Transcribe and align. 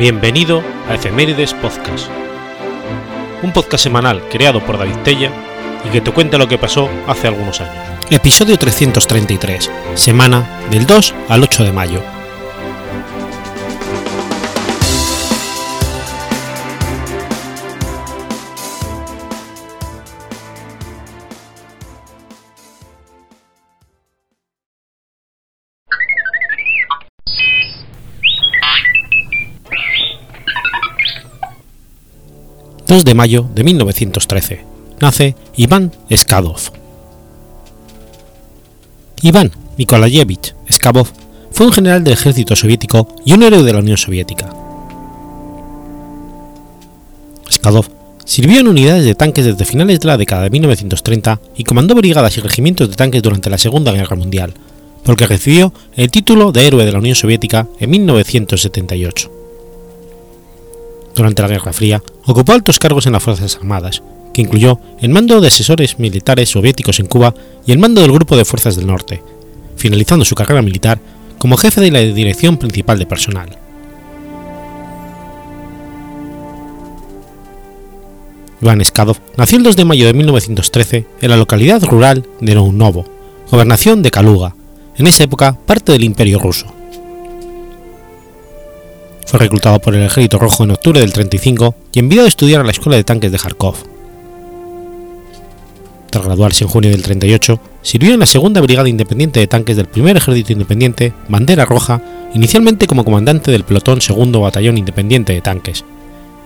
Bienvenido 0.00 0.62
a 0.88 0.94
Efemérides 0.94 1.52
Podcast, 1.52 2.08
un 3.42 3.52
podcast 3.52 3.84
semanal 3.84 4.26
creado 4.30 4.64
por 4.64 4.78
David 4.78 4.96
Tella 5.04 5.30
y 5.84 5.90
que 5.90 6.00
te 6.00 6.10
cuenta 6.10 6.38
lo 6.38 6.48
que 6.48 6.56
pasó 6.56 6.88
hace 7.06 7.28
algunos 7.28 7.60
años. 7.60 7.84
Episodio 8.08 8.56
333, 8.56 9.70
semana 9.96 10.48
del 10.70 10.86
2 10.86 11.14
al 11.28 11.42
8 11.42 11.64
de 11.64 11.72
mayo. 11.72 12.19
2 32.90 33.04
de 33.04 33.14
mayo 33.14 33.48
de 33.54 33.62
1913. 33.62 34.64
Nace 34.98 35.36
Iván 35.54 35.92
Skadov. 36.12 36.72
Iván 39.22 39.52
Nikolayevich 39.78 40.56
Skadov 40.68 41.06
fue 41.52 41.66
un 41.66 41.72
general 41.72 42.02
del 42.02 42.14
ejército 42.14 42.56
soviético 42.56 43.06
y 43.24 43.32
un 43.32 43.44
héroe 43.44 43.62
de 43.62 43.72
la 43.72 43.78
Unión 43.78 43.96
Soviética. 43.96 44.52
Skadov 47.48 47.86
sirvió 48.24 48.58
en 48.58 48.66
unidades 48.66 49.04
de 49.04 49.14
tanques 49.14 49.44
desde 49.44 49.64
finales 49.64 50.00
de 50.00 50.08
la 50.08 50.16
década 50.16 50.42
de 50.42 50.50
1930 50.50 51.40
y 51.56 51.62
comandó 51.62 51.94
brigadas 51.94 52.36
y 52.38 52.40
regimientos 52.40 52.90
de 52.90 52.96
tanques 52.96 53.22
durante 53.22 53.50
la 53.50 53.58
Segunda 53.58 53.92
Guerra 53.92 54.16
Mundial, 54.16 54.54
por 55.04 55.10
lo 55.10 55.16
que 55.16 55.28
recibió 55.28 55.72
el 55.94 56.10
título 56.10 56.50
de 56.50 56.66
héroe 56.66 56.84
de 56.84 56.90
la 56.90 56.98
Unión 56.98 57.14
Soviética 57.14 57.68
en 57.78 57.88
1978 57.88 59.39
durante 61.14 61.42
la 61.42 61.48
Guerra 61.48 61.72
Fría, 61.72 62.02
ocupó 62.26 62.52
altos 62.52 62.78
cargos 62.78 63.06
en 63.06 63.12
las 63.12 63.22
Fuerzas 63.22 63.56
Armadas, 63.56 64.02
que 64.32 64.42
incluyó 64.42 64.78
el 65.00 65.10
mando 65.10 65.40
de 65.40 65.48
asesores 65.48 65.98
militares 65.98 66.50
soviéticos 66.50 67.00
en 67.00 67.06
Cuba 67.06 67.34
y 67.66 67.72
el 67.72 67.78
mando 67.78 68.00
del 68.00 68.12
Grupo 68.12 68.36
de 68.36 68.44
Fuerzas 68.44 68.76
del 68.76 68.86
Norte, 68.86 69.22
finalizando 69.76 70.24
su 70.24 70.34
carrera 70.34 70.62
militar 70.62 71.00
como 71.38 71.56
jefe 71.56 71.80
de 71.80 71.90
la 71.90 72.00
Dirección 72.00 72.56
Principal 72.58 72.98
de 72.98 73.06
Personal. 73.06 73.58
Iván 78.62 78.84
Skadov 78.84 79.16
nació 79.36 79.56
el 79.56 79.64
2 79.64 79.76
de 79.76 79.84
mayo 79.86 80.06
de 80.06 80.12
1913 80.12 81.06
en 81.22 81.30
la 81.30 81.38
localidad 81.38 81.82
rural 81.82 82.26
de 82.40 82.54
Nounovo, 82.54 83.06
gobernación 83.50 84.02
de 84.02 84.10
Kaluga, 84.10 84.54
en 84.96 85.06
esa 85.06 85.24
época 85.24 85.58
parte 85.64 85.92
del 85.92 86.04
Imperio 86.04 86.38
ruso. 86.38 86.79
Fue 89.30 89.38
reclutado 89.38 89.78
por 89.78 89.94
el 89.94 90.02
Ejército 90.02 90.40
Rojo 90.40 90.64
en 90.64 90.72
octubre 90.72 90.98
del 90.98 91.12
35 91.12 91.76
y 91.92 92.00
enviado 92.00 92.26
a 92.26 92.28
estudiar 92.28 92.62
a 92.62 92.64
la 92.64 92.72
Escuela 92.72 92.96
de 92.96 93.04
Tanques 93.04 93.30
de 93.30 93.38
Kharkov. 93.38 93.76
Tras 96.10 96.24
graduarse 96.24 96.64
en 96.64 96.70
junio 96.70 96.90
del 96.90 97.04
38, 97.04 97.60
sirvió 97.80 98.12
en 98.12 98.18
la 98.18 98.26
Segunda 98.26 98.60
Brigada 98.60 98.88
Independiente 98.88 99.38
de 99.38 99.46
Tanques 99.46 99.76
del 99.76 99.86
Primer 99.86 100.16
Ejército 100.16 100.52
Independiente, 100.52 101.12
Bandera 101.28 101.64
Roja, 101.64 102.02
inicialmente 102.34 102.88
como 102.88 103.04
comandante 103.04 103.52
del 103.52 103.62
Pelotón 103.62 104.00
Segundo 104.00 104.40
Batallón 104.40 104.78
Independiente 104.78 105.32
de 105.32 105.42
Tanques, 105.42 105.84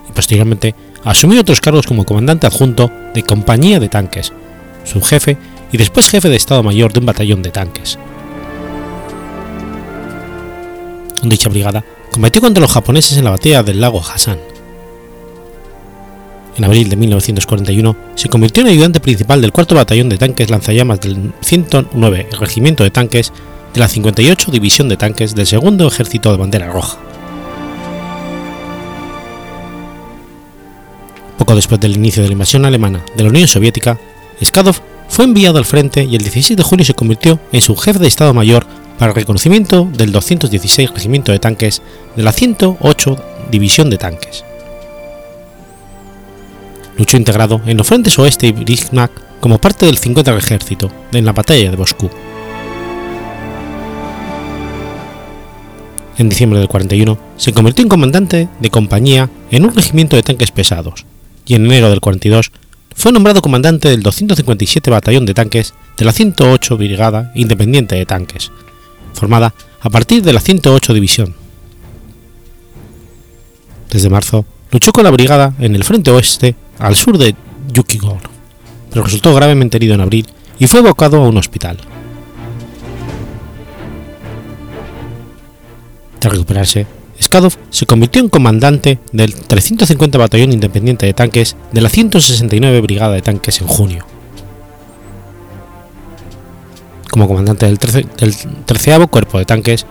y 0.07 0.13
posteriormente 0.13 0.75
asumió 1.05 1.41
otros 1.41 1.63
cargos 1.63 1.87
como 1.87 2.05
comandante 2.05 2.47
adjunto 2.47 2.91
de 3.15 3.23
Compañía 3.23 3.81
de 3.81 3.89
Tanques, 3.89 4.31
subjefe 4.85 5.39
y 5.73 5.79
después 5.79 6.11
jefe 6.11 6.29
de 6.29 6.37
Estado 6.37 6.63
Mayor 6.63 6.93
de 6.93 7.01
un 7.01 7.07
batallón 7.07 7.43
de 7.43 7.51
tanques. 7.51 7.99
Dicha 11.23 11.49
brigada 11.49 11.83
combatió 12.15 12.41
contra 12.41 12.61
los 12.61 12.71
japoneses 12.71 13.19
en 13.19 13.25
la 13.25 13.31
batalla 13.31 13.65
del 13.65 13.81
lago 13.81 14.01
Hassan. 14.01 14.39
En 16.57 16.65
abril 16.65 16.89
de 16.89 16.95
1941 16.95 17.97
se 18.15 18.29
convirtió 18.29 18.63
en 18.63 18.69
ayudante 18.69 19.01
principal 19.01 19.41
del 19.41 19.51
cuarto 19.51 19.75
batallón 19.75 20.09
de 20.09 20.17
tanques 20.17 20.49
lanzallamas 20.49 21.01
del 21.01 21.33
109 21.41 22.29
Regimiento 22.39 22.85
de 22.85 22.93
Tanques 22.93 23.33
de 23.75 23.81
la 23.81 23.89
58 23.89 24.53
División 24.53 24.89
de 24.89 24.97
Tanques 24.97 25.35
del 25.35 25.49
Segundo 25.49 25.89
Ejército 25.89 26.31
de 26.31 26.37
Bandera 26.37 26.71
Roja. 26.71 26.99
Poco 31.37 31.57
después 31.57 31.81
del 31.81 31.97
inicio 31.97 32.23
de 32.23 32.29
la 32.29 32.35
invasión 32.35 32.65
alemana 32.65 33.05
de 33.17 33.25
la 33.25 33.31
Unión 33.31 33.49
Soviética, 33.49 33.99
Skadov 34.41 34.77
fue 35.15 35.27
enviado 35.27 35.59
al 35.59 35.65
frente 35.65 36.03
y 36.03 36.17
el 36.17 36.23
16 36.23 36.57
de 36.57 36.65
julio 36.65 36.85
se 36.85 36.95
convirtió 36.95 37.39
en 37.53 37.61
su 37.61 37.77
jefe 37.77 38.01
de 38.01 38.09
Estado 38.09 38.35
Mayor 38.35 38.67
para 38.99 39.13
el 39.13 39.15
reconocimiento 39.15 39.89
del 39.97 40.11
216 40.11 40.91
Regimiento 40.91 41.31
de 41.31 41.39
Tanques 41.39 41.83
de 42.17 42.25
la 42.25 42.33
108 42.33 43.17
División 43.49 43.91
de 43.91 43.99
Tanques. 43.99 44.45
Luchó 46.99 47.17
integrado 47.17 47.61
en 47.65 47.77
los 47.77 47.87
frentes 47.87 48.19
oeste 48.19 48.49
y 48.49 48.53
Bismarck 48.53 49.13
como 49.39 49.59
parte 49.59 49.87
del 49.87 49.99
50 49.99 50.37
Ejército 50.37 50.91
en 51.13 51.25
la 51.25 51.33
batalla 51.33 51.71
de 51.71 51.77
Moscú. 51.77 52.11
En 56.19 56.29
diciembre 56.29 56.59
del 56.59 56.67
41 56.67 57.17
se 57.37 57.53
convirtió 57.53 57.85
en 57.85 57.89
comandante 57.89 58.49
de 58.59 58.71
compañía 58.71 59.31
en 59.53 59.65
un 59.65 59.77
regimiento 59.77 60.17
de 60.17 60.25
tanques 60.25 60.51
pesados 60.51 61.07
y 61.47 61.55
en 61.55 61.67
enero 61.67 61.89
del 61.89 62.01
42 62.01 62.51
fue 62.95 63.13
nombrado 63.13 63.43
comandante 63.43 63.89
del 63.89 64.03
257 64.03 64.91
Batallón 64.91 65.27
de 65.27 65.35
Tanques 65.35 65.75
de 65.97 66.05
la 66.05 66.13
108 66.13 66.77
Brigada 66.77 67.33
Independiente 67.35 67.97
de 67.97 68.07
Tanques, 68.07 68.51
formada 69.13 69.55
a 69.81 69.91
partir 69.91 70.23
de 70.23 70.33
la 70.33 70.41
108 70.41 70.95
División. 70.95 71.35
Desde 73.91 74.09
marzo 74.09 74.45
luchó 74.71 74.93
con 74.93 75.05
la 75.05 75.11
brigada 75.11 75.55
en 75.59 75.77
el 75.77 75.85
frente 75.85 76.11
oeste 76.11 76.57
al 76.79 76.97
sur 76.97 77.19
de 77.19 77.35
Yukigor, 77.73 78.21
pero 78.91 79.05
resultó 79.05 79.35
gravemente 79.35 79.77
herido 79.77 79.95
en 79.95 80.01
abril 80.01 80.27
y 80.59 80.67
fue 80.67 80.81
evocado 80.81 81.19
a 81.19 81.29
un 81.29 81.37
hospital. 81.37 81.79
Tras 86.19 86.33
recuperarse, 86.33 86.87
Skadov 87.21 87.55
se 87.71 87.87
convirtió 87.87 88.21
en 88.23 88.29
comandante 88.29 88.99
del 89.13 89.35
350 89.35 90.19
Batallón 90.19 90.53
Independiente 90.53 91.07
de 91.07 91.15
Tanques 91.15 91.57
de 91.73 91.81
la 91.81 91.89
169 91.89 92.81
Brigada 92.81 93.15
de 93.15 93.23
Tanques 93.23 93.61
en 93.61 93.67
junio 93.67 94.07
como 97.15 97.29
comandante 97.29 97.67
del, 97.67 97.79
13, 97.79 98.07
del 98.17 99.09
Cuerpo 99.09 99.39
de 99.39 99.45
Tanques, 99.45 99.87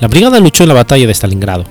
la 0.00 0.08
brigada 0.08 0.40
luchó 0.40 0.64
en 0.64 0.68
la 0.68 0.74
batalla 0.74 1.06
de 1.06 1.12
Stalingrado. 1.12 1.66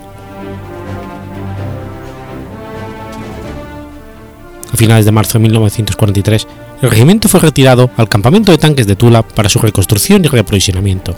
A 4.72 4.78
finales 4.78 5.06
de 5.06 5.12
marzo 5.12 5.40
de 5.40 5.40
1943, 5.40 6.48
el 6.84 6.92
regimiento 6.92 7.30
fue 7.30 7.40
retirado 7.40 7.90
al 7.98 8.10
campamento 8.10 8.52
de 8.52 8.60
tanques 8.60 8.86
de 8.86 8.96
Tula 8.96 9.24
para 9.24 9.50
su 9.50 9.58
reconstrucción 9.58 10.24
y 10.24 10.28
reaprovisionamiento. 10.28 11.16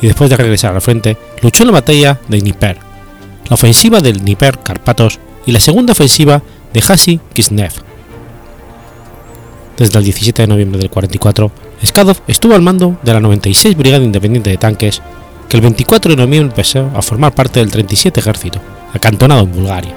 Y 0.00 0.06
después 0.06 0.30
de 0.30 0.36
regresar 0.36 0.74
al 0.74 0.80
frente, 0.80 1.16
luchó 1.42 1.64
en 1.64 1.68
la 1.68 1.72
batalla 1.74 2.20
de 2.28 2.38
Dnieper, 2.38 2.78
la 3.48 3.54
ofensiva 3.54 4.00
del 4.00 4.20
Dnieper 4.20 4.58
Carpatos 4.60 5.18
y 5.46 5.52
la 5.52 5.60
segunda 5.60 5.92
ofensiva 5.92 6.42
de 6.72 6.82
Hasi 6.86 7.20
Kisnev. 7.32 7.72
Desde 9.76 9.98
el 9.98 10.04
17 10.04 10.42
de 10.42 10.48
noviembre 10.48 10.80
del 10.80 10.90
44, 10.90 11.50
Skadov 11.84 12.18
estuvo 12.26 12.54
al 12.54 12.62
mando 12.62 12.98
de 13.02 13.12
la 13.12 13.20
96 13.20 13.76
Brigada 13.76 14.04
Independiente 14.04 14.50
de 14.50 14.56
Tanques, 14.56 15.00
que 15.48 15.56
el 15.56 15.62
24 15.62 16.10
de 16.10 16.16
noviembre 16.16 16.50
empezó 16.50 16.90
a 16.94 17.02
formar 17.02 17.34
parte 17.34 17.60
del 17.60 17.70
37 17.70 18.20
Ejército, 18.20 18.60
acantonado 18.92 19.42
en 19.42 19.52
Bulgaria. 19.52 19.94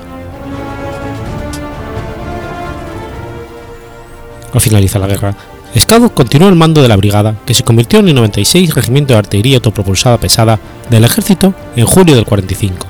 Al 4.54 4.62
finalizar 4.62 5.02
la 5.02 5.08
guerra, 5.08 5.36
Skadov 5.78 6.14
continuó 6.14 6.50
al 6.50 6.56
mando 6.56 6.82
de 6.82 6.90
la 6.90 6.98
brigada, 6.98 7.36
que 7.46 7.54
se 7.54 7.64
convirtió 7.64 8.00
en 8.00 8.10
el 8.10 8.16
96 8.16 8.76
Regimiento 8.76 9.14
de 9.14 9.20
Artillería 9.20 9.58
Autopropulsada 9.58 10.20
Pesada 10.20 10.60
del 10.90 11.06
Ejército 11.06 11.54
en 11.76 11.86
julio 11.86 12.16
del 12.16 12.26
45. 12.26 12.88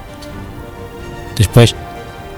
Después, 1.38 1.76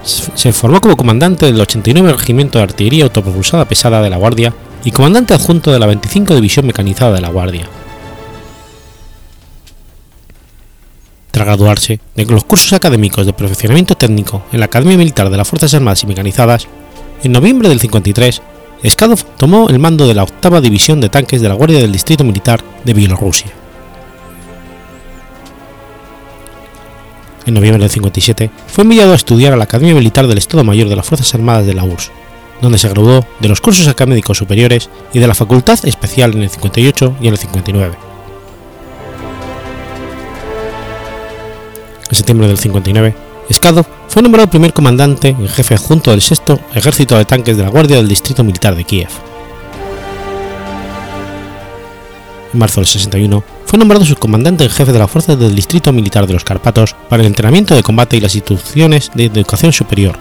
se 0.04 0.52
formó 0.52 0.82
como 0.82 0.98
comandante 0.98 1.46
del 1.46 1.62
89 1.62 2.14
Regimiento 2.14 2.58
de 2.58 2.64
Artillería 2.64 3.06
Autopropulsada 3.06 3.66
Pesada 3.66 4.02
de 4.02 4.10
la 4.10 4.18
Guardia 4.18 4.54
y 4.84 4.92
comandante 4.92 5.34
adjunto 5.34 5.72
de 5.72 5.80
la 5.80 5.86
25 5.86 6.36
División 6.36 6.68
Mecanizada 6.68 7.14
de 7.14 7.22
la 7.22 7.30
Guardia. 7.30 7.70
Tras 11.32 11.48
graduarse 11.48 12.00
de 12.16 12.26
los 12.26 12.44
cursos 12.44 12.74
académicos 12.74 13.26
de 13.26 13.34
perfeccionamiento 13.34 13.96
técnico 13.96 14.44
en 14.52 14.60
la 14.60 14.66
Academia 14.66 14.98
Militar 14.98 15.30
de 15.30 15.38
las 15.38 15.48
Fuerzas 15.48 15.74
Armadas 15.74 16.04
y 16.04 16.08
Mecanizadas, 16.08 16.68
en 17.24 17.32
noviembre 17.32 17.70
del 17.70 17.80
53, 17.80 18.42
Skadov 18.90 19.24
tomó 19.38 19.70
el 19.70 19.80
mando 19.80 20.08
de 20.08 20.14
la 20.14 20.24
octava 20.24 20.60
División 20.60 21.00
de 21.00 21.10
Tanques 21.10 21.42
de 21.42 21.48
la 21.48 21.56
Guardia 21.56 21.80
del 21.80 21.92
Distrito 21.92 22.24
Militar 22.24 22.62
de 22.84 22.94
Bielorrusia. 22.94 23.52
En 27.46 27.54
noviembre 27.54 27.82
del 27.82 27.90
57 27.90 28.50
fue 28.68 28.84
enviado 28.84 29.14
a 29.14 29.16
estudiar 29.16 29.54
a 29.54 29.58
la 29.58 29.66
Academia 29.66 29.96
Militar 29.96 30.28
del 30.28 30.38
Estado 30.38 30.64
Mayor 30.64 30.90
de 30.90 30.96
las 30.96 31.06
Fuerzas 31.06 31.34
Armadas 31.34 31.66
de 31.66 31.74
la 31.74 31.84
URSS, 31.84 32.12
donde 32.62 32.78
se 32.78 32.90
graduó 32.90 33.26
de 33.40 33.50
los 33.50 33.62
cursos 33.62 33.88
académicos 33.88 34.38
superiores 34.38 34.90
y 35.14 35.20
de 35.20 35.28
la 35.28 35.34
Facultad 35.34 35.80
Especial 35.86 36.34
en 36.34 36.44
el 36.44 36.50
58 36.50 37.18
y 37.22 37.28
en 37.28 37.34
el 37.34 37.38
59. 37.38 37.96
En 42.10 42.16
septiembre 42.16 42.48
del 42.48 42.58
59 42.58 43.33
Skadov 43.52 43.86
fue 44.08 44.22
nombrado 44.22 44.50
primer 44.50 44.74
comandante 44.74 45.30
en 45.30 45.48
jefe 45.50 45.74
adjunto 45.74 46.12
del 46.12 46.22
sexto 46.22 46.60
Ejército 46.74 47.18
de 47.18 47.26
Tanques 47.26 47.58
de 47.58 47.64
la 47.64 47.70
Guardia 47.70 47.98
del 47.98 48.08
Distrito 48.08 48.44
Militar 48.44 48.76
de 48.76 48.84
Kiev. 48.86 49.10
En 52.54 52.60
marzo 52.60 52.80
del 52.80 52.88
61 52.88 53.44
fue 53.66 53.80
nombrado 53.80 54.06
subcomandante 54.06 54.64
en 54.64 54.70
jefe 54.70 54.94
de 54.94 55.00
las 55.00 55.10
fuerzas 55.10 55.38
del 55.38 55.56
Distrito 55.56 55.92
Militar 55.92 56.28
de 56.28 56.34
los 56.34 56.44
Carpatos 56.44 56.96
para 57.10 57.22
el 57.22 57.28
entrenamiento 57.28 57.76
de 57.76 57.84
combate 57.84 58.16
y 58.16 58.22
las 58.22 58.36
instituciones 58.36 59.12
de 59.14 59.26
educación 59.26 59.74
superior. 59.74 60.18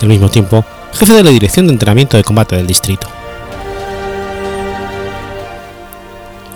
Al 0.00 0.08
mismo 0.08 0.28
tiempo, 0.28 0.64
jefe 0.92 1.14
de 1.14 1.24
la 1.24 1.30
Dirección 1.30 1.66
de 1.66 1.72
Entrenamiento 1.72 2.16
de 2.16 2.24
Combate 2.24 2.56
del 2.56 2.66
Distrito. 2.66 3.08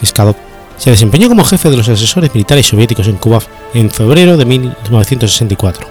Skadov 0.04 0.45
se 0.78 0.90
desempeñó 0.90 1.28
como 1.28 1.44
jefe 1.44 1.70
de 1.70 1.76
los 1.76 1.88
asesores 1.88 2.32
militares 2.34 2.66
soviéticos 2.66 3.08
en 3.08 3.16
Cuba 3.16 3.40
en 3.74 3.90
febrero 3.90 4.36
de 4.36 4.44
1964 4.44 5.86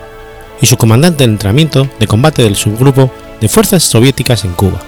y 0.62 0.66
su 0.66 0.78
comandante 0.78 1.26
de 1.26 1.32
entrenamiento 1.32 1.88
de 2.00 2.08
combate 2.08 2.44
del 2.44 2.56
subgrupo 2.56 3.12
de 3.42 3.50
fuerzas 3.50 3.84
soviéticas 3.84 4.46
en 4.46 4.54
Cuba, 4.54 4.80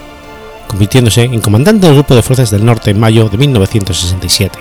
convirtiéndose 0.67 1.23
en 1.23 1.41
comandante 1.41 1.87
del 1.87 1.95
grupo 1.95 2.15
de 2.15 2.21
fuerzas 2.21 2.51
del 2.51 2.65
norte 2.65 2.91
en 2.91 2.99
mayo 2.99 3.27
de 3.29 3.37
1967. 3.37 4.59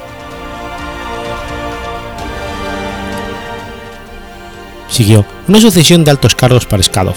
Siguió 4.88 5.26
una 5.46 5.60
sucesión 5.60 6.04
de 6.04 6.10
altos 6.10 6.34
cargos 6.34 6.64
para 6.64 6.82
Skadov, 6.82 7.16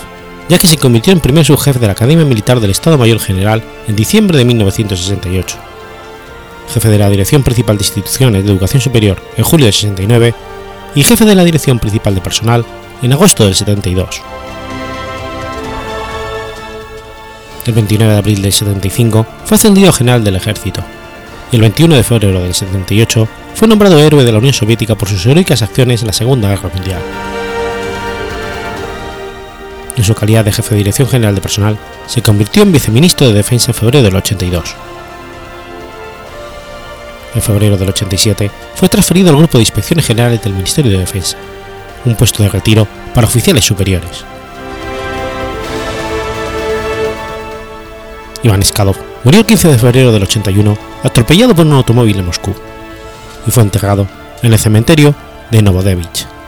ya 0.49 0.57
que 0.57 0.67
se 0.67 0.77
convirtió 0.77 1.13
en 1.13 1.21
primer 1.21 1.45
subjefe 1.45 1.79
de 1.79 1.87
la 1.87 1.93
Academia 1.93 2.25
Militar 2.25 2.59
del 2.59 2.71
Estado 2.71 2.97
Mayor 2.97 3.19
General 3.19 3.63
en 3.87 3.95
diciembre 3.95 4.37
de 4.37 4.45
1968 4.45 5.68
jefe 6.69 6.89
de 6.89 6.99
la 6.99 7.09
Dirección 7.09 7.43
Principal 7.43 7.77
de 7.77 7.83
Instituciones 7.83 8.43
de 8.43 8.51
Educación 8.51 8.81
Superior 8.81 9.21
en 9.37 9.43
julio 9.43 9.65
del 9.65 9.73
69 9.73 10.33
y 10.95 11.03
jefe 11.03 11.25
de 11.25 11.35
la 11.35 11.43
Dirección 11.43 11.79
Principal 11.79 12.15
de 12.15 12.21
Personal 12.21 12.65
en 13.01 13.13
agosto 13.13 13.45
del 13.45 13.55
72. 13.55 14.21
El 17.65 17.73
29 17.73 18.13
de 18.13 18.17
abril 18.17 18.41
del 18.41 18.53
75 18.53 19.25
fue 19.45 19.55
ascendido 19.55 19.89
a 19.89 19.93
general 19.93 20.23
del 20.23 20.35
ejército 20.35 20.83
y 21.51 21.55
el 21.55 21.61
21 21.61 21.95
de 21.95 22.03
febrero 22.03 22.41
del 22.41 22.53
78 22.53 23.27
fue 23.55 23.67
nombrado 23.67 23.99
héroe 23.99 24.23
de 24.23 24.31
la 24.31 24.37
Unión 24.37 24.53
Soviética 24.53 24.95
por 24.95 25.09
sus 25.09 25.25
heroicas 25.25 25.61
acciones 25.61 26.01
en 26.01 26.07
la 26.07 26.13
Segunda 26.13 26.49
Guerra 26.49 26.69
Mundial. 26.73 27.01
En 29.97 30.03
su 30.03 30.15
calidad 30.15 30.45
de 30.45 30.51
jefe 30.51 30.75
de 30.75 30.77
Dirección 30.77 31.09
General 31.09 31.35
de 31.35 31.41
Personal, 31.41 31.77
se 32.07 32.21
convirtió 32.21 32.63
en 32.63 32.71
viceministro 32.71 33.27
de 33.27 33.33
Defensa 33.33 33.71
en 33.71 33.75
febrero 33.75 34.01
del 34.01 34.15
82 34.15 34.75
febrero 37.41 37.77
del 37.77 37.89
87, 37.89 38.49
fue 38.75 38.89
transferido 38.89 39.29
al 39.29 39.37
Grupo 39.37 39.57
de 39.57 39.63
Inspecciones 39.63 40.05
Generales 40.05 40.41
del 40.41 40.53
Ministerio 40.53 40.91
de 40.91 40.99
Defensa, 40.99 41.37
un 42.05 42.15
puesto 42.15 42.43
de 42.43 42.49
retiro 42.49 42.87
para 43.13 43.27
oficiales 43.27 43.65
superiores. 43.65 44.25
Iván 48.43 48.63
Skadov 48.63 48.95
murió 49.23 49.41
el 49.41 49.45
15 49.45 49.67
de 49.67 49.77
febrero 49.77 50.11
del 50.11 50.23
81 50.23 50.77
atropellado 51.03 51.53
por 51.55 51.65
un 51.65 51.73
automóvil 51.73 52.17
en 52.19 52.25
Moscú 52.25 52.55
y 53.45 53.51
fue 53.51 53.63
enterrado 53.63 54.07
en 54.41 54.53
el 54.53 54.59
cementerio 54.59 55.13
de 55.51 55.61
Novodevich. 55.61 56.38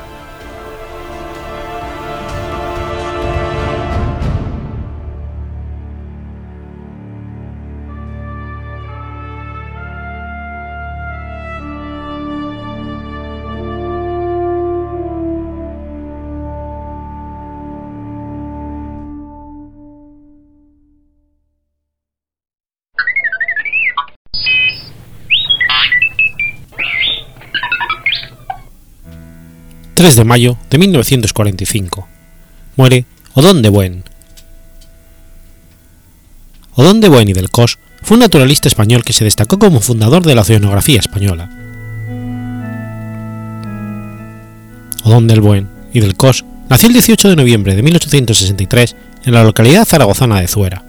3 30.01 30.15
de 30.15 30.23
mayo 30.23 30.57
de 30.71 30.79
1945. 30.79 32.07
Muere 32.75 33.05
Odón 33.35 33.61
de 33.61 33.69
Buen. 33.69 34.03
Odón 36.73 37.01
de 37.01 37.07
Buen 37.07 37.29
y 37.29 37.33
del 37.33 37.51
Cos 37.51 37.77
fue 38.01 38.15
un 38.15 38.21
naturalista 38.21 38.67
español 38.67 39.03
que 39.03 39.13
se 39.13 39.25
destacó 39.25 39.59
como 39.59 39.79
fundador 39.79 40.25
de 40.25 40.33
la 40.33 40.41
oceanografía 40.41 40.99
española. 40.99 41.51
Odón 45.03 45.27
del 45.27 45.39
Buen 45.39 45.69
y 45.93 45.99
del 45.99 46.15
Cos 46.15 46.45
nació 46.67 46.87
el 46.87 46.93
18 46.93 47.29
de 47.29 47.35
noviembre 47.35 47.75
de 47.75 47.83
1863 47.83 48.95
en 49.25 49.33
la 49.35 49.43
localidad 49.43 49.85
zaragozana 49.85 50.41
de 50.41 50.47
Zuera. 50.47 50.83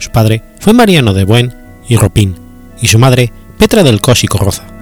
Su 0.00 0.10
padre 0.10 0.42
fue 0.58 0.72
Mariano 0.72 1.14
de 1.14 1.22
Buen 1.22 1.54
y 1.88 1.94
Ropín 1.94 2.34
y 2.82 2.88
su 2.88 2.98
madre 2.98 3.32
Petra 3.58 3.84
del 3.84 4.00
Cos 4.00 4.24
y 4.24 4.26
Corroza. 4.26 4.73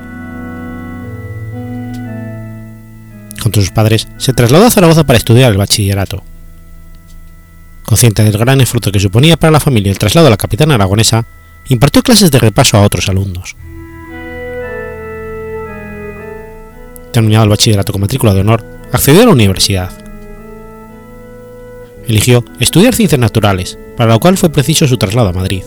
Junto 3.52 3.60
a 3.60 3.64
sus 3.64 3.72
padres, 3.72 4.08
se 4.16 4.32
trasladó 4.32 4.66
a 4.66 4.70
Zaragoza 4.70 5.04
para 5.04 5.18
estudiar 5.18 5.52
el 5.52 5.58
bachillerato. 5.58 6.22
Consciente 7.84 8.24
del 8.24 8.38
gran 8.38 8.62
esfuerzo 8.62 8.90
que 8.90 8.98
suponía 8.98 9.36
para 9.36 9.50
la 9.50 9.60
familia 9.60 9.92
el 9.92 9.98
traslado 9.98 10.28
a 10.28 10.30
la 10.30 10.38
capital 10.38 10.70
aragonesa, 10.70 11.26
impartió 11.68 12.02
clases 12.02 12.30
de 12.30 12.38
repaso 12.38 12.78
a 12.78 12.80
otros 12.80 13.10
alumnos. 13.10 13.54
Terminado 17.12 17.44
el 17.44 17.50
bachillerato 17.50 17.92
con 17.92 18.00
matrícula 18.00 18.32
de 18.32 18.40
honor, 18.40 18.64
accedió 18.90 19.22
a 19.22 19.26
la 19.26 19.32
universidad. 19.32 19.90
Eligió 22.08 22.42
estudiar 22.58 22.94
ciencias 22.94 23.20
naturales, 23.20 23.78
para 23.98 24.14
lo 24.14 24.20
cual 24.20 24.38
fue 24.38 24.50
preciso 24.50 24.88
su 24.88 24.96
traslado 24.96 25.28
a 25.28 25.32
Madrid. 25.34 25.62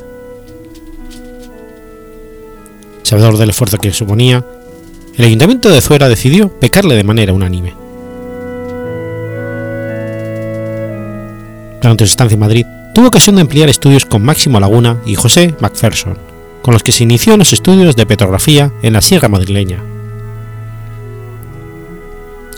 Sabedor 3.04 3.38
del 3.38 3.52
esfuerzo 3.52 3.78
que 3.78 3.94
suponía, 3.94 4.44
el 5.18 5.26
ayuntamiento 5.26 5.70
de 5.70 5.82
Zuera 5.82 6.10
decidió 6.10 6.50
pecarle 6.50 6.96
de 6.96 7.04
manera 7.04 7.34
unánime. 7.34 7.74
Durante 11.82 12.06
su 12.06 12.12
estancia 12.12 12.34
en 12.34 12.40
Madrid, 12.40 12.66
tuvo 12.94 13.08
ocasión 13.08 13.36
de 13.36 13.44
ampliar 13.44 13.70
estudios 13.70 14.06
con 14.06 14.24
Máximo 14.24 14.60
Laguna 14.60 14.98
y 15.06 15.16
José 15.16 15.54
Macpherson, 15.60 16.18
con 16.62 16.74
los 16.74 16.84
que 16.84 16.92
se 16.92 17.04
inició 17.04 17.34
en 17.34 17.40
los 17.40 17.54
estudios 17.54 17.96
de 17.96 18.06
petrografía 18.06 18.72
en 18.82 18.94
la 18.94 19.02
Sierra 19.02 19.30
Madrileña. 19.30 19.84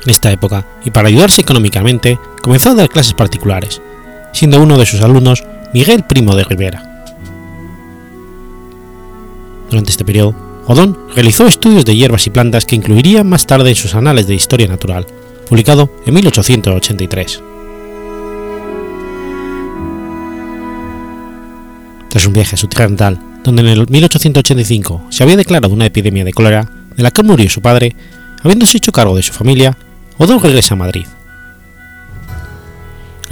En 0.03 0.10
esta 0.10 0.32
época, 0.32 0.65
y 0.86 0.91
para 0.91 1.10
ayudarse 1.10 1.41
económicamente, 1.41 2.17
comenzó 2.41 2.70
a 2.70 2.75
dar 2.75 2.89
clases 2.89 3.13
particulares, 3.13 3.82
siendo 4.32 4.62
uno 4.62 4.77
de 4.77 4.86
sus 4.86 5.01
alumnos 5.01 5.43
Miguel 5.74 6.03
Primo 6.03 6.36
de 6.36 6.46
Rivera. 6.46 7.03
Durante 9.70 9.91
este 9.91 10.05
periodo, 10.05 10.34
Odón 10.67 10.97
realizó 11.15 11.47
estudios 11.47 11.86
de 11.86 11.95
hierbas 11.95 12.27
y 12.27 12.29
plantas 12.29 12.65
que 12.65 12.75
incluiría 12.75 13.24
más 13.24 13.47
tarde 13.47 13.69
en 13.69 13.75
sus 13.77 13.95
Anales 13.95 14.27
de 14.27 14.36
Historia 14.36 14.67
Natural, 14.67 15.07
publicado 15.47 15.89
en 16.05 16.13
1883. 16.13 17.41
Tras 22.09 22.27
un 22.27 22.33
viaje 22.33 22.55
a 22.55 22.57
su 22.57 22.67
tierra 22.67 22.89
natal, 22.89 23.17
donde 23.45 23.62
en 23.62 23.69
el 23.69 23.88
1885 23.89 25.05
se 25.09 25.24
había 25.24 25.38
declarado 25.38 25.74
una 25.74 25.86
epidemia 25.86 26.25
de 26.25 26.33
cólera, 26.33 26.69
de 26.97 27.03
la 27.03 27.12
que 27.12 27.24
murió 27.24 27.50
su 27.50 27.62
padre, 27.62 27.95
habiéndose 28.43 28.77
hecho 28.77 28.91
cargo 28.91 29.15
de 29.15 29.24
su 29.24 29.31
familia, 29.31 29.77
Odón 30.17 30.41
regresa 30.41 30.74
a 30.74 30.77
Madrid. 30.77 31.05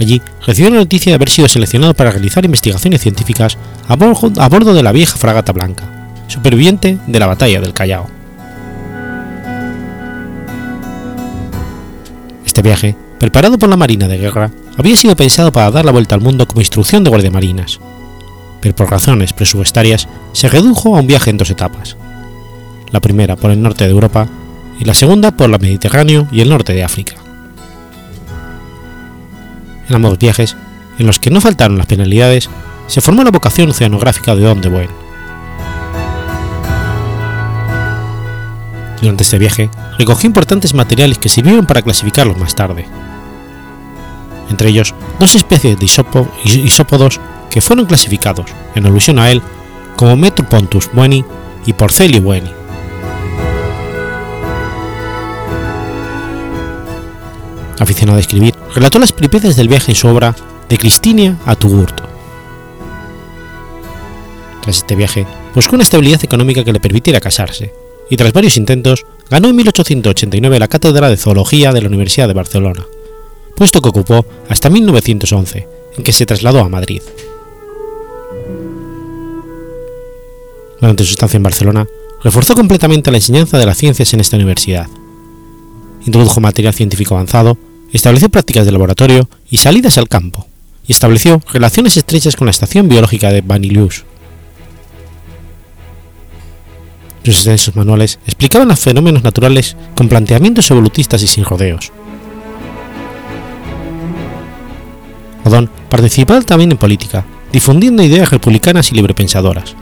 Allí 0.00 0.22
recibió 0.46 0.70
la 0.70 0.76
noticia 0.76 1.10
de 1.10 1.16
haber 1.16 1.28
sido 1.28 1.48
seleccionado 1.48 1.92
para 1.92 2.12
realizar 2.12 2.46
investigaciones 2.46 3.02
científicas 3.02 3.58
a 3.88 3.96
bordo 3.96 4.72
de 4.72 4.82
la 4.82 4.92
vieja 4.92 5.18
fragata 5.18 5.52
blanca, 5.52 5.95
superviviente 6.26 6.98
de 7.06 7.18
la 7.18 7.26
batalla 7.26 7.60
del 7.60 7.72
Callao. 7.72 8.06
Este 12.44 12.62
viaje, 12.62 12.96
preparado 13.18 13.58
por 13.58 13.68
la 13.68 13.76
Marina 13.76 14.08
de 14.08 14.18
Guerra, 14.18 14.50
había 14.76 14.96
sido 14.96 15.16
pensado 15.16 15.52
para 15.52 15.70
dar 15.70 15.84
la 15.84 15.92
vuelta 15.92 16.14
al 16.14 16.20
mundo 16.20 16.46
como 16.46 16.60
instrucción 16.60 17.04
de 17.04 17.10
guardiamarinas, 17.10 17.80
pero 18.60 18.74
por 18.74 18.90
razones 18.90 19.32
presupuestarias 19.32 20.08
se 20.32 20.48
redujo 20.48 20.96
a 20.96 21.00
un 21.00 21.06
viaje 21.06 21.30
en 21.30 21.36
dos 21.36 21.50
etapas, 21.50 21.96
la 22.90 23.00
primera 23.00 23.36
por 23.36 23.50
el 23.50 23.62
norte 23.62 23.84
de 23.84 23.90
Europa 23.90 24.28
y 24.80 24.84
la 24.84 24.94
segunda 24.94 25.30
por 25.30 25.50
el 25.50 25.60
Mediterráneo 25.60 26.28
y 26.32 26.40
el 26.40 26.48
norte 26.48 26.72
de 26.72 26.84
África. 26.84 27.16
En 29.88 29.94
ambos 29.94 30.18
viajes, 30.18 30.56
en 30.98 31.06
los 31.06 31.18
que 31.18 31.30
no 31.30 31.40
faltaron 31.40 31.78
las 31.78 31.86
penalidades, 31.86 32.50
se 32.86 33.00
formó 33.00 33.22
la 33.22 33.30
vocación 33.30 33.70
oceanográfica 33.70 34.34
de 34.34 34.42
Don 34.42 34.60
de 34.60 34.68
Durante 39.06 39.22
este 39.22 39.38
viaje, 39.38 39.70
recogió 40.00 40.26
importantes 40.26 40.74
materiales 40.74 41.18
que 41.18 41.28
sirvieron 41.28 41.64
para 41.64 41.80
clasificarlos 41.80 42.36
más 42.38 42.56
tarde. 42.56 42.88
Entre 44.50 44.68
ellos, 44.68 44.96
dos 45.20 45.36
especies 45.36 45.78
de 45.78 45.86
isópodos 46.64 47.20
que 47.48 47.60
fueron 47.60 47.86
clasificados, 47.86 48.46
en 48.74 48.84
alusión 48.84 49.20
a 49.20 49.30
él, 49.30 49.42
como 49.94 50.16
Metropontus 50.16 50.90
bueni 50.92 51.24
y 51.66 51.72
Porcelio 51.72 52.20
bueni. 52.20 52.50
Aficionado 57.78 58.18
a 58.18 58.22
escribir, 58.22 58.56
relató 58.74 58.98
las 58.98 59.12
peripecias 59.12 59.54
del 59.54 59.68
viaje 59.68 59.92
en 59.92 59.96
su 59.96 60.08
obra 60.08 60.34
De 60.68 60.78
Cristinia 60.78 61.36
a 61.46 61.54
Tugurt. 61.54 62.00
Tras 64.62 64.78
este 64.78 64.96
viaje, 64.96 65.28
buscó 65.54 65.76
una 65.76 65.84
estabilidad 65.84 66.24
económica 66.24 66.64
que 66.64 66.72
le 66.72 66.80
permitiera 66.80 67.20
casarse, 67.20 67.85
y 68.10 68.16
tras 68.16 68.32
varios 68.32 68.56
intentos, 68.56 69.04
ganó 69.30 69.48
en 69.48 69.56
1889 69.56 70.58
la 70.58 70.68
cátedra 70.68 71.08
de 71.08 71.16
Zoología 71.16 71.72
de 71.72 71.82
la 71.82 71.88
Universidad 71.88 72.28
de 72.28 72.34
Barcelona, 72.34 72.86
puesto 73.56 73.80
que 73.80 73.88
ocupó 73.88 74.24
hasta 74.48 74.70
1911, 74.70 75.68
en 75.96 76.04
que 76.04 76.12
se 76.12 76.26
trasladó 76.26 76.60
a 76.60 76.68
Madrid. 76.68 77.02
Durante 80.80 81.04
su 81.04 81.10
estancia 81.10 81.38
en 81.38 81.42
Barcelona, 81.42 81.86
reforzó 82.22 82.54
completamente 82.54 83.10
la 83.10 83.16
enseñanza 83.16 83.58
de 83.58 83.66
las 83.66 83.78
ciencias 83.78 84.12
en 84.14 84.20
esta 84.20 84.36
universidad. 84.36 84.86
Introdujo 86.04 86.40
material 86.40 86.74
científico 86.74 87.14
avanzado, 87.14 87.58
estableció 87.92 88.28
prácticas 88.28 88.66
de 88.66 88.72
laboratorio 88.72 89.28
y 89.50 89.56
salidas 89.58 89.98
al 89.98 90.08
campo, 90.08 90.46
y 90.86 90.92
estableció 90.92 91.40
relaciones 91.52 91.96
estrechas 91.96 92.36
con 92.36 92.46
la 92.46 92.50
estación 92.50 92.88
biológica 92.88 93.32
de 93.32 93.40
Vanilius. 93.40 94.04
Sus 97.26 97.38
extensos 97.38 97.74
manuales 97.74 98.20
explicaban 98.24 98.68
los 98.68 98.78
fenómenos 98.78 99.24
naturales 99.24 99.76
con 99.96 100.08
planteamientos 100.08 100.70
evolutistas 100.70 101.24
y 101.24 101.26
sin 101.26 101.44
rodeos. 101.44 101.90
Odón 105.42 105.68
participaba 105.88 106.40
también 106.42 106.70
en 106.70 106.78
política, 106.78 107.24
difundiendo 107.52 108.04
ideas 108.04 108.30
republicanas 108.30 108.92
y 108.92 108.94
librepensadoras. 108.94 109.74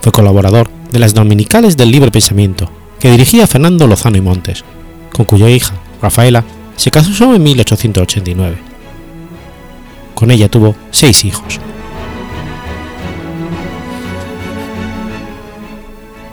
Fue 0.00 0.10
colaborador 0.10 0.68
de 0.90 0.98
las 0.98 1.14
Dominicales 1.14 1.76
del 1.76 1.92
Libre 1.92 2.10
Pensamiento, 2.10 2.68
que 2.98 3.12
dirigía 3.12 3.46
Fernando 3.46 3.86
Lozano 3.86 4.16
y 4.16 4.22
Montes, 4.22 4.64
con 5.12 5.24
cuya 5.24 5.48
hija, 5.50 5.74
Rafaela, 6.02 6.42
se 6.74 6.90
casó 6.90 7.32
en 7.32 7.44
1889. 7.44 8.56
Con 10.16 10.32
ella 10.32 10.48
tuvo 10.48 10.74
seis 10.90 11.24
hijos. 11.24 11.60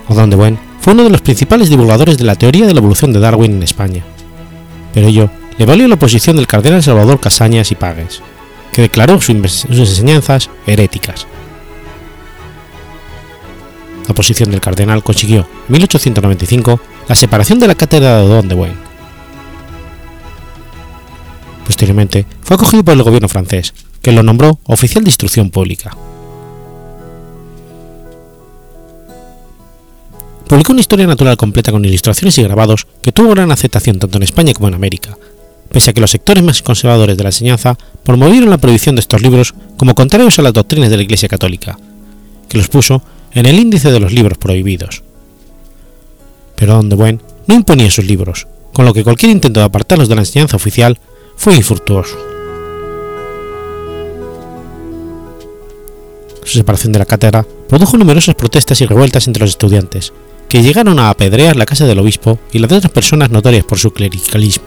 Odón 0.08 0.30
de 0.30 0.36
Buen 0.36 0.60
fue 0.80 0.94
uno 0.94 1.04
de 1.04 1.10
los 1.10 1.22
principales 1.22 1.70
divulgadores 1.70 2.18
de 2.18 2.24
la 2.24 2.36
teoría 2.36 2.66
de 2.66 2.74
la 2.74 2.80
evolución 2.80 3.14
de 3.14 3.20
Darwin 3.20 3.54
en 3.54 3.64
España, 3.64 4.04
pero 4.94 5.08
ello 5.08 5.30
le 5.58 5.66
valió 5.66 5.88
la 5.88 5.96
oposición 5.96 6.36
del 6.36 6.48
cardenal 6.48 6.84
Salvador 6.84 7.20
Casañas 7.20 7.72
y 7.72 7.76
Pagues, 7.76 8.22
que 8.72 8.82
declaró 8.82 9.20
sus 9.20 9.66
enseñanzas 9.70 10.50
heréticas 10.66 11.28
la 14.08 14.14
oposición 14.14 14.52
del 14.52 14.62
cardenal 14.62 15.04
consiguió, 15.04 15.42
en 15.68 15.74
1895, 15.74 16.80
la 17.10 17.16
separación 17.16 17.60
de 17.60 17.68
la 17.68 17.76
cátedra 17.76 18.18
de 18.18 18.24
Odón 18.24 18.48
de 18.48 18.56
Buen. 18.56 18.74
Posteriormente, 21.66 22.26
fue 22.42 22.56
acogido 22.56 22.86
por 22.86 22.94
el 22.94 23.04
gobierno 23.04 23.28
francés, 23.28 23.74
que 24.02 24.14
lo 24.14 24.24
nombró 24.24 24.60
oficial 24.64 25.04
de 25.04 25.10
instrucción 25.10 25.50
pública. 25.50 25.96
Publicó 30.48 30.72
una 30.72 30.82
historia 30.82 31.06
natural 31.06 31.36
completa 31.36 31.74
con 31.74 31.84
ilustraciones 31.84 32.38
y 32.38 32.44
grabados 32.44 32.88
que 33.02 33.12
tuvo 33.12 33.32
gran 33.32 33.52
aceptación 33.52 34.00
tanto 34.00 34.18
en 34.18 34.24
España 34.24 34.54
como 34.54 34.70
en 34.70 34.76
América, 34.76 35.18
pese 35.70 35.90
a 35.90 35.94
que 35.94 36.00
los 36.00 36.12
sectores 36.12 36.42
más 36.42 36.62
conservadores 36.62 37.18
de 37.18 37.24
la 37.24 37.30
enseñanza 37.30 37.78
promovieron 38.04 38.50
la 38.50 38.58
prohibición 38.58 38.96
de 38.96 39.02
estos 39.02 39.22
libros 39.22 39.54
como 39.76 39.94
contrarios 39.94 40.40
a 40.40 40.42
las 40.42 40.54
doctrinas 40.54 40.90
de 40.90 40.98
la 40.98 41.04
Iglesia 41.04 41.28
Católica, 41.28 41.78
que 42.48 42.58
los 42.58 42.70
puso 42.70 43.04
en 43.34 43.46
el 43.46 43.60
índice 43.60 43.92
de 43.92 44.00
los 44.00 44.14
libros 44.14 44.38
prohibidos. 44.38 45.04
Pero 46.56 46.76
Don 46.76 46.88
de 46.88 46.96
Buen 46.96 47.22
no 47.46 47.56
imponía 47.56 47.92
sus 47.92 48.06
libros, 48.06 48.48
con 48.72 48.86
lo 48.86 48.94
que 48.94 49.04
cualquier 49.04 49.34
intento 49.34 49.60
de 49.60 49.66
apartarlos 49.66 50.08
de 50.08 50.16
la 50.16 50.22
enseñanza 50.22 50.56
oficial 50.56 50.98
fue 51.36 51.56
infructuoso. 51.58 52.18
Su 56.46 56.58
separación 56.58 56.94
de 56.94 57.00
la 57.00 57.06
cátedra 57.06 57.46
produjo 57.68 57.98
numerosas 57.98 58.36
protestas 58.36 58.80
y 58.80 58.86
revueltas 58.86 59.28
entre 59.28 59.42
los 59.42 59.50
estudiantes, 59.50 60.14
que 60.50 60.62
llegaron 60.62 61.00
a 61.00 61.10
apedrear 61.10 61.56
la 61.56 61.66
casa 61.66 61.86
del 61.86 62.00
obispo 62.00 62.40
y 62.52 62.60
las 62.60 62.70
de 62.70 62.78
otras 62.78 62.92
personas 62.92 63.30
notorias 63.30 63.66
por 63.66 63.80
su 63.80 63.92
clericalismo. 63.92 64.66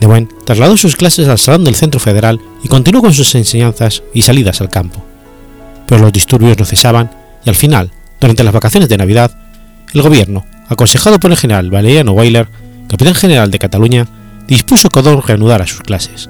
De 0.00 0.06
Buen 0.08 0.28
trasladó 0.44 0.76
sus 0.76 0.96
clases 0.96 1.28
al 1.28 1.38
Salón 1.38 1.64
del 1.64 1.76
Centro 1.76 2.00
Federal 2.00 2.40
y 2.64 2.68
continuó 2.68 3.02
con 3.02 3.14
sus 3.14 3.34
enseñanzas 3.36 4.02
y 4.12 4.22
salidas 4.22 4.60
al 4.60 4.68
campo. 4.68 5.04
Pero 5.86 6.02
los 6.02 6.12
disturbios 6.12 6.58
no 6.58 6.64
cesaban 6.64 7.10
y 7.44 7.50
al 7.50 7.54
final, 7.54 7.90
durante 8.20 8.42
las 8.42 8.52
vacaciones 8.52 8.88
de 8.88 8.96
Navidad, 8.96 9.30
el 9.94 10.02
gobierno, 10.02 10.44
aconsejado 10.68 11.20
por 11.20 11.30
el 11.30 11.36
general 11.36 11.70
Valeriano 11.70 12.12
Weiler, 12.12 12.48
capitán 12.88 13.14
general 13.14 13.50
de 13.50 13.58
Cataluña, 13.58 14.08
dispuso 14.48 14.88
que 14.88 14.98
Odón 14.98 15.22
reanudara 15.22 15.66
sus 15.66 15.82
clases. 15.82 16.28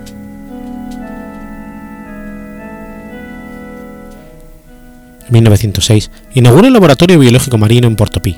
En 5.26 5.32
1906 5.32 6.10
inauguró 6.34 6.66
el 6.66 6.72
Laboratorio 6.72 7.18
Biológico 7.18 7.58
Marino 7.58 7.86
en 7.86 7.96
Portopí, 7.96 8.36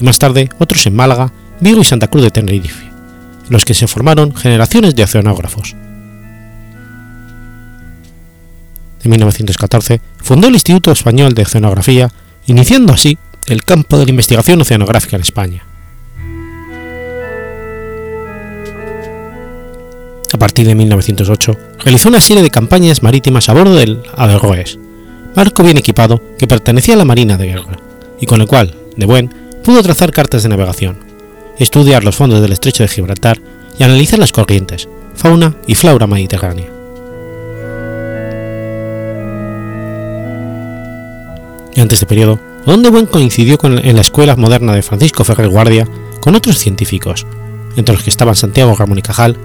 y 0.00 0.04
más 0.04 0.18
tarde 0.18 0.48
otros 0.58 0.86
en 0.86 0.94
Málaga, 0.94 1.32
Vigo 1.60 1.80
y 1.80 1.84
Santa 1.84 2.08
Cruz 2.08 2.24
de 2.24 2.30
Tenerife 2.30 2.90
los 3.50 3.64
que 3.64 3.74
se 3.74 3.86
formaron 3.86 4.34
generaciones 4.34 4.94
de 4.94 5.02
oceanógrafos. 5.02 5.74
En 9.02 9.10
1914 9.10 10.00
fundó 10.22 10.48
el 10.48 10.54
Instituto 10.54 10.92
Español 10.92 11.34
de 11.34 11.42
Oceanografía, 11.42 12.10
iniciando 12.46 12.92
así 12.92 13.18
el 13.46 13.64
campo 13.64 13.98
de 13.98 14.04
la 14.04 14.10
investigación 14.10 14.60
oceanográfica 14.60 15.16
en 15.16 15.22
España. 15.22 15.64
A 20.32 20.38
partir 20.38 20.66
de 20.66 20.76
1908, 20.76 21.56
realizó 21.80 22.08
una 22.08 22.20
serie 22.20 22.42
de 22.42 22.50
campañas 22.50 23.02
marítimas 23.02 23.48
a 23.48 23.52
bordo 23.52 23.74
del 23.74 24.02
Averroes, 24.16 24.78
barco 25.34 25.62
bien 25.62 25.78
equipado 25.78 26.22
que 26.38 26.46
pertenecía 26.46 26.94
a 26.94 26.98
la 26.98 27.04
Marina 27.04 27.36
de 27.36 27.46
Guerra, 27.46 27.76
y 28.20 28.26
con 28.26 28.40
el 28.40 28.46
cual, 28.46 28.74
de 28.96 29.06
buen, 29.06 29.32
pudo 29.62 29.82
trazar 29.82 30.12
cartas 30.12 30.42
de 30.42 30.48
navegación 30.48 31.10
estudiar 31.60 32.04
los 32.04 32.16
fondos 32.16 32.40
del 32.40 32.52
estrecho 32.52 32.82
de 32.82 32.88
Gibraltar 32.88 33.38
y 33.78 33.82
analizar 33.82 34.18
las 34.18 34.32
corrientes, 34.32 34.88
fauna 35.14 35.54
y 35.66 35.74
flora 35.74 36.06
mediterránea. 36.06 36.68
Durante 41.74 41.94
este 41.94 42.06
periodo, 42.06 42.40
Odón 42.66 42.82
de 42.82 42.90
Buen 42.90 43.06
coincidió 43.06 43.58
en 43.62 43.94
la 43.94 44.00
escuela 44.02 44.36
moderna 44.36 44.74
de 44.74 44.82
Francisco 44.82 45.24
Ferrer 45.24 45.48
Guardia 45.48 45.86
con 46.20 46.34
otros 46.34 46.58
científicos, 46.58 47.26
entre 47.76 47.94
los 47.94 48.04
que 48.04 48.10
estaban 48.10 48.34
Santiago 48.34 48.74
Ramón 48.74 48.98
y 48.98 49.02
Cajal 49.02 49.36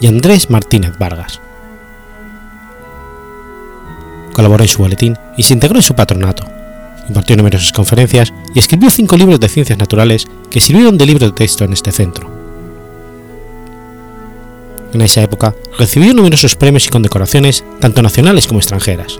y 0.00 0.06
Andrés 0.06 0.50
Martínez 0.50 0.98
Vargas. 0.98 1.40
Colaboró 4.32 4.62
en 4.62 4.68
su 4.68 4.78
boletín 4.78 5.16
y 5.36 5.42
se 5.42 5.54
integró 5.54 5.78
en 5.78 5.82
su 5.82 5.94
patronato, 5.94 6.44
impartió 7.08 7.36
numerosas 7.36 7.72
conferencias 7.72 8.32
y 8.54 8.58
escribió 8.58 8.90
cinco 8.90 9.16
libros 9.16 9.40
de 9.40 9.48
ciencias 9.48 9.78
naturales 9.78 10.26
que 10.50 10.60
sirvieron 10.60 10.98
de 10.98 11.06
libro 11.06 11.26
de 11.26 11.32
texto 11.32 11.64
en 11.64 11.72
este 11.72 11.92
centro. 11.92 12.30
En 14.92 15.00
esa 15.00 15.22
época 15.22 15.54
recibió 15.78 16.12
numerosos 16.12 16.54
premios 16.54 16.86
y 16.86 16.90
condecoraciones, 16.90 17.64
tanto 17.80 18.02
nacionales 18.02 18.46
como 18.46 18.60
extranjeras. 18.60 19.18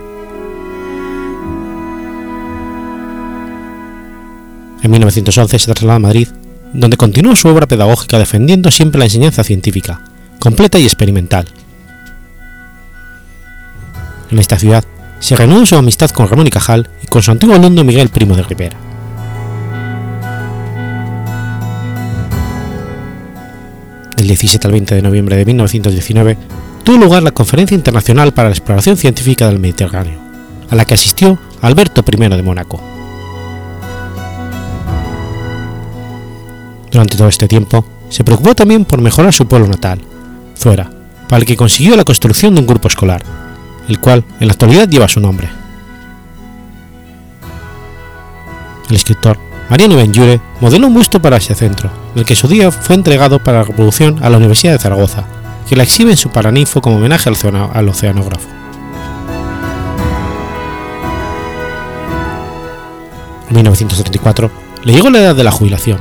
En 4.83 4.91
1911 4.91 5.59
se 5.59 5.67
trasladó 5.67 5.93
a 5.93 5.99
Madrid, 5.99 6.29
donde 6.75 6.97
continuó 6.97 7.37
su 7.37 7.49
obra 7.49 7.69
pedagógica 7.69 8.19
defendiendo 8.19 8.71
siempre 8.71 8.99
la 8.99 9.05
enseñanza 9.07 9.45
científica, 9.45 10.03
completa 10.39 10.79
y 10.79 10.85
experimental. 10.85 11.47
En 14.31 14.39
esta 14.39 14.59
ciudad 14.59 14.85
se 15.23 15.37
reanudó 15.37 15.65
su 15.65 15.77
amistad 15.77 16.11
con 16.11 16.29
Ramón 16.29 16.49
y 16.49 16.51
Cajal 16.51 16.89
y 17.01 17.07
con 17.07 17.23
su 17.23 17.31
antiguo 17.31 17.55
alumno 17.55 17.85
Miguel 17.85 18.09
Primo 18.09 18.35
de 18.35 18.43
Rivera. 18.43 18.77
Del 24.17 24.27
17 24.27 24.67
al 24.67 24.73
20 24.73 24.97
de 24.97 25.03
noviembre 25.03 25.37
de 25.37 25.45
1919 25.45 26.37
tuvo 26.83 27.05
lugar 27.05 27.23
la 27.23 27.31
Conferencia 27.31 27.77
Internacional 27.77 28.35
para 28.35 28.49
la 28.49 28.55
Exploración 28.55 28.97
Científica 28.97 29.47
del 29.47 29.61
Mediterráneo, 29.61 30.19
a 30.69 30.75
la 30.75 30.85
que 30.85 30.95
asistió 30.95 31.39
Alberto 31.61 32.05
I 32.05 32.17
de 32.17 32.43
Mónaco. 32.43 32.83
Durante 36.91 37.17
todo 37.17 37.29
este 37.29 37.47
tiempo, 37.47 37.87
se 38.09 38.25
preocupó 38.25 38.57
también 38.57 38.85
por 38.85 39.01
mejorar 39.01 39.33
su 39.33 39.47
pueblo 39.47 39.69
natal, 39.69 40.01
Zuera, 40.59 40.91
para 41.29 41.39
el 41.39 41.47
que 41.47 41.57
consiguió 41.57 41.95
la 41.95 42.05
construcción 42.05 42.55
de 42.55 42.61
un 42.61 42.67
grupo 42.67 42.89
escolar, 42.89 43.23
el 43.93 44.01
cual 44.01 44.25
en 44.41 44.47
la 44.47 44.53
actualidad 44.53 44.89
lleva 44.89 45.07
su 45.07 45.21
nombre. 45.21 45.51
El 48.89 48.97
escritor 48.97 49.39
Mariano 49.69 49.97
Benjure 49.97 50.41
modeló 50.61 50.87
un 50.87 50.95
busto 50.95 51.21
para 51.21 51.37
ese 51.37 51.55
centro, 51.55 51.91
el 52.15 52.25
que 52.25 52.35
su 52.35 52.49
día 52.49 52.71
fue 52.71 52.97
entregado 52.97 53.39
para 53.39 53.59
la 53.59 53.65
reproducción 53.65 54.19
a 54.23 54.31
la 54.31 54.39
Universidad 54.39 54.73
de 54.73 54.79
Zaragoza, 54.79 55.25
que 55.69 55.77
la 55.77 55.83
exhibe 55.83 56.11
en 56.11 56.17
su 56.17 56.31
paraninfo 56.31 56.81
como 56.81 56.97
homenaje 56.97 57.29
al, 57.29 57.89
oceanógrafo. 57.89 58.49
En 63.51 63.57
1934 63.57 64.51
le 64.85 64.93
llegó 64.95 65.11
la 65.11 65.19
edad 65.19 65.37
de 65.37 65.45
la 65.45 65.51
jubilación, 65.51 65.99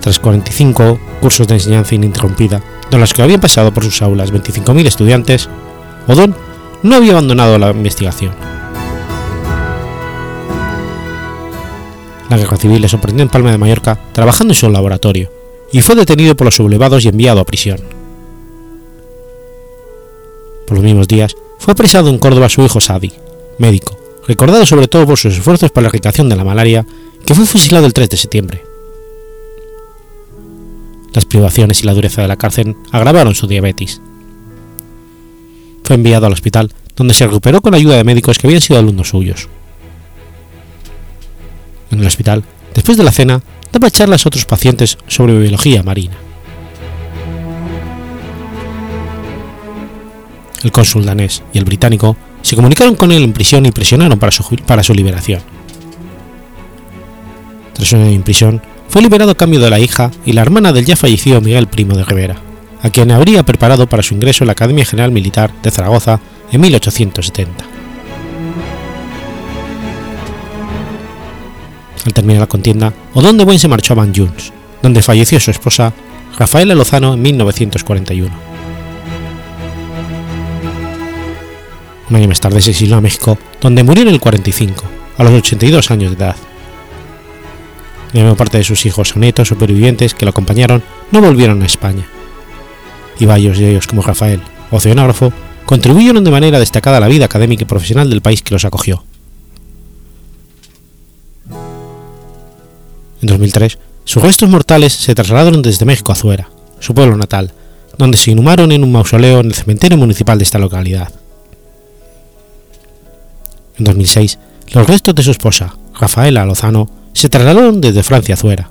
Tras 0.00 0.18
45 0.18 0.98
cursos 1.20 1.46
de 1.46 1.54
enseñanza 1.54 1.94
ininterrumpida, 1.94 2.62
de 2.90 2.98
los 2.98 3.12
que 3.12 3.22
habían 3.22 3.40
pasado 3.40 3.72
por 3.72 3.84
sus 3.84 4.00
aulas 4.00 4.32
25.000 4.32 4.86
estudiantes, 4.86 5.48
Odón 6.06 6.36
no 6.84 6.96
había 6.96 7.12
abandonado 7.12 7.58
la 7.58 7.70
investigación. 7.70 8.34
La 12.28 12.36
guerra 12.36 12.58
civil 12.58 12.82
le 12.82 12.88
sorprendió 12.88 13.22
en 13.22 13.30
Palma 13.30 13.50
de 13.50 13.58
Mallorca 13.58 13.98
trabajando 14.12 14.52
en 14.52 14.60
su 14.60 14.68
laboratorio 14.68 15.30
y 15.72 15.80
fue 15.80 15.94
detenido 15.94 16.36
por 16.36 16.44
los 16.44 16.56
sublevados 16.56 17.04
y 17.04 17.08
enviado 17.08 17.40
a 17.40 17.46
prisión. 17.46 17.78
Por 20.66 20.76
los 20.76 20.84
mismos 20.84 21.08
días, 21.08 21.34
fue 21.58 21.72
apresado 21.72 22.10
en 22.10 22.18
Córdoba 22.18 22.50
su 22.50 22.62
hijo 22.62 22.80
Sadi, 22.80 23.12
médico, 23.58 23.98
recordado 24.28 24.66
sobre 24.66 24.86
todo 24.86 25.06
por 25.06 25.18
sus 25.18 25.34
esfuerzos 25.34 25.70
para 25.70 25.84
la 25.84 25.88
erradicación 25.88 26.28
de 26.28 26.36
la 26.36 26.44
malaria, 26.44 26.86
que 27.24 27.34
fue 27.34 27.46
fusilado 27.46 27.86
el 27.86 27.94
3 27.94 28.10
de 28.10 28.16
septiembre. 28.16 28.62
Las 31.14 31.24
privaciones 31.24 31.82
y 31.82 31.86
la 31.86 31.94
dureza 31.94 32.20
de 32.20 32.28
la 32.28 32.36
cárcel 32.36 32.76
agravaron 32.92 33.34
su 33.34 33.46
diabetes. 33.46 34.02
Fue 35.84 35.96
enviado 35.96 36.26
al 36.26 36.32
hospital, 36.32 36.72
donde 36.96 37.14
se 37.14 37.26
recuperó 37.26 37.60
con 37.60 37.74
ayuda 37.74 37.96
de 37.96 38.04
médicos 38.04 38.38
que 38.38 38.46
habían 38.46 38.62
sido 38.62 38.78
alumnos 38.78 39.10
suyos. 39.10 39.48
En 41.90 42.00
el 42.00 42.06
hospital, 42.06 42.42
después 42.74 42.96
de 42.96 43.04
la 43.04 43.12
cena, 43.12 43.42
daba 43.72 43.90
charlas 43.90 44.24
a 44.24 44.28
otros 44.28 44.46
pacientes 44.46 44.98
sobre 45.06 45.38
biología 45.38 45.82
marina. 45.82 46.16
El 50.62 50.72
cónsul 50.72 51.04
danés 51.04 51.42
y 51.52 51.58
el 51.58 51.64
británico 51.64 52.16
se 52.40 52.56
comunicaron 52.56 52.94
con 52.94 53.12
él 53.12 53.22
en 53.22 53.34
prisión 53.34 53.66
y 53.66 53.70
presionaron 53.70 54.18
para 54.18 54.32
su, 54.32 54.44
para 54.66 54.82
su 54.82 54.94
liberación. 54.94 55.42
Tras 57.74 57.88
su 57.88 57.96
en 57.96 58.22
prisión, 58.22 58.62
fue 58.88 59.02
liberado 59.02 59.32
a 59.32 59.36
cambio 59.36 59.60
de 59.60 59.68
la 59.68 59.80
hija 59.80 60.10
y 60.24 60.32
la 60.32 60.42
hermana 60.42 60.72
del 60.72 60.86
ya 60.86 60.96
fallecido 60.96 61.40
Miguel 61.40 61.66
Primo 61.66 61.96
de 61.96 62.04
Rivera, 62.04 62.36
a 62.84 62.90
quien 62.90 63.10
habría 63.10 63.42
preparado 63.42 63.88
para 63.88 64.02
su 64.02 64.12
ingreso 64.12 64.44
en 64.44 64.48
la 64.48 64.52
Academia 64.52 64.84
General 64.84 65.10
Militar 65.10 65.50
de 65.62 65.70
Zaragoza 65.70 66.20
en 66.52 66.60
1870. 66.60 67.64
Al 72.04 72.12
terminar 72.12 72.40
la 72.40 72.46
contienda, 72.46 72.92
Odón 73.14 73.38
de 73.38 73.44
Buen 73.44 73.58
se 73.58 73.68
marchó 73.68 73.94
a 73.94 73.96
Banjuns, 73.96 74.52
donde 74.82 75.00
falleció 75.00 75.40
su 75.40 75.50
esposa, 75.50 75.94
Rafaela 76.38 76.74
Lozano, 76.74 77.14
en 77.14 77.22
1941. 77.22 78.30
Un 82.10 82.16
año 82.16 82.28
más 82.28 82.40
tarde 82.40 82.60
se 82.60 82.72
exilió 82.72 82.96
a 82.96 83.00
México, 83.00 83.38
donde 83.62 83.82
murió 83.82 84.02
en 84.02 84.10
el 84.10 84.20
45, 84.20 84.84
a 85.16 85.24
los 85.24 85.32
82 85.32 85.90
años 85.90 86.10
de 86.10 86.22
edad. 86.22 86.36
La 88.12 88.20
mayor 88.24 88.36
parte 88.36 88.58
de 88.58 88.64
sus 88.64 88.84
hijos 88.84 89.16
o 89.16 89.18
nietos 89.18 89.48
supervivientes 89.48 90.12
que 90.12 90.26
lo 90.26 90.30
acompañaron 90.32 90.82
no 91.12 91.22
volvieron 91.22 91.62
a 91.62 91.66
España. 91.66 92.06
Y 93.18 93.26
varios 93.26 93.58
de 93.58 93.70
ellos, 93.70 93.86
como 93.86 94.02
Rafael, 94.02 94.40
oceanógrafo, 94.70 95.32
contribuyeron 95.66 96.24
de 96.24 96.30
manera 96.30 96.58
destacada 96.58 96.98
a 96.98 97.00
la 97.00 97.08
vida 97.08 97.24
académica 97.24 97.62
y 97.62 97.66
profesional 97.66 98.10
del 98.10 98.20
país 98.20 98.42
que 98.42 98.54
los 98.54 98.64
acogió. 98.64 99.04
En 103.22 103.28
2003, 103.28 103.78
sus 104.04 104.22
restos 104.22 104.50
mortales 104.50 104.92
se 104.92 105.14
trasladaron 105.14 105.62
desde 105.62 105.86
México 105.86 106.12
a 106.12 106.14
Zuera, 106.14 106.50
su 106.78 106.94
pueblo 106.94 107.16
natal, 107.16 107.52
donde 107.96 108.18
se 108.18 108.32
inhumaron 108.32 108.72
en 108.72 108.84
un 108.84 108.92
mausoleo 108.92 109.40
en 109.40 109.46
el 109.46 109.54
cementerio 109.54 109.96
municipal 109.96 110.36
de 110.36 110.44
esta 110.44 110.58
localidad. 110.58 111.10
En 113.78 113.84
2006, 113.84 114.38
los 114.72 114.86
restos 114.86 115.14
de 115.14 115.22
su 115.22 115.30
esposa, 115.30 115.74
Rafaela 115.98 116.44
Lozano, 116.44 116.90
se 117.12 117.28
trasladaron 117.28 117.80
desde 117.80 118.02
Francia 118.02 118.34
a 118.34 118.36
Zuera, 118.36 118.68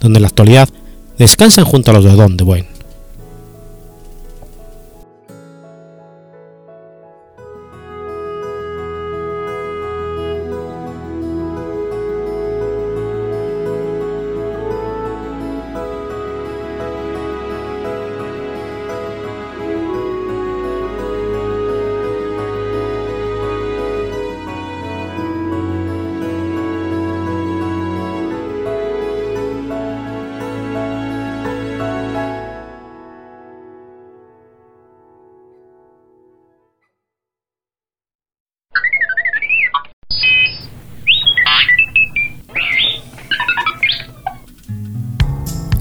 donde 0.00 0.18
en 0.18 0.22
la 0.22 0.28
actualidad 0.28 0.68
descansan 1.18 1.64
junto 1.64 1.90
a 1.90 1.94
los 1.94 2.04
de 2.04 2.10
Odón 2.10 2.36
de 2.36 2.44
Buen. 2.44 2.75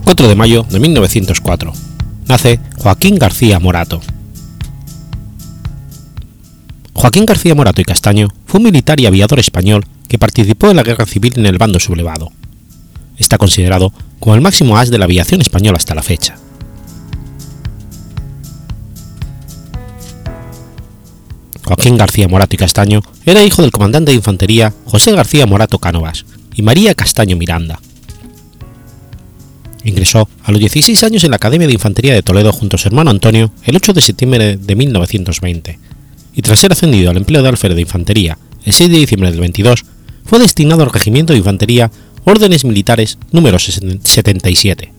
4 0.06 0.28
de 0.28 0.36
mayo 0.36 0.64
de 0.70 0.80
1904. 0.80 1.74
Nace 2.28 2.60
Joaquín 2.78 3.16
García 3.18 3.60
Morato. 3.60 4.02
Joaquín 6.94 7.26
García 7.26 7.56
Morato 7.56 7.82
y 7.82 7.86
Castaño 7.86 8.28
fue 8.46 8.60
un 8.60 8.66
militar 8.66 9.00
y 9.00 9.08
aviador 9.08 9.40
español 9.40 9.84
que 10.08 10.20
participó 10.20 10.70
en 10.70 10.76
la 10.76 10.84
guerra 10.84 11.08
civil 11.08 11.34
en 11.38 11.48
el 11.48 11.58
bando 11.58 11.80
sublevado. 11.80 12.32
Está 13.18 13.40
considerado 13.40 13.92
como 14.20 14.36
el 14.36 14.42
máximo 14.42 14.78
as 14.78 14.92
de 14.92 15.00
la 15.00 15.06
aviación 15.06 15.42
española 15.42 15.78
hasta 15.78 15.96
la 15.96 16.04
fecha. 16.04 16.38
Joaquín 21.66 21.98
García 21.98 22.28
Morato 22.28 22.56
y 22.56 22.60
Castaño 22.60 23.02
era 23.26 23.44
hijo 23.44 23.64
del 23.64 23.72
comandante 23.72 24.12
de 24.12 24.18
infantería 24.18 24.72
José 24.86 25.14
García 25.14 25.48
Morato 25.48 25.80
Cánovas 25.80 26.26
y 26.54 26.62
María 26.62 26.94
Castaño 26.94 27.36
Miranda, 27.38 27.80
Ingresó 29.86 30.28
a 30.44 30.52
los 30.52 30.60
16 30.60 31.04
años 31.04 31.24
en 31.24 31.30
la 31.30 31.38
Academia 31.38 31.68
de 31.68 31.74
Infantería 31.74 32.14
de 32.14 32.24
Toledo 32.24 32.52
junto 32.52 32.76
a 32.76 32.80
su 32.80 32.88
hermano 32.88 33.12
Antonio 33.12 33.52
el 33.64 33.76
8 33.76 33.94
de 33.94 34.02
septiembre 34.02 34.58
de 34.58 34.76
1920, 34.76 35.80
y 36.34 36.42
tras 36.42 36.60
ser 36.60 36.72
ascendido 36.72 37.12
al 37.12 37.18
empleo 37.18 37.44
de 37.44 37.50
alférez 37.50 37.76
de 37.76 37.84
infantería 37.84 38.38
el 38.66 38.74
6 38.74 38.90
de 38.90 38.98
diciembre 38.98 39.32
del 39.32 39.40
22, 39.40 39.86
fue 40.26 40.40
destinado 40.40 40.82
al 40.82 40.92
Regimiento 40.92 41.34
de 41.34 41.40
Infantería 41.40 41.92
Órdenes 42.26 42.66
Militares 42.66 43.20
número 43.32 43.60
77. 43.60 44.92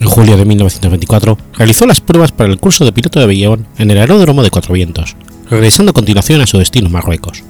En 0.00 0.08
julio 0.08 0.38
de 0.38 0.46
1924 0.46 1.38
realizó 1.52 1.86
las 1.86 2.00
pruebas 2.00 2.32
para 2.32 2.50
el 2.50 2.58
curso 2.58 2.86
de 2.86 2.92
piloto 2.92 3.18
de 3.18 3.26
avión 3.26 3.68
en 3.76 3.90
el 3.90 3.98
aeródromo 3.98 4.42
de 4.42 4.50
Cuatro 4.50 4.72
Vientos, 4.72 5.16
regresando 5.50 5.90
a 5.90 5.92
continuación 5.92 6.40
a 6.40 6.46
su 6.46 6.58
destino 6.58 6.88
Marruecos. 6.88 7.44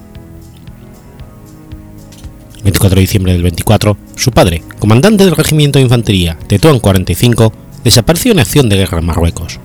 24 2.65 2.95
de 2.95 3.01
diciembre 3.01 3.33
del 3.33 3.43
24, 3.43 3.97
su 4.17 4.31
padre, 4.31 4.63
comandante 4.79 5.25
del 5.25 5.37
Regimiento 5.37 5.79
de 5.79 5.85
Infantería 5.85 6.39
Tetuán 6.47 6.79
45, 6.79 7.53
desapareció 7.85 8.33
en 8.33 8.41
acción 8.41 8.69
de 8.69 8.77
guerra 8.77 8.99
en 8.99 9.07
Marruecos. 9.07 9.59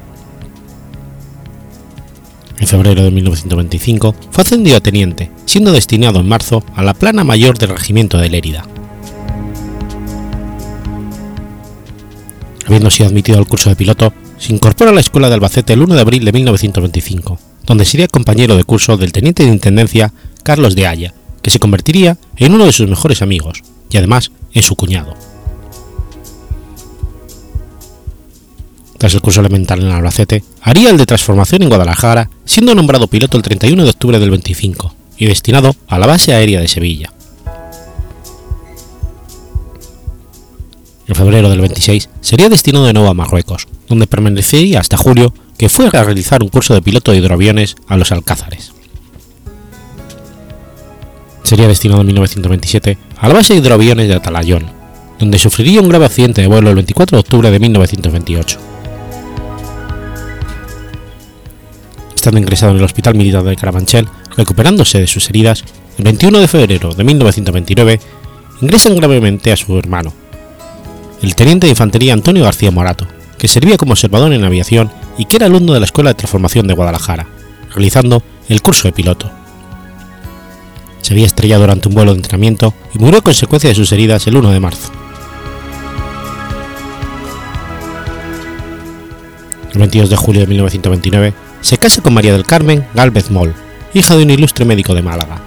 En 2.60 2.68
febrero 2.68 3.04
de 3.04 3.12
1925 3.12 4.16
fue 4.32 4.42
ascendido 4.42 4.78
a 4.78 4.82
teniente, 4.82 5.30
siendo 5.46 5.72
destinado 5.72 6.20
en 6.20 6.28
marzo 6.28 6.64
a 6.76 6.84
la 6.84 6.96
plana 6.96 7.24
mayor 7.24 7.58
del 7.58 7.70
Regimiento 7.70 8.18
de 8.18 8.30
Lérida. 8.30 8.66
Habiendo 12.66 12.90
sido 12.90 13.08
admitido 13.08 13.38
al 13.38 13.48
curso 13.48 13.70
de 13.70 13.76
piloto, 13.76 14.12
se 14.40 14.54
incorpora 14.54 14.92
a 14.92 14.94
la 14.94 15.00
Escuela 15.00 15.30
de 15.30 15.36
Albacete 15.36 15.74
el 15.74 15.84
1 15.84 15.96
de 15.96 16.02
abril 16.02 16.26
de 16.26 16.34
1925, 16.34 17.40
donde 17.66 17.86
sería 17.86 18.08
compañero 18.08 18.58
de 18.58 18.64
curso 18.64 18.98
del 18.98 19.12
teniente 19.12 19.44
de 19.44 19.50
intendencia 19.50 20.12
Carlos 20.44 20.76
de 20.76 20.88
Haya, 20.88 21.14
que 21.48 21.52
se 21.52 21.60
convertiría 21.60 22.18
en 22.36 22.54
uno 22.54 22.66
de 22.66 22.74
sus 22.74 22.90
mejores 22.90 23.22
amigos 23.22 23.64
y 23.90 23.96
además 23.96 24.32
en 24.52 24.62
su 24.62 24.76
cuñado. 24.76 25.14
Tras 28.98 29.14
el 29.14 29.22
curso 29.22 29.40
elemental 29.40 29.80
en 29.80 29.88
Albacete, 29.88 30.44
haría 30.62 30.90
el 30.90 30.98
de 30.98 31.06
transformación 31.06 31.64
en 31.64 31.70
Guadalajara, 31.70 32.30
siendo 32.44 32.76
nombrado 32.76 33.08
piloto 33.08 33.38
el 33.38 33.44
31 33.44 33.82
de 33.82 33.90
octubre 33.90 34.20
del 34.20 34.30
25 34.30 34.94
y 35.18 35.28
destinado 35.28 35.74
a 35.88 35.98
la 35.98 36.08
base 36.08 36.34
aérea 36.34 36.60
de 36.60 36.68
Sevilla. 36.68 37.14
En 41.08 41.16
febrero 41.16 41.50
del 41.50 41.62
26 41.62 42.10
sería 42.20 42.50
destinado 42.50 42.88
de 42.88 42.92
nuevo 42.92 43.08
a 43.08 43.14
Marruecos, 43.14 43.70
donde 43.88 44.06
permanecería 44.06 44.82
hasta 44.82 44.98
julio, 44.98 45.34
que 45.58 45.70
fue 45.70 45.88
a 45.88 46.04
realizar 46.04 46.44
un 46.44 46.50
curso 46.50 46.74
de 46.74 46.82
piloto 46.82 47.14
de 47.14 47.20
hidroaviones 47.20 47.78
a 47.88 47.96
los 47.96 48.12
Alcázares 48.12 48.74
sería 51.48 51.68
destinado 51.68 52.02
en 52.02 52.08
1927 52.08 52.98
a 53.18 53.28
la 53.28 53.34
base 53.34 53.54
de 53.54 53.60
hidroaviones 53.60 54.08
de 54.10 54.16
Atalayón, 54.16 54.66
donde 55.18 55.40
sufriría 55.40 55.82
un 55.82 55.88
grave 55.88 56.06
accidente 56.06 56.42
de 56.42 56.48
vuelo 56.48 56.70
el 56.70 56.76
24 56.76 57.16
de 57.16 57.20
octubre 57.22 57.50
de 57.50 57.60
1928. 57.60 58.60
Estando 62.16 62.40
ingresado 62.40 62.74
en 62.74 62.80
el 62.80 62.84
Hospital 62.84 63.16
Militar 63.16 63.44
de 63.44 63.56
Carabanchel, 63.56 64.10
recuperándose 64.36 65.00
de 65.00 65.08
sus 65.08 65.30
heridas, 65.30 65.64
el 65.98 66.04
21 66.04 66.40
de 66.40 66.48
febrero 66.50 66.94
de 66.94 67.04
1929 67.06 68.00
ingresan 68.62 68.98
gravemente 68.98 69.54
a 69.54 69.56
su 69.56 69.78
hermano, 69.80 70.14
el 71.22 71.34
teniente 71.36 71.68
de 71.68 71.72
infantería 71.72 72.14
Antonio 72.14 72.44
García 72.44 72.72
Morato, 72.72 73.08
que 73.38 73.48
servía 73.48 73.78
como 73.78 73.94
observador 73.94 74.34
en 74.34 74.44
aviación 74.44 74.92
y 75.18 75.26
que 75.26 75.38
era 75.38 75.46
alumno 75.46 75.74
de 75.74 75.80
la 75.80 75.86
Escuela 75.86 76.10
de 76.10 76.16
Transformación 76.16 76.68
de 76.68 76.74
Guadalajara, 76.74 77.26
realizando 77.74 78.22
el 78.50 78.62
curso 78.62 78.90
de 78.90 78.92
piloto. 78.92 79.32
Se 81.08 81.14
había 81.14 81.26
estrellado 81.26 81.62
durante 81.62 81.88
un 81.88 81.96
vuelo 81.96 82.12
de 82.12 82.18
entrenamiento 82.18 82.74
y 82.94 83.00
murió 83.00 83.20
a 83.20 83.22
consecuencia 83.22 83.70
de 83.70 83.76
sus 83.76 83.94
heridas 83.94 84.28
el 84.28 84.36
1 84.36 84.52
de 84.52 84.60
marzo. 84.60 84.92
El 89.72 89.80
22 89.80 90.10
de 90.10 90.16
julio 90.18 90.42
de 90.42 90.48
1929 90.48 91.34
se 91.62 91.78
casa 91.78 92.02
con 92.02 92.14
María 92.14 92.34
del 92.34 92.46
Carmen 92.46 92.86
Gálvez 92.94 93.32
Moll, 93.32 93.54
hija 93.94 94.18
de 94.18 94.24
un 94.24 94.32
ilustre 94.32 94.66
médico 94.66 94.94
de 94.94 95.02
Málaga. 95.02 95.40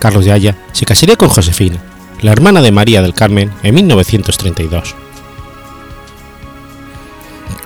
Carlos 0.00 0.24
de 0.24 0.32
Haya 0.32 0.56
se 0.72 0.84
casaría 0.84 1.14
con 1.14 1.28
Josefina, 1.28 1.78
la 2.20 2.32
hermana 2.32 2.60
de 2.60 2.72
María 2.72 3.02
del 3.02 3.14
Carmen, 3.14 3.52
en 3.62 3.76
1932. 3.76 4.96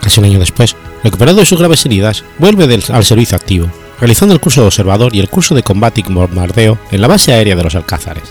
Casi 0.03 0.21
un 0.21 0.27
año 0.27 0.39
después, 0.39 0.77
recuperado 1.03 1.39
de 1.39 1.47
sus 1.47 1.59
graves 1.59 1.87
heridas, 1.87 2.25
vuelve 2.39 2.79
al 2.91 3.05
servicio 3.07 3.37
activo, 3.37 3.71
realizando 3.99 4.35
el 4.35 4.41
curso 4.41 4.61
de 4.61 4.67
observador 4.67 5.15
y 5.15 5.21
el 5.21 5.29
curso 5.29 5.55
de 5.55 5.63
combate 5.63 6.03
y 6.07 6.13
bombardeo 6.13 6.79
en 6.91 7.01
la 7.01 7.09
base 7.09 7.33
aérea 7.33 7.57
de 7.57 7.65
los 7.65 7.75
Alcázares. 7.75 8.25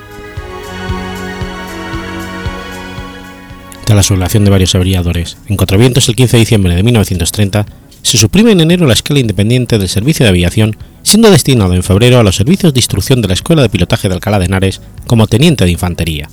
Tras 3.86 3.95
la 3.95 4.04
sublevación 4.04 4.45
de 4.45 4.51
varios 4.51 4.73
aviadores 4.73 5.38
en 5.47 5.58
Contravientos 5.58 6.10
el 6.10 6.15
15 6.15 6.38
de 6.38 6.41
diciembre 6.41 6.75
de 6.75 6.84
1930, 6.84 7.65
se 8.01 8.17
suprime 8.17 8.51
en 8.51 8.62
enero 8.62 8.86
la 8.86 8.93
escala 8.93 9.19
independiente 9.19 9.78
del 9.78 9.89
servicio 9.89 10.25
de 10.25 10.30
aviación, 10.30 10.75
siendo 11.04 11.32
destinado 11.32 11.73
en 11.73 11.84
febrero 11.84 12.19
a 12.19 12.23
los 12.23 12.36
servicios 12.36 12.73
de 12.73 12.80
instrucción 12.80 13.21
de 13.21 13.28
la 13.28 13.34
Escuela 13.34 13.62
de 13.62 13.69
Pilotaje 13.69 14.08
de 14.08 14.13
Alcalá 14.13 14.39
de 14.39 14.45
Henares 14.45 14.82
como 15.08 15.28
teniente 15.28 15.65
de 15.65 15.71
infantería. 15.71 16.30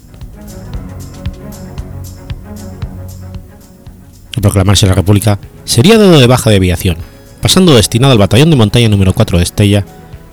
Proclamarse 4.40 4.86
la 4.86 4.94
República, 4.94 5.38
sería 5.64 5.98
dado 5.98 6.18
de 6.18 6.26
baja 6.26 6.50
de 6.50 6.56
aviación, 6.56 6.96
pasando 7.42 7.74
destinado 7.74 8.12
al 8.12 8.18
batallón 8.18 8.50
de 8.50 8.56
montaña 8.56 8.88
número 8.88 9.12
4 9.12 9.36
de 9.36 9.44
Estella 9.44 9.84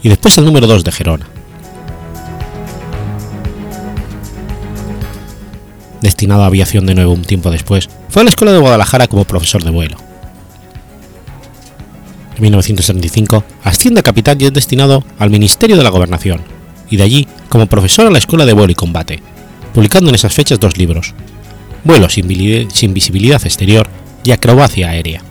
y 0.01 0.09
después 0.09 0.37
al 0.37 0.45
número 0.45 0.67
2 0.67 0.83
de 0.83 0.91
Gerona. 0.91 1.27
Destinado 6.01 6.43
a 6.43 6.45
aviación 6.45 6.85
de 6.85 6.95
nuevo 6.95 7.11
un 7.11 7.25
tiempo 7.25 7.51
después, 7.51 7.89
fue 8.07 8.21
a 8.21 8.23
la 8.23 8.29
Escuela 8.29 8.53
de 8.53 8.59
Guadalajara 8.59 9.07
como 9.07 9.25
profesor 9.25 9.63
de 9.63 9.71
vuelo. 9.71 9.97
En 12.37 12.43
1975 12.43 13.43
asciende 13.63 13.99
a 13.99 14.03
capitán 14.03 14.37
y 14.39 14.45
es 14.45 14.53
destinado 14.53 15.03
al 15.17 15.29
Ministerio 15.29 15.75
de 15.75 15.83
la 15.83 15.89
Gobernación, 15.89 16.41
y 16.89 16.95
de 16.95 17.03
allí 17.03 17.27
como 17.49 17.67
profesor 17.67 18.07
a 18.07 18.11
la 18.11 18.19
Escuela 18.19 18.45
de 18.45 18.53
Vuelo 18.53 18.71
y 18.71 18.75
Combate, 18.75 19.21
publicando 19.73 20.09
en 20.09 20.15
esas 20.15 20.33
fechas 20.33 20.59
dos 20.59 20.77
libros, 20.77 21.13
Vuelo 21.83 22.07
sin 22.09 22.27
visibilidad 22.93 23.43
exterior 23.45 23.89
y 24.23 24.31
Acrobacia 24.31 24.89
aérea. 24.89 25.23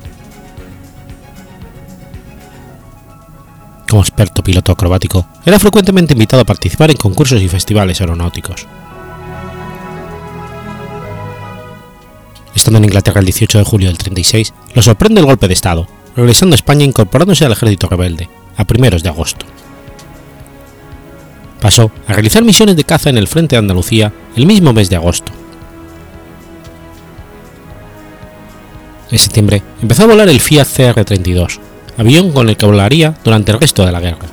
Como 3.88 4.02
experto 4.02 4.42
piloto 4.42 4.72
acrobático, 4.72 5.26
era 5.46 5.58
frecuentemente 5.58 6.12
invitado 6.12 6.42
a 6.42 6.46
participar 6.46 6.90
en 6.90 6.98
concursos 6.98 7.40
y 7.40 7.48
festivales 7.48 8.00
aeronáuticos. 8.00 8.66
Estando 12.54 12.78
en 12.78 12.84
Inglaterra 12.84 13.20
el 13.20 13.26
18 13.26 13.58
de 13.58 13.64
julio 13.64 13.88
del 13.88 13.96
36, 13.96 14.52
lo 14.74 14.82
sorprende 14.82 15.20
el 15.20 15.26
golpe 15.26 15.48
de 15.48 15.54
Estado, 15.54 15.88
regresando 16.14 16.54
a 16.54 16.56
España 16.56 16.82
e 16.82 16.88
incorporándose 16.88 17.46
al 17.46 17.52
ejército 17.52 17.88
rebelde, 17.88 18.28
a 18.56 18.64
primeros 18.64 19.02
de 19.02 19.08
agosto. 19.08 19.46
Pasó 21.60 21.90
a 22.06 22.12
realizar 22.12 22.44
misiones 22.44 22.76
de 22.76 22.84
caza 22.84 23.08
en 23.08 23.16
el 23.16 23.26
frente 23.26 23.56
de 23.56 23.60
Andalucía 23.60 24.12
el 24.36 24.46
mismo 24.46 24.72
mes 24.72 24.90
de 24.90 24.96
agosto. 24.96 25.32
En 29.10 29.18
septiembre 29.18 29.62
empezó 29.80 30.02
a 30.02 30.06
volar 30.06 30.28
el 30.28 30.40
Fiat 30.40 30.66
CR-32, 30.66 31.58
avión 31.98 32.30
con 32.32 32.48
el 32.48 32.56
que 32.56 32.64
volaría 32.64 33.14
durante 33.24 33.52
el 33.52 33.60
resto 33.60 33.84
de 33.84 33.92
la 33.92 34.00
guerra, 34.00 34.26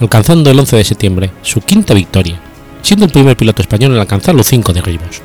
alcanzando 0.00 0.50
el 0.50 0.58
11 0.58 0.76
de 0.76 0.84
septiembre 0.84 1.30
su 1.42 1.62
quinta 1.62 1.94
victoria, 1.94 2.38
siendo 2.82 3.06
el 3.06 3.10
primer 3.10 3.36
piloto 3.36 3.62
español 3.62 3.92
en 3.94 4.00
alcanzar 4.00 4.34
los 4.34 4.46
cinco 4.46 4.72
derribos. 4.72 5.22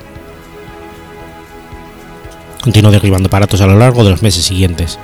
Continuó 2.62 2.92
derribando 2.92 3.28
aparatos 3.28 3.60
a 3.62 3.68
lo 3.68 3.78
largo 3.78 4.04
de 4.04 4.12
los 4.12 4.22
meses 4.22 4.46
siguientes. 4.46 4.98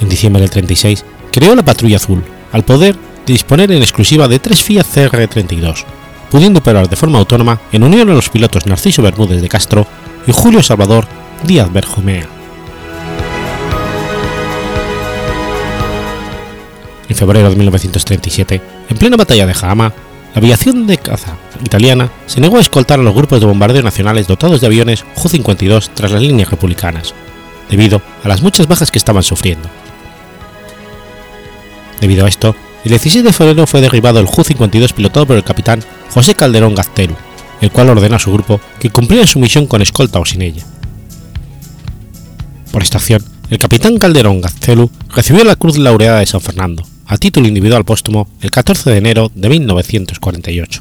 En 0.00 0.08
diciembre 0.08 0.40
del 0.42 0.50
36 0.50 1.04
creó 1.32 1.54
la 1.54 1.64
Patrulla 1.64 1.96
Azul, 1.96 2.22
al 2.52 2.64
poder 2.64 2.96
disponer 3.26 3.70
en 3.72 3.82
exclusiva 3.82 4.28
de 4.28 4.40
tres 4.40 4.62
Fiat 4.62 4.86
CR-32, 4.86 5.84
pudiendo 6.30 6.60
operar 6.60 6.88
de 6.88 6.96
forma 6.96 7.18
autónoma 7.18 7.60
en 7.72 7.82
unión 7.82 8.10
a 8.10 8.14
los 8.14 8.28
pilotos 8.28 8.66
Narciso 8.66 9.02
Bermúdez 9.02 9.40
de 9.40 9.48
Castro 9.48 9.86
y 10.26 10.32
Julio 10.32 10.62
Salvador 10.62 11.06
Díaz 11.44 11.72
Berjomea. 11.72 12.39
En 17.10 17.16
febrero 17.16 17.50
de 17.50 17.56
1937, 17.56 18.62
en 18.88 18.96
plena 18.96 19.16
batalla 19.16 19.44
de 19.44 19.52
Jahama, 19.52 19.92
la 20.32 20.38
aviación 20.38 20.86
de 20.86 20.96
caza 20.96 21.36
italiana 21.64 22.08
se 22.26 22.40
negó 22.40 22.58
a 22.58 22.60
escoltar 22.60 23.00
a 23.00 23.02
los 23.02 23.12
grupos 23.12 23.40
de 23.40 23.46
bombardeo 23.46 23.82
nacionales 23.82 24.28
dotados 24.28 24.60
de 24.60 24.68
aviones 24.68 25.04
Ju-52 25.16 25.90
tras 25.92 26.12
las 26.12 26.22
líneas 26.22 26.50
republicanas, 26.50 27.12
debido 27.68 28.00
a 28.22 28.28
las 28.28 28.42
muchas 28.42 28.68
bajas 28.68 28.92
que 28.92 28.98
estaban 28.98 29.24
sufriendo. 29.24 29.68
Debido 32.00 32.26
a 32.26 32.28
esto, 32.28 32.54
el 32.84 32.90
16 32.90 33.24
de 33.24 33.32
febrero 33.32 33.66
fue 33.66 33.80
derribado 33.80 34.20
el 34.20 34.26
Ju-52 34.26 34.92
pilotado 34.92 35.26
por 35.26 35.36
el 35.36 35.42
capitán 35.42 35.82
José 36.14 36.36
Calderón 36.36 36.76
Gazteru, 36.76 37.16
el 37.60 37.72
cual 37.72 37.90
ordenó 37.90 38.14
a 38.14 38.20
su 38.20 38.32
grupo 38.32 38.60
que 38.78 38.90
cumpliera 38.90 39.26
su 39.26 39.40
misión 39.40 39.66
con 39.66 39.82
escolta 39.82 40.20
o 40.20 40.24
sin 40.24 40.42
ella. 40.42 40.62
Por 42.70 42.84
esta 42.84 42.98
acción, 42.98 43.24
el 43.50 43.58
capitán 43.58 43.98
Calderón 43.98 44.40
Gaztelu 44.40 44.88
recibió 45.08 45.42
la 45.42 45.56
Cruz 45.56 45.76
Laureada 45.76 46.20
de 46.20 46.26
San 46.26 46.40
Fernando, 46.40 46.84
a 47.10 47.18
título 47.18 47.48
individual 47.48 47.84
póstumo, 47.84 48.28
el 48.40 48.52
14 48.52 48.88
de 48.88 48.96
enero 48.96 49.32
de 49.34 49.48
1948. 49.48 50.80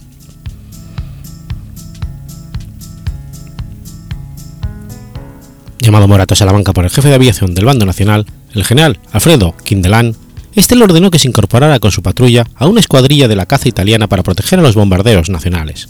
Llamado 5.79 6.07
Morato 6.07 6.35
a 6.35 6.37
Salamanca 6.37 6.71
por 6.71 6.83
el 6.83 6.91
jefe 6.91 7.09
de 7.09 7.15
aviación 7.15 7.55
del 7.55 7.65
bando 7.65 7.87
nacional, 7.87 8.27
el 8.53 8.63
general 8.63 8.99
Alfredo 9.11 9.57
Quindelán, 9.63 10.15
este 10.53 10.75
le 10.75 10.83
ordenó 10.83 11.09
que 11.09 11.17
se 11.17 11.27
incorporara 11.27 11.79
con 11.79 11.91
su 11.91 12.03
patrulla 12.03 12.45
a 12.53 12.67
una 12.67 12.81
escuadrilla 12.81 13.27
de 13.27 13.35
la 13.35 13.47
caza 13.47 13.67
italiana 13.67 14.05
para 14.05 14.21
proteger 14.21 14.59
a 14.59 14.61
los 14.61 14.75
bombarderos 14.75 15.31
nacionales. 15.31 15.89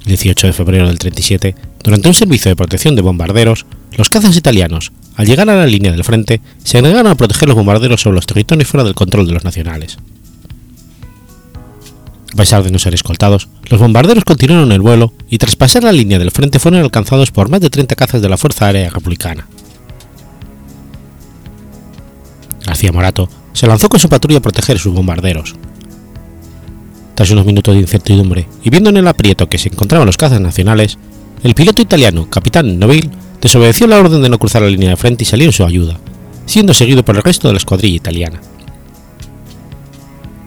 El 0.00 0.08
18 0.08 0.48
de 0.48 0.52
febrero 0.52 0.86
del 0.86 0.98
37, 0.98 1.54
durante 1.82 2.08
un 2.08 2.14
servicio 2.14 2.50
de 2.50 2.56
protección 2.56 2.94
de 2.94 3.00
bombarderos, 3.00 3.64
los 3.96 4.10
cazas 4.10 4.36
italianos, 4.36 4.92
al 5.16 5.26
llegar 5.26 5.48
a 5.48 5.56
la 5.56 5.66
línea 5.66 5.92
del 5.92 6.04
frente, 6.04 6.40
se 6.62 6.82
negaron 6.82 7.06
a 7.06 7.14
proteger 7.14 7.48
los 7.48 7.56
bombarderos 7.56 8.00
sobre 8.00 8.16
los 8.16 8.26
territorios 8.26 8.68
fuera 8.68 8.84
del 8.84 8.94
control 8.94 9.26
de 9.26 9.34
los 9.34 9.44
nacionales. 9.44 9.98
A 12.32 12.36
pesar 12.36 12.64
de 12.64 12.72
no 12.72 12.80
ser 12.80 12.94
escoltados, 12.94 13.48
los 13.70 13.80
bombarderos 13.80 14.24
continuaron 14.24 14.72
el 14.72 14.80
vuelo 14.80 15.12
y 15.30 15.38
tras 15.38 15.54
pasar 15.54 15.84
la 15.84 15.92
línea 15.92 16.18
del 16.18 16.32
frente 16.32 16.58
fueron 16.58 16.80
alcanzados 16.80 17.30
por 17.30 17.48
más 17.48 17.60
de 17.60 17.70
30 17.70 17.94
cazas 17.94 18.22
de 18.22 18.28
la 18.28 18.36
Fuerza 18.36 18.66
Aérea 18.66 18.90
Republicana. 18.90 19.46
García 22.66 22.90
Morato 22.90 23.28
se 23.52 23.68
lanzó 23.68 23.88
con 23.88 24.00
su 24.00 24.08
patrulla 24.08 24.38
a 24.38 24.42
proteger 24.42 24.80
sus 24.80 24.92
bombarderos. 24.92 25.54
Tras 27.14 27.30
unos 27.30 27.46
minutos 27.46 27.74
de 27.74 27.82
incertidumbre 27.82 28.48
y 28.64 28.70
viendo 28.70 28.90
en 28.90 28.96
el 28.96 29.06
aprieto 29.06 29.48
que 29.48 29.58
se 29.58 29.68
encontraban 29.68 30.06
los 30.06 30.16
cazas 30.16 30.40
nacionales, 30.40 30.98
el 31.44 31.54
piloto 31.54 31.82
italiano, 31.82 32.28
capitán 32.28 32.80
Noville, 32.80 33.10
desobedeció 33.44 33.86
la 33.86 33.98
orden 33.98 34.22
de 34.22 34.30
no 34.30 34.38
cruzar 34.38 34.62
la 34.62 34.68
línea 34.68 34.88
de 34.88 34.96
frente 34.96 35.22
y 35.22 35.26
salió 35.26 35.44
en 35.44 35.52
su 35.52 35.66
ayuda, 35.66 35.98
siendo 36.46 36.72
seguido 36.72 37.04
por 37.04 37.14
el 37.14 37.22
resto 37.22 37.46
de 37.46 37.52
la 37.52 37.58
escuadrilla 37.58 37.96
italiana. 37.96 38.40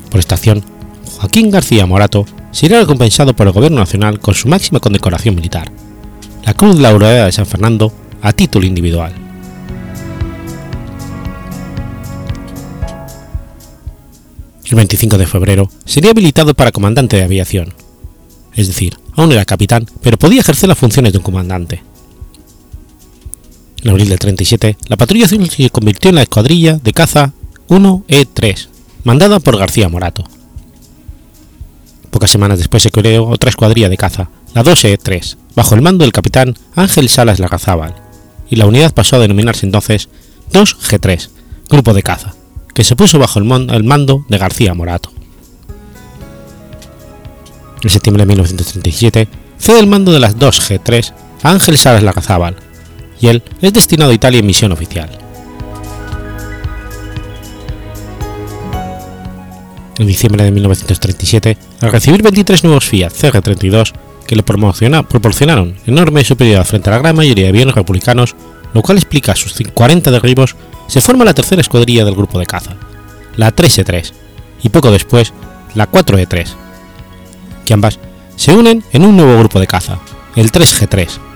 Por 0.10 0.20
esta 0.20 0.34
acción, 0.34 0.64
Joaquín 1.20 1.52
García 1.52 1.86
Morato 1.86 2.26
sería 2.50 2.80
recompensado 2.80 3.36
por 3.36 3.46
el 3.46 3.54
Gobierno 3.54 3.78
Nacional 3.78 4.20
con 4.20 4.34
su 4.34 4.48
máxima 4.48 4.80
condecoración 4.80 5.36
militar, 5.36 5.72
la 6.44 6.56
Cruz 6.56 6.80
Laureada 6.80 7.28
de 7.28 7.32
San 7.32 7.46
Fernando, 7.46 7.94
a 8.24 8.34
título 8.34 8.66
individual. 8.66 9.14
El 14.66 14.76
25 14.76 15.20
de 15.20 15.28
febrero 15.28 15.70
sería 15.86 16.10
habilitado 16.10 16.56
para 16.56 16.72
comandante 16.72 17.16
de 17.16 17.24
aviación, 17.24 17.76
es 18.56 18.66
decir, 18.66 18.98
aún 19.14 19.32
era 19.32 19.46
capitán, 19.46 19.86
pero 20.02 20.18
podía 20.18 20.40
ejercer 20.40 20.68
las 20.68 20.80
funciones 20.80 21.14
de 21.14 21.20
un 21.20 21.24
comandante. 21.24 21.84
En 23.84 23.90
abril 23.92 24.10
del 24.10 24.20
37, 24.20 24.78
la 24.88 24.98
patrulla 24.98 25.26
azul 25.26 25.50
se 25.50 25.70
convirtió 25.70 26.10
en 26.10 26.16
la 26.16 26.24
escuadrilla 26.24 26.80
de 26.82 26.94
caza 26.94 27.34
1E3, 27.70 28.68
mandada 29.04 29.40
por 29.40 29.58
García 29.58 29.90
Morato. 29.90 30.24
Pocas 32.10 32.32
semanas 32.32 32.58
después 32.58 32.82
se 32.84 32.92
creó 32.92 33.28
otra 33.28 33.50
escuadrilla 33.50 33.90
de 33.90 33.98
caza, 33.98 34.30
la 34.54 34.64
2E3, 34.64 35.38
bajo 35.56 35.76
el 35.76 35.82
mando 35.82 36.04
del 36.04 36.12
capitán 36.12 36.56
Ángel 36.76 37.10
Salas 37.10 37.40
Larrazábal, 37.40 37.96
y 38.50 38.56
la 38.56 38.66
unidad 38.66 38.94
pasó 38.94 39.18
a 39.18 39.20
denominarse 39.20 39.66
entonces 39.66 40.10
2G3, 40.52 41.30
Grupo 41.70 41.94
de 41.94 42.02
Caza, 42.02 42.34
que 42.74 42.84
se 42.84 42.96
puso 42.96 43.20
bajo 43.20 43.40
el 43.40 43.84
mando 43.84 44.26
de 44.30 44.38
García 44.38 44.74
Morato. 44.74 45.12
En 47.84 47.90
septiembre 47.90 48.24
de 48.24 48.28
1937 48.28 49.28
cede 49.60 49.80
el 49.80 49.88
mando 49.88 50.12
de 50.12 50.20
las 50.20 50.38
2G3 50.38 51.14
a 51.44 51.52
Ángel 51.52 51.78
Salas 51.78 52.04
Lagazábal, 52.04 52.56
y 53.20 53.28
él 53.28 53.44
es 53.62 53.74
destinado 53.74 54.12
a 54.12 54.16
Italia 54.16 54.40
en 54.40 54.46
misión 54.46 54.72
oficial. 54.72 55.10
En 60.00 60.06
diciembre 60.06 60.44
de 60.44 60.52
1937, 60.52 61.58
al 61.82 61.92
recibir 61.92 62.22
23 62.22 62.64
nuevos 62.64 62.86
Fiat 62.86 63.12
CR-32 63.12 63.94
que 64.28 64.36
le 64.36 64.44
proporcionaron 64.44 65.76
enorme 65.88 66.24
superioridad 66.24 66.66
frente 66.66 66.90
a 66.90 66.94
la 66.94 67.00
gran 67.00 67.16
mayoría 67.16 67.46
de 67.46 67.50
aviones 67.50 67.74
republicanos, 67.74 68.36
lo 68.74 68.82
cual 68.82 68.98
explica 68.98 69.36
sus 69.36 69.56
40 69.74 70.12
derribos, 70.12 70.56
se 70.88 71.02
forma 71.02 71.26
la 71.26 71.34
tercera 71.34 71.62
escuadrilla 71.62 72.06
del 72.06 72.16
grupo 72.16 72.38
de 72.38 72.46
caza, 72.46 72.76
la 73.38 73.56
3E3, 73.56 74.12
y 74.64 74.70
poco 74.70 74.92
después 74.92 75.34
la 75.74 75.90
4E3, 75.90 76.48
que 77.66 77.74
ambas 77.74 78.00
se 78.36 78.54
unen 78.54 78.84
en 78.92 79.06
un 79.06 79.16
nuevo 79.16 79.40
grupo 79.40 79.60
de 79.60 79.68
caza, 79.68 80.00
el 80.36 80.52
3G3. 80.52 81.27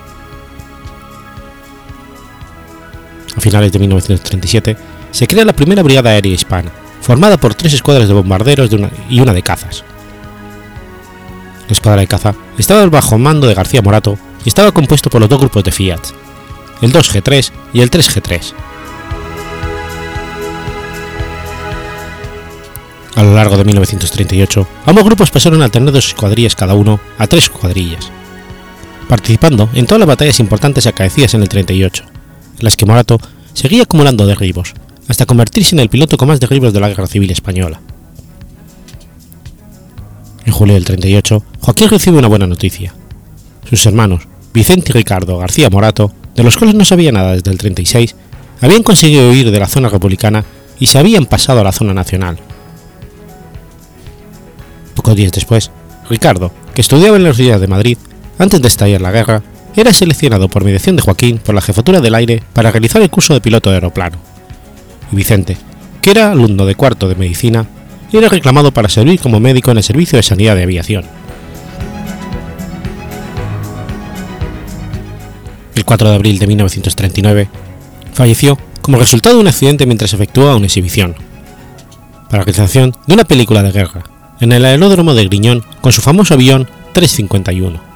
Finales 3.42 3.72
de 3.72 3.80
1937 3.80 4.78
se 5.10 5.28
crea 5.28 5.44
la 5.44 5.54
primera 5.54 5.82
Brigada 5.82 6.12
Aérea 6.12 6.32
Hispana, 6.32 6.72
formada 7.02 7.38
por 7.38 7.56
tres 7.56 7.74
escuadras 7.74 8.08
de 8.08 8.14
bombarderos 8.14 8.70
y 9.10 9.20
una 9.20 9.34
de 9.34 9.42
cazas. 9.42 9.84
La 11.68 11.74
escuadra 11.74 12.02
de 12.02 12.08
caza 12.08 12.36
estaba 12.60 12.86
bajo 12.86 13.18
mando 13.18 13.48
de 13.48 13.56
García 13.56 13.82
Morato 13.82 14.16
y 14.46 14.50
estaba 14.50 14.72
compuesto 14.72 15.10
por 15.10 15.22
los 15.22 15.30
dos 15.30 15.40
grupos 15.40 15.64
de 15.64 15.72
Fiat, 15.72 16.02
el 16.84 16.94
2G3 16.94 17.52
y 17.74 17.82
el 17.82 17.90
3G3. 17.90 18.54
A 23.16 23.24
lo 23.24 23.34
largo 23.34 23.58
de 23.58 23.64
1938, 23.64 24.68
ambos 24.86 25.04
grupos 25.04 25.32
pasaron 25.32 25.64
a 25.64 25.70
tener 25.70 25.92
dos 25.92 26.10
escuadrillas 26.10 26.56
cada 26.56 26.76
uno 26.76 27.00
a 27.18 27.26
tres 27.26 27.46
escuadrillas, 27.46 28.12
participando 29.10 29.68
en 29.74 29.88
todas 29.88 30.00
las 30.00 30.08
batallas 30.08 30.40
importantes 30.40 30.86
acaecidas 30.86 31.34
en 31.34 31.42
el 31.42 31.50
38, 31.50 32.04
en 32.04 32.11
las 32.62 32.78
que 32.78 32.86
Morato 32.86 33.20
seguía 33.54 33.84
acumulando 33.84 34.26
derribos, 34.26 34.74
hasta 35.08 35.26
convertirse 35.26 35.76
en 35.76 35.80
el 35.80 35.90
piloto 35.90 36.18
con 36.18 36.28
más 36.28 36.40
derribos 36.40 36.74
de 36.74 36.80
la 36.80 36.88
Guerra 36.90 37.08
Civil 37.08 37.32
Española. 37.32 37.82
En 40.46 40.54
julio 40.54 40.74
del 40.76 40.86
38, 40.86 41.44
Joaquín 41.60 41.90
recibe 41.90 42.18
una 42.18 42.28
buena 42.28 42.48
noticia. 42.48 42.94
Sus 43.70 43.86
hermanos, 43.86 44.28
Vicente 44.54 44.92
y 44.92 44.94
Ricardo 44.94 45.38
García 45.38 45.70
Morato, 45.70 46.12
de 46.36 46.44
los 46.44 46.58
cuales 46.58 46.76
no 46.76 46.86
sabía 46.86 47.12
nada 47.12 47.34
desde 47.34 47.52
el 47.52 47.58
36, 47.58 48.16
habían 48.62 48.84
conseguido 48.84 49.30
huir 49.30 49.52
de 49.52 49.60
la 49.60 49.68
zona 49.68 49.90
republicana 49.90 50.46
y 50.80 50.88
se 50.88 50.98
habían 50.98 51.26
pasado 51.26 51.62
a 51.62 51.64
la 51.64 51.72
zona 51.72 51.94
nacional. 51.94 52.38
Pocos 54.96 55.16
días 55.16 55.32
después, 55.32 55.72
Ricardo, 56.10 56.52
que 56.74 56.82
estudiaba 56.82 57.18
en 57.18 57.24
la 57.24 57.30
Universidad 57.30 57.60
de 57.60 57.68
Madrid, 57.68 57.98
antes 58.38 58.62
de 58.62 58.68
estallar 58.68 59.02
la 59.02 59.12
guerra, 59.12 59.44
era 59.76 59.94
seleccionado 59.94 60.50
por 60.50 60.64
mediación 60.64 60.96
de 60.96 61.02
Joaquín 61.02 61.38
por 61.38 61.56
la 61.56 61.62
jefatura 61.62 62.02
del 62.02 62.16
aire 62.16 62.44
para 62.54 62.72
realizar 62.72 63.02
el 63.02 63.10
curso 63.10 63.34
de 63.34 63.42
piloto 63.42 63.70
de 63.70 63.78
aeroplano. 63.78 64.18
Y 65.12 65.16
Vicente, 65.16 65.58
que 66.02 66.12
era 66.12 66.32
alumno 66.32 66.66
de 66.66 66.76
cuarto 66.76 67.08
de 67.08 67.16
medicina, 67.16 67.68
era 68.12 68.28
reclamado 68.28 68.74
para 68.74 68.90
servir 68.90 69.20
como 69.20 69.40
médico 69.40 69.72
en 69.72 69.78
el 69.78 69.84
Servicio 69.84 70.18
de 70.18 70.24
Sanidad 70.24 70.56
de 70.56 70.64
Aviación. 70.64 71.06
El 75.76 75.86
4 75.86 76.10
de 76.10 76.16
abril 76.16 76.38
de 76.38 76.48
1939, 76.48 77.50
falleció 78.14 78.58
como 78.82 78.98
resultado 78.98 79.36
de 79.36 79.42
un 79.42 79.48
accidente 79.48 79.86
mientras 79.86 80.14
efectuaba 80.14 80.56
una 80.56 80.66
exhibición, 80.66 81.16
para 82.30 82.40
la 82.40 82.46
realización 82.46 82.96
de 83.08 83.14
una 83.14 83.24
película 83.24 83.64
de 83.64 83.72
guerra, 83.72 84.04
en 84.42 84.52
el 84.52 84.66
aeródromo 84.66 85.14
de 85.14 85.26
Griñón 85.26 85.64
con 85.82 85.92
su 85.92 86.02
famoso 86.02 86.34
avión 86.34 86.68
351. 86.94 87.91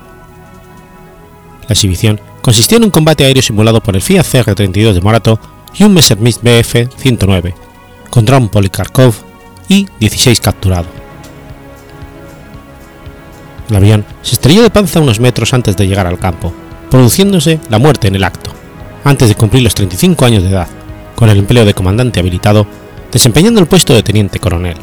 La 1.67 1.73
exhibición 1.73 2.19
consistió 2.41 2.78
en 2.78 2.84
un 2.84 2.91
combate 2.91 3.25
aéreo 3.25 3.41
simulado 3.41 3.82
por 3.82 3.95
el 3.95 4.01
Fiat 4.01 4.25
CR-32 4.25 4.93
de 4.93 5.01
Morato 5.01 5.39
y 5.73 5.84
un 5.84 5.93
Messerschmitt 5.93 6.38
Bf-109, 6.41 7.54
contra 8.10 8.38
un 8.38 8.49
Polikarkov 8.49 9.15
y 9.67 9.88
16 9.99 10.39
capturado. 10.39 10.88
El 13.69 13.75
avión 13.75 14.06
se 14.21 14.36
estrelló 14.36 14.62
de 14.62 14.69
panza 14.69 14.99
unos 14.99 15.19
metros 15.19 15.54
antes 15.54 15.75
de 15.75 15.88
llegar 15.88 16.06
al 16.06 16.19
campo, 16.19 16.54
produciéndose 16.91 17.60
la 17.69 17.80
muerte 17.80 18.08
en 18.08 18.15
el 18.15 18.23
acto, 18.23 18.51
antes 19.04 19.28
de 19.28 19.36
cumplir 19.36 19.63
los 19.63 19.73
35 19.73 20.23
años 20.23 20.43
de 20.43 20.49
edad, 20.49 20.67
con 21.15 21.30
el 21.30 21.39
empleo 21.39 21.65
de 21.65 21.73
comandante 21.73 22.19
habilitado, 22.19 22.67
desempeñando 23.12 23.60
el 23.60 23.65
puesto 23.65 23.93
de 23.93 24.04
teniente 24.04 24.39
coronel. 24.39 24.78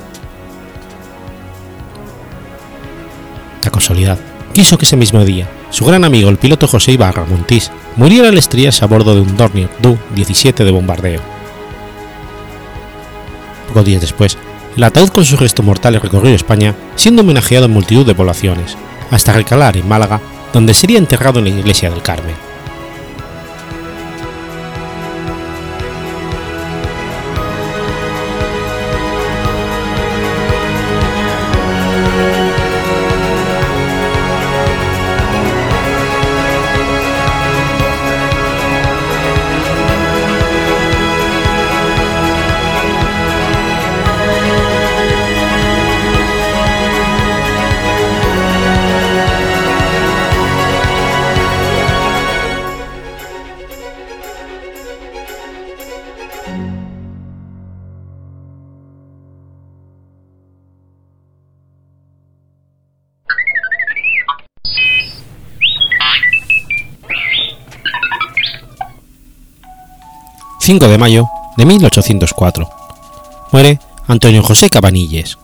La 3.63 3.71
casualidad 3.71 4.19
quiso 4.53 4.77
que 4.77 4.85
ese 4.85 4.97
mismo 4.97 5.25
día 5.25 5.49
su 5.73 5.87
gran 5.87 6.05
amigo 6.05 6.29
el 6.29 6.37
piloto 6.37 6.69
José 6.69 6.93
Ibarra 6.93 7.25
Montís 7.25 7.71
muriera 7.97 8.29
al 8.29 8.39
estrellarse 8.39 8.85
a 8.85 8.89
bordo 8.89 9.15
de 9.15 9.23
un 9.23 9.37
Dornier 9.37 9.71
Du-17 9.81 10.65
de 10.65 10.71
bombardeo. 10.71 11.21
Pocos 13.69 13.85
días 13.85 14.03
después, 14.03 14.37
el 14.77 14.85
ataúd 14.85 15.09
con 15.09 15.25
su 15.25 15.37
gesto 15.39 15.63
mortal 15.63 15.99
recorrió 16.01 16.35
España, 16.35 16.75
siendo 16.95 17.23
homenajeado 17.23 17.67
en 17.67 17.73
multitud 17.73 18.07
de 18.07 18.15
poblaciones, 18.15 18.77
hasta 19.11 19.33
recalar 19.33 19.77
en 19.77 19.89
Málaga, 19.89 20.21
donde 20.53 20.75
sería 20.75 20.99
enterrado 20.99 21.39
en 21.39 21.47
la 21.47 21.51
iglesia 21.51 21.91
del 21.91 22.03
Carmen. 22.03 22.52
5 70.65 70.87
de 70.87 70.97
mayo 70.97 71.29
de 71.57 71.67
1804. 71.67 72.71
Muere 73.51 73.81
Antonio 74.07 74.45
José 74.45 74.71
Cabanilles. 74.71 75.37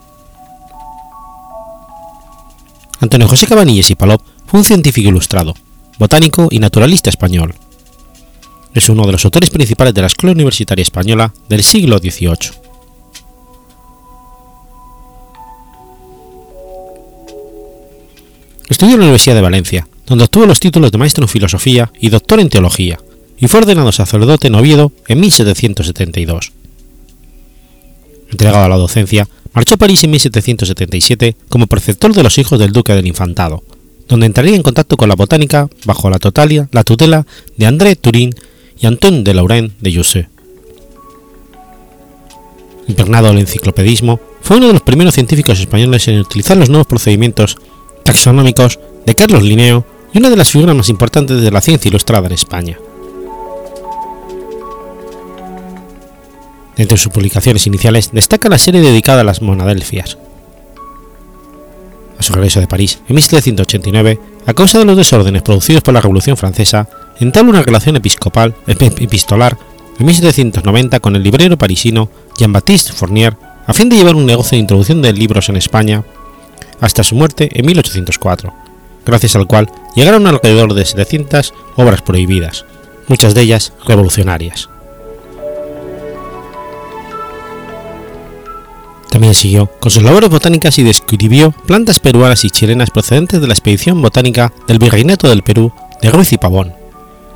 Antonio 3.00 3.26
José 3.26 3.48
Cabanilles 3.48 3.90
y 3.90 3.96
Palop 3.96 4.22
fue 4.46 4.61
un 4.61 4.64
científico 4.64 5.09
ilustrado, 5.09 5.54
botánico 5.98 6.46
y 6.52 6.61
naturalista 6.61 7.11
español. 7.11 7.57
Es 8.74 8.88
uno 8.88 9.04
de 9.07 9.11
los 9.11 9.24
autores 9.24 9.50
principales 9.50 9.92
de 9.92 10.02
la 10.02 10.07
Escuela 10.07 10.35
Universitaria 10.35 10.83
Española 10.83 11.35
del 11.48 11.64
siglo 11.64 11.98
XVIII. 11.98 12.52
Estudió 18.68 18.94
en 18.94 19.00
la 19.00 19.07
Universidad 19.07 19.35
de 19.35 19.42
Valencia, 19.42 19.88
donde 20.07 20.26
obtuvo 20.26 20.46
los 20.46 20.61
títulos 20.61 20.92
de 20.92 20.98
maestro 20.98 21.24
en 21.24 21.28
filosofía 21.28 21.90
y 21.98 22.09
doctor 22.09 22.38
en 22.38 22.50
teología, 22.50 23.00
y 23.40 23.48
fue 23.48 23.61
ordenado 23.61 23.92
sacerdote 23.92 24.48
en 24.48 24.55
Oviedo 24.55 24.92
en 25.07 25.20
1772. 25.20 26.53
Entregado 28.31 28.64
a 28.64 28.68
la 28.68 28.77
docencia, 28.77 29.29
marchó 29.55 29.74
a 29.74 29.79
París 29.79 30.03
en 30.05 30.11
1777 30.11 31.37
como 31.48 31.66
preceptor 31.66 32.12
de 32.12 32.22
los 32.22 32.37
hijos 32.38 32.59
del 32.59 32.72
duque 32.72 32.94
del 32.94 33.07
Infantado, 33.07 33.62
donde 34.09 34.27
entraría 34.27 34.57
en 34.57 34.62
contacto 34.62 34.96
con 34.96 35.09
la 35.09 35.14
botánica 35.14 35.68
bajo 35.85 36.11
la, 36.11 36.18
totalia, 36.18 36.68
la 36.72 36.85
tutela 36.85 37.27
de 37.57 37.66
André 37.66 37.96
Turín 37.96 38.35
y 38.79 38.87
Antoine 38.87 39.22
de 39.22 39.35
Laurent 39.35 39.72
de 39.81 39.94
Jussieu. 39.94 40.27
Impregnado 42.87 43.29
al 43.29 43.38
enciclopedismo, 43.38 44.18
fue 44.40 44.57
uno 44.57 44.68
de 44.68 44.72
los 44.72 44.83
primeros 44.83 45.14
científicos 45.14 45.61
españoles 45.61 46.09
en 46.09 46.20
utilizar 46.20 46.57
los 46.57 46.70
nuevos 46.70 46.87
procedimientos 46.87 47.59
taxonómicos 48.03 48.79
de 49.05 49.14
Carlos 49.14 49.42
Linneo 49.42 49.85
y 50.12 50.18
una 50.18 50.31
de 50.31 50.37
las 50.37 50.51
figuras 50.51 50.74
más 50.74 50.88
importantes 50.88 51.42
de 51.42 51.51
la 51.51 51.61
ciencia 51.61 51.88
ilustrada 51.88 52.27
en 52.27 52.33
España. 52.33 52.79
Entre 56.78 56.96
sus 56.96 57.12
publicaciones 57.12 57.66
iniciales 57.66 58.10
destaca 58.12 58.48
la 58.48 58.56
serie 58.56 58.80
dedicada 58.80 59.20
a 59.20 59.24
las 59.24 59.42
monadelfias. 59.42 60.16
A 62.18 62.22
su 62.22 62.32
regreso 62.32 62.60
de 62.60 62.68
París, 62.68 63.00
en 63.08 63.16
1789, 63.16 64.20
a 64.46 64.54
causa 64.54 64.78
de 64.78 64.84
los 64.84 64.96
desórdenes 64.96 65.42
producidos 65.42 65.82
por 65.82 65.92
la 65.92 66.00
Revolución 66.00 66.36
Francesa, 66.36 66.88
entabla 67.18 67.50
una 67.50 67.62
relación 67.62 67.96
episcopal, 67.96 68.54
epistolar 68.66 69.58
en 69.98 70.06
1790 70.06 71.00
con 71.00 71.16
el 71.16 71.22
librero 71.24 71.58
parisino 71.58 72.08
Jean-Baptiste 72.38 72.92
Fournier 72.92 73.36
a 73.66 73.74
fin 73.74 73.88
de 73.88 73.96
llevar 73.96 74.14
un 74.14 74.26
negocio 74.26 74.56
de 74.56 74.60
introducción 74.60 75.02
de 75.02 75.12
libros 75.12 75.48
en 75.48 75.56
España 75.56 76.04
hasta 76.80 77.02
su 77.02 77.16
muerte 77.16 77.48
en 77.52 77.66
1804, 77.66 78.54
gracias 79.04 79.34
al 79.34 79.48
cual 79.48 79.68
llegaron 79.96 80.28
alrededor 80.28 80.74
de 80.74 80.84
700 80.84 81.52
obras 81.74 82.02
prohibidas, 82.02 82.64
muchas 83.08 83.34
de 83.34 83.42
ellas 83.42 83.72
revolucionarias. 83.84 84.68
También 89.11 89.35
siguió 89.35 89.71
con 89.81 89.90
sus 89.90 90.03
labores 90.03 90.31
botánicas 90.31 90.79
y 90.79 90.83
describió 90.83 91.53
plantas 91.66 91.99
peruanas 91.99 92.44
y 92.44 92.51
chilenas 92.51 92.90
procedentes 92.90 93.40
de 93.40 93.47
la 93.47 93.55
expedición 93.55 94.01
botánica 94.03 94.53
del 94.66 94.79
Virreinato 94.79 95.29
del 95.29 95.42
Perú 95.42 95.73
de 96.03 96.11
Ruiz 96.11 96.33
y 96.33 96.38
Pavón, 96.38 96.75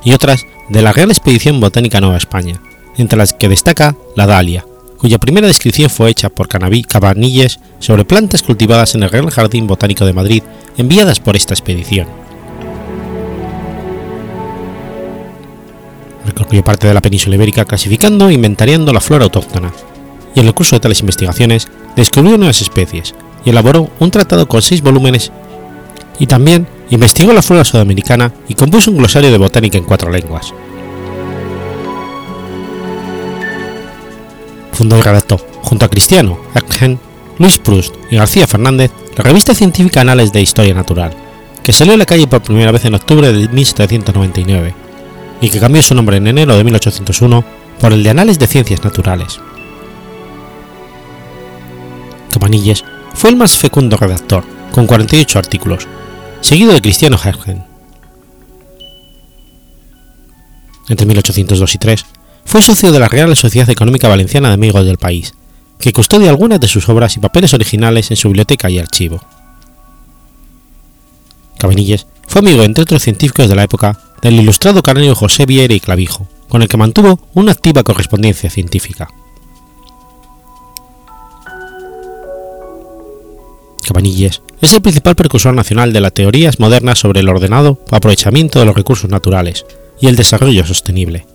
y 0.03 0.13
otras 0.13 0.45
de 0.69 0.81
la 0.81 0.93
Real 0.93 1.11
Expedición 1.11 1.59
Botánica 1.59 1.99
Nueva 1.99 2.17
España, 2.17 2.61
entre 2.97 3.17
las 3.17 3.33
que 3.33 3.49
destaca 3.49 3.95
la 4.15 4.27
Dalia, 4.27 4.65
cuya 4.97 5.17
primera 5.17 5.47
descripción 5.47 5.89
fue 5.89 6.09
hecha 6.09 6.29
por 6.29 6.47
Cabanilles 6.47 7.59
sobre 7.79 8.05
plantas 8.05 8.43
cultivadas 8.43 8.95
en 8.95 9.03
el 9.03 9.09
Real 9.09 9.29
Jardín 9.31 9.67
Botánico 9.67 10.05
de 10.05 10.13
Madrid 10.13 10.43
enviadas 10.77 11.19
por 11.19 11.35
esta 11.35 11.53
expedición. 11.53 12.07
Recorrió 16.25 16.63
parte 16.63 16.87
de 16.87 16.93
la 16.93 17.01
península 17.01 17.35
ibérica 17.35 17.65
clasificando 17.65 18.29
e 18.29 18.33
inventariando 18.33 18.93
la 18.93 19.01
flora 19.01 19.25
autóctona, 19.25 19.73
y 20.35 20.39
en 20.39 20.47
el 20.47 20.53
curso 20.53 20.75
de 20.75 20.79
tales 20.79 21.01
investigaciones 21.01 21.67
descubrió 21.95 22.37
nuevas 22.37 22.61
especies 22.61 23.13
y 23.45 23.49
elaboró 23.49 23.89
un 23.99 24.11
tratado 24.11 24.47
con 24.47 24.61
seis 24.61 24.81
volúmenes 24.81 25.31
y 26.19 26.27
también 26.27 26.67
investigó 26.89 27.33
la 27.33 27.41
flora 27.41 27.65
sudamericana 27.65 28.31
y 28.47 28.55
compuso 28.55 28.91
un 28.91 28.97
glosario 28.97 29.31
de 29.31 29.37
botánica 29.37 29.77
en 29.77 29.83
cuatro 29.83 30.11
lenguas. 30.11 30.53
Fundó 34.71 34.97
y 34.97 35.01
redactó, 35.01 35.37
junto 35.61 35.85
a 35.85 35.89
Cristiano, 35.89 36.39
Erkgen, 36.55 36.99
Luis 37.37 37.57
Proust 37.57 37.93
y 38.09 38.15
García 38.15 38.47
Fernández, 38.47 38.91
la 39.15 39.23
revista 39.23 39.53
científica 39.53 40.01
Anales 40.01 40.31
de 40.33 40.41
Historia 40.41 40.73
Natural, 40.73 41.13
que 41.63 41.73
salió 41.73 41.93
a 41.93 41.97
la 41.97 42.05
calle 42.05 42.27
por 42.27 42.41
primera 42.41 42.71
vez 42.71 42.85
en 42.85 42.95
octubre 42.95 43.31
de 43.31 43.47
1799 43.47 44.73
y 45.41 45.49
que 45.49 45.59
cambió 45.59 45.81
su 45.81 45.93
nombre 45.95 46.17
en 46.17 46.27
enero 46.27 46.55
de 46.55 46.63
1801 46.63 47.43
por 47.79 47.93
el 47.93 48.03
de 48.03 48.09
Anales 48.09 48.39
de 48.39 48.47
Ciencias 48.47 48.83
Naturales. 48.83 49.39
Cabanilles 52.33 52.83
fue 53.13 53.29
el 53.29 53.35
más 53.35 53.55
fecundo 53.55 53.95
redactor, 53.95 54.43
con 54.71 54.87
48 54.87 55.37
artículos, 55.37 55.87
seguido 56.41 56.73
de 56.73 56.81
Cristiano 56.81 57.15
Hergen. 57.23 57.63
Entre 60.89 61.05
1802 61.05 61.75
y 61.75 61.77
3 61.77 62.05
fue 62.43 62.63
socio 62.63 62.91
de 62.91 62.99
la 62.99 63.07
Real 63.07 63.35
Sociedad 63.35 63.69
Económica 63.69 64.07
Valenciana 64.07 64.47
de 64.47 64.55
Amigos 64.55 64.83
del 64.83 64.97
País, 64.97 65.35
que 65.79 65.93
custodia 65.93 66.31
algunas 66.31 66.59
de 66.59 66.67
sus 66.67 66.89
obras 66.89 67.15
y 67.15 67.19
papeles 67.19 67.53
originales 67.53 68.09
en 68.09 68.17
su 68.17 68.29
biblioteca 68.29 68.67
y 68.69 68.79
archivo. 68.79 69.21
Cabanilles 71.59 72.07
fue 72.27 72.39
amigo, 72.39 72.63
entre 72.63 72.81
otros 72.81 73.03
científicos 73.03 73.47
de 73.47 73.55
la 73.55 73.63
época, 73.63 73.99
del 74.23 74.39
ilustrado 74.39 74.81
canario 74.81 75.13
José 75.13 75.45
Viera 75.45 75.75
y 75.75 75.79
Clavijo, 75.79 76.27
con 76.49 76.63
el 76.63 76.67
que 76.67 76.77
mantuvo 76.77 77.19
una 77.35 77.51
activa 77.51 77.83
correspondencia 77.83 78.49
científica. 78.49 79.07
Es 84.61 84.73
el 84.73 84.81
principal 84.81 85.15
precursor 85.15 85.53
nacional 85.53 85.93
de 85.93 86.01
las 86.01 86.13
teorías 86.13 86.59
modernas 86.59 86.99
sobre 86.99 87.19
el 87.19 87.29
ordenado 87.29 87.79
aprovechamiento 87.91 88.59
de 88.59 88.65
los 88.65 88.75
recursos 88.75 89.09
naturales 89.09 89.65
y 90.01 90.07
el 90.07 90.15
desarrollo 90.15 90.65
sostenible. 90.65 91.25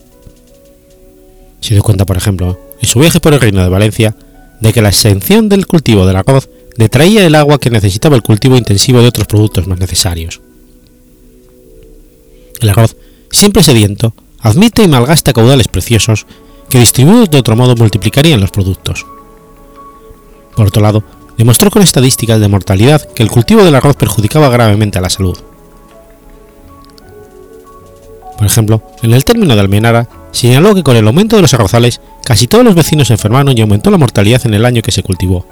Se 1.60 1.74
dio 1.74 1.82
cuenta, 1.82 2.06
por 2.06 2.16
ejemplo, 2.16 2.58
en 2.80 2.88
su 2.88 3.00
viaje 3.00 3.20
por 3.20 3.34
el 3.34 3.40
Reino 3.40 3.62
de 3.62 3.68
Valencia, 3.68 4.16
de 4.60 4.72
que 4.72 4.82
la 4.82 4.88
exención 4.88 5.48
del 5.48 5.66
cultivo 5.66 6.06
del 6.06 6.16
arroz 6.16 6.48
detraía 6.76 7.26
el 7.26 7.34
agua 7.34 7.58
que 7.58 7.70
necesitaba 7.70 8.16
el 8.16 8.22
cultivo 8.22 8.56
intensivo 8.56 9.00
de 9.00 9.08
otros 9.08 9.26
productos 9.26 9.66
más 9.66 9.78
necesarios. 9.78 10.40
El 12.60 12.68
arroz, 12.68 12.96
siempre 13.30 13.62
sediento, 13.62 14.14
admite 14.40 14.82
y 14.82 14.88
malgasta 14.88 15.32
caudales 15.32 15.68
preciosos 15.68 16.26
que 16.68 16.78
distribuidos 16.78 17.30
de 17.30 17.38
otro 17.38 17.56
modo 17.56 17.74
multiplicarían 17.76 18.40
los 18.40 18.50
productos. 18.50 19.06
Por 20.56 20.66
otro 20.66 20.82
lado, 20.82 21.04
demostró 21.38 21.70
con 21.70 21.82
estadísticas 21.82 22.40
de 22.40 22.48
mortalidad 22.48 23.00
que 23.14 23.22
el 23.22 23.30
cultivo 23.30 23.64
del 23.64 23.76
arroz 23.76 23.96
perjudicaba 23.96 24.48
gravemente 24.48 24.98
a 24.98 25.00
la 25.00 25.08
salud. 25.08 25.38
Por 28.36 28.46
ejemplo, 28.46 28.82
en 29.02 29.14
el 29.14 29.24
término 29.24 29.54
de 29.54 29.60
Almenara, 29.60 30.08
señaló 30.32 30.74
que 30.74 30.82
con 30.82 30.96
el 30.96 31.06
aumento 31.06 31.36
de 31.36 31.42
los 31.42 31.54
arrozales 31.54 32.00
casi 32.24 32.46
todos 32.46 32.64
los 32.64 32.74
vecinos 32.74 33.08
se 33.08 33.14
enfermaron 33.14 33.56
y 33.56 33.60
aumentó 33.60 33.90
la 33.90 33.98
mortalidad 33.98 34.44
en 34.46 34.54
el 34.54 34.64
año 34.64 34.82
que 34.82 34.92
se 34.92 35.02
cultivó, 35.02 35.46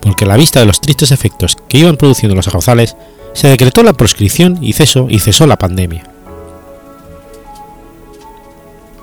porque 0.00 0.24
a 0.24 0.28
la 0.28 0.36
vista 0.36 0.60
de 0.60 0.66
los 0.66 0.80
tristes 0.80 1.12
efectos 1.12 1.56
que 1.68 1.78
iban 1.78 1.96
produciendo 1.96 2.34
los 2.34 2.48
arrozales, 2.48 2.96
se 3.32 3.48
decretó 3.48 3.82
la 3.82 3.94
proscripción 3.94 4.58
y, 4.60 4.72
cesó, 4.72 5.06
y 5.08 5.20
cesó 5.20 5.46
la 5.46 5.56
pandemia. 5.56 6.04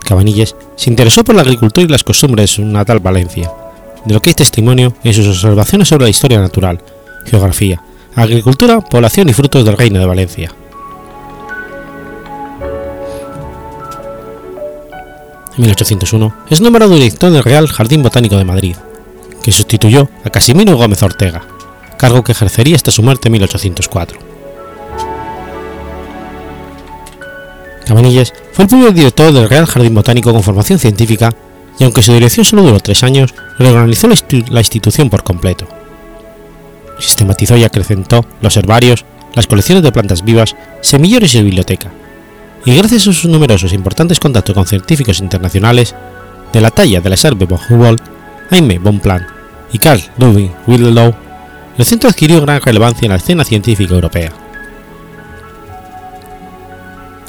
Cabanilles 0.05 0.55
se 0.75 0.89
interesó 0.89 1.23
por 1.23 1.35
la 1.35 1.41
agricultura 1.41 1.85
y 1.85 1.89
las 1.89 2.03
costumbres 2.03 2.43
de 2.43 2.55
su 2.55 2.65
natal 2.65 2.99
Valencia, 2.99 3.51
de 4.05 4.13
lo 4.13 4.21
que 4.21 4.29
hay 4.31 4.33
testimonio 4.33 4.93
en 5.03 5.13
sus 5.13 5.27
observaciones 5.27 5.87
sobre 5.87 6.05
la 6.05 6.09
historia 6.09 6.39
natural, 6.39 6.81
geografía, 7.25 7.81
agricultura, 8.15 8.81
población 8.81 9.29
y 9.29 9.33
frutos 9.33 9.65
del 9.65 9.77
Reino 9.77 9.99
de 9.99 10.05
Valencia. 10.05 10.53
En 15.57 15.63
1801 15.63 16.33
es 16.49 16.61
nombrado 16.61 16.93
director 16.93 17.31
del 17.31 17.43
Real 17.43 17.67
Jardín 17.67 18.01
Botánico 18.01 18.37
de 18.37 18.45
Madrid, 18.45 18.75
que 19.43 19.51
sustituyó 19.51 20.09
a 20.23 20.29
Casimiro 20.29 20.77
Gómez 20.77 21.03
Ortega, 21.03 21.43
cargo 21.97 22.23
que 22.23 22.31
ejercería 22.31 22.75
hasta 22.75 22.91
su 22.91 23.03
muerte 23.03 23.27
en 23.27 23.33
1804. 23.33 24.19
Cabanilles 27.85 28.33
fue 28.53 28.63
el 28.63 28.69
primer 28.69 28.93
director 28.93 29.33
del 29.33 29.49
Real 29.49 29.65
Jardín 29.65 29.95
Botánico 29.95 30.31
con 30.31 30.43
formación 30.43 30.77
científica 30.79 31.33
y 31.79 31.85
aunque 31.85 32.01
su 32.01 32.13
dirección 32.13 32.45
solo 32.45 32.63
duró 32.63 32.79
tres 32.79 33.03
años, 33.03 33.33
reorganizó 33.57 34.07
la 34.49 34.59
institución 34.59 35.09
por 35.09 35.23
completo. 35.23 35.67
Sistematizó 36.99 37.55
y 37.55 37.63
acrecentó 37.63 38.25
los 38.41 38.57
herbarios, 38.57 39.05
las 39.33 39.47
colecciones 39.47 39.83
de 39.83 39.91
plantas 39.91 40.23
vivas, 40.23 40.55
semilleros 40.81 41.33
y 41.35 41.41
biblioteca, 41.41 41.89
y 42.65 42.75
gracias 42.75 43.03
a 43.03 43.05
sus 43.05 43.25
numerosos 43.25 43.71
e 43.71 43.75
importantes 43.75 44.19
contactos 44.19 44.53
con 44.53 44.67
científicos 44.67 45.19
internacionales, 45.19 45.95
de 46.51 46.61
la 46.61 46.71
talla 46.71 46.99
de 46.99 47.09
la 47.09 47.17
Serbe 47.17 47.45
von 47.45 47.59
Humboldt, 47.69 48.03
Jaime 48.49 48.79
Bonpland 48.79 49.25
y 49.71 49.77
Carl 49.77 50.01
Ludwig 50.17 50.51
Wilhelm, 50.67 51.13
el 51.77 51.85
centro 51.85 52.09
adquirió 52.09 52.41
gran 52.41 52.59
relevancia 52.59 53.05
en 53.05 53.11
la 53.11 53.17
escena 53.17 53.45
científica 53.45 53.93
europea. 53.93 54.33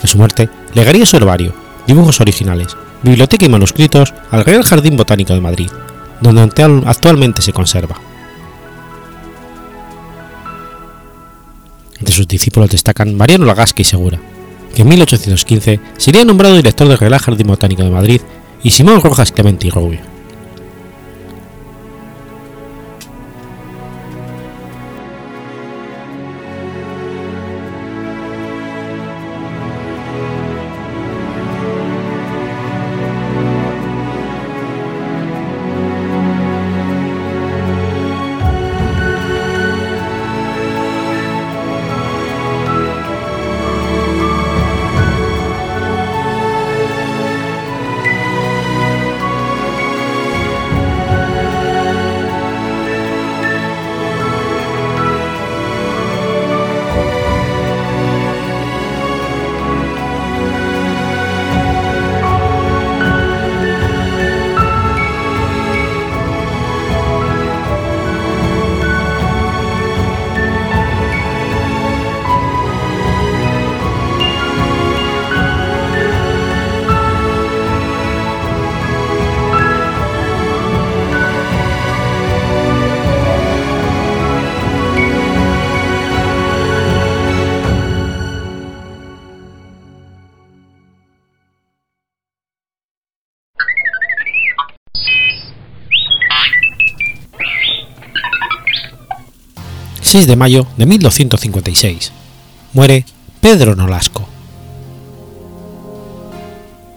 A 0.02 0.06
su 0.06 0.18
muerte, 0.18 0.48
legaría 0.74 1.06
su 1.06 1.16
herbario, 1.16 1.54
dibujos 1.86 2.20
originales, 2.20 2.74
biblioteca 3.02 3.46
y 3.46 3.48
manuscritos 3.48 4.14
al 4.30 4.44
Real 4.44 4.62
Jardín 4.62 4.96
Botánico 4.96 5.34
de 5.34 5.40
Madrid, 5.40 5.70
donde 6.20 6.42
actualmente 6.86 7.42
se 7.42 7.52
conserva. 7.52 8.00
Entre 11.98 12.14
sus 12.14 12.28
discípulos 12.28 12.70
destacan 12.70 13.14
Mariano 13.14 13.44
Lagasca 13.44 13.82
y 13.82 13.84
Segura, 13.84 14.18
que 14.74 14.82
en 14.82 14.88
1815 14.88 15.80
sería 15.96 16.24
nombrado 16.24 16.56
director 16.56 16.88
del 16.88 16.98
Real 16.98 17.18
Jardín 17.18 17.46
Botánico 17.46 17.82
de 17.82 17.90
Madrid, 17.90 18.20
y 18.62 18.70
Simón 18.70 19.00
Rojas 19.00 19.32
Clemente 19.32 19.68
y. 19.68 20.00
6 100.10 100.26
de 100.26 100.34
mayo 100.34 100.66
de 100.76 100.86
1256. 100.86 102.10
Muere 102.72 103.04
Pedro 103.40 103.76
Nolasco. 103.76 104.26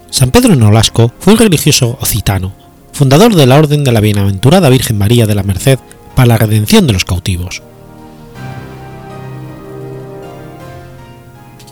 San 0.09 0.31
Pedro 0.31 0.55
Nolasco 0.55 1.11
fue 1.19 1.33
un 1.33 1.39
religioso 1.39 1.95
occitano, 2.01 2.53
fundador 2.91 3.35
de 3.35 3.45
la 3.45 3.57
Orden 3.57 3.83
de 3.83 3.91
la 3.91 3.99
Bienaventurada 3.99 4.67
Virgen 4.69 4.97
María 4.97 5.27
de 5.27 5.35
la 5.35 5.43
Merced 5.43 5.77
para 6.15 6.25
la 6.25 6.37
redención 6.37 6.87
de 6.87 6.93
los 6.93 7.05
cautivos. 7.05 7.61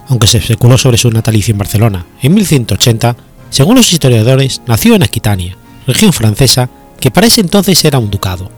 Aunque 0.09 0.27
se 0.27 0.37
especuló 0.37 0.77
sobre 0.77 0.99
su 0.99 1.09
natalicio 1.09 1.53
en 1.53 1.57
Barcelona 1.57 2.05
en 2.21 2.35
1180, 2.35 3.15
según 3.49 3.77
los 3.77 3.91
historiadores 3.91 4.61
nació 4.67 4.93
en 4.93 5.01
Aquitania, 5.01 5.57
región 5.87 6.13
francesa 6.13 6.69
que 6.99 7.09
para 7.09 7.25
ese 7.25 7.41
entonces 7.41 7.83
era 7.83 7.97
un 7.97 8.11
ducado. 8.11 8.51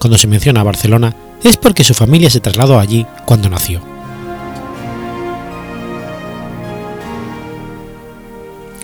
Cuando 0.00 0.18
se 0.18 0.26
menciona 0.26 0.60
a 0.60 0.64
Barcelona 0.64 1.14
es 1.44 1.56
porque 1.56 1.84
su 1.84 1.94
familia 1.94 2.30
se 2.30 2.40
trasladó 2.40 2.78
allí 2.78 3.06
cuando 3.24 3.48
nació. 3.48 3.80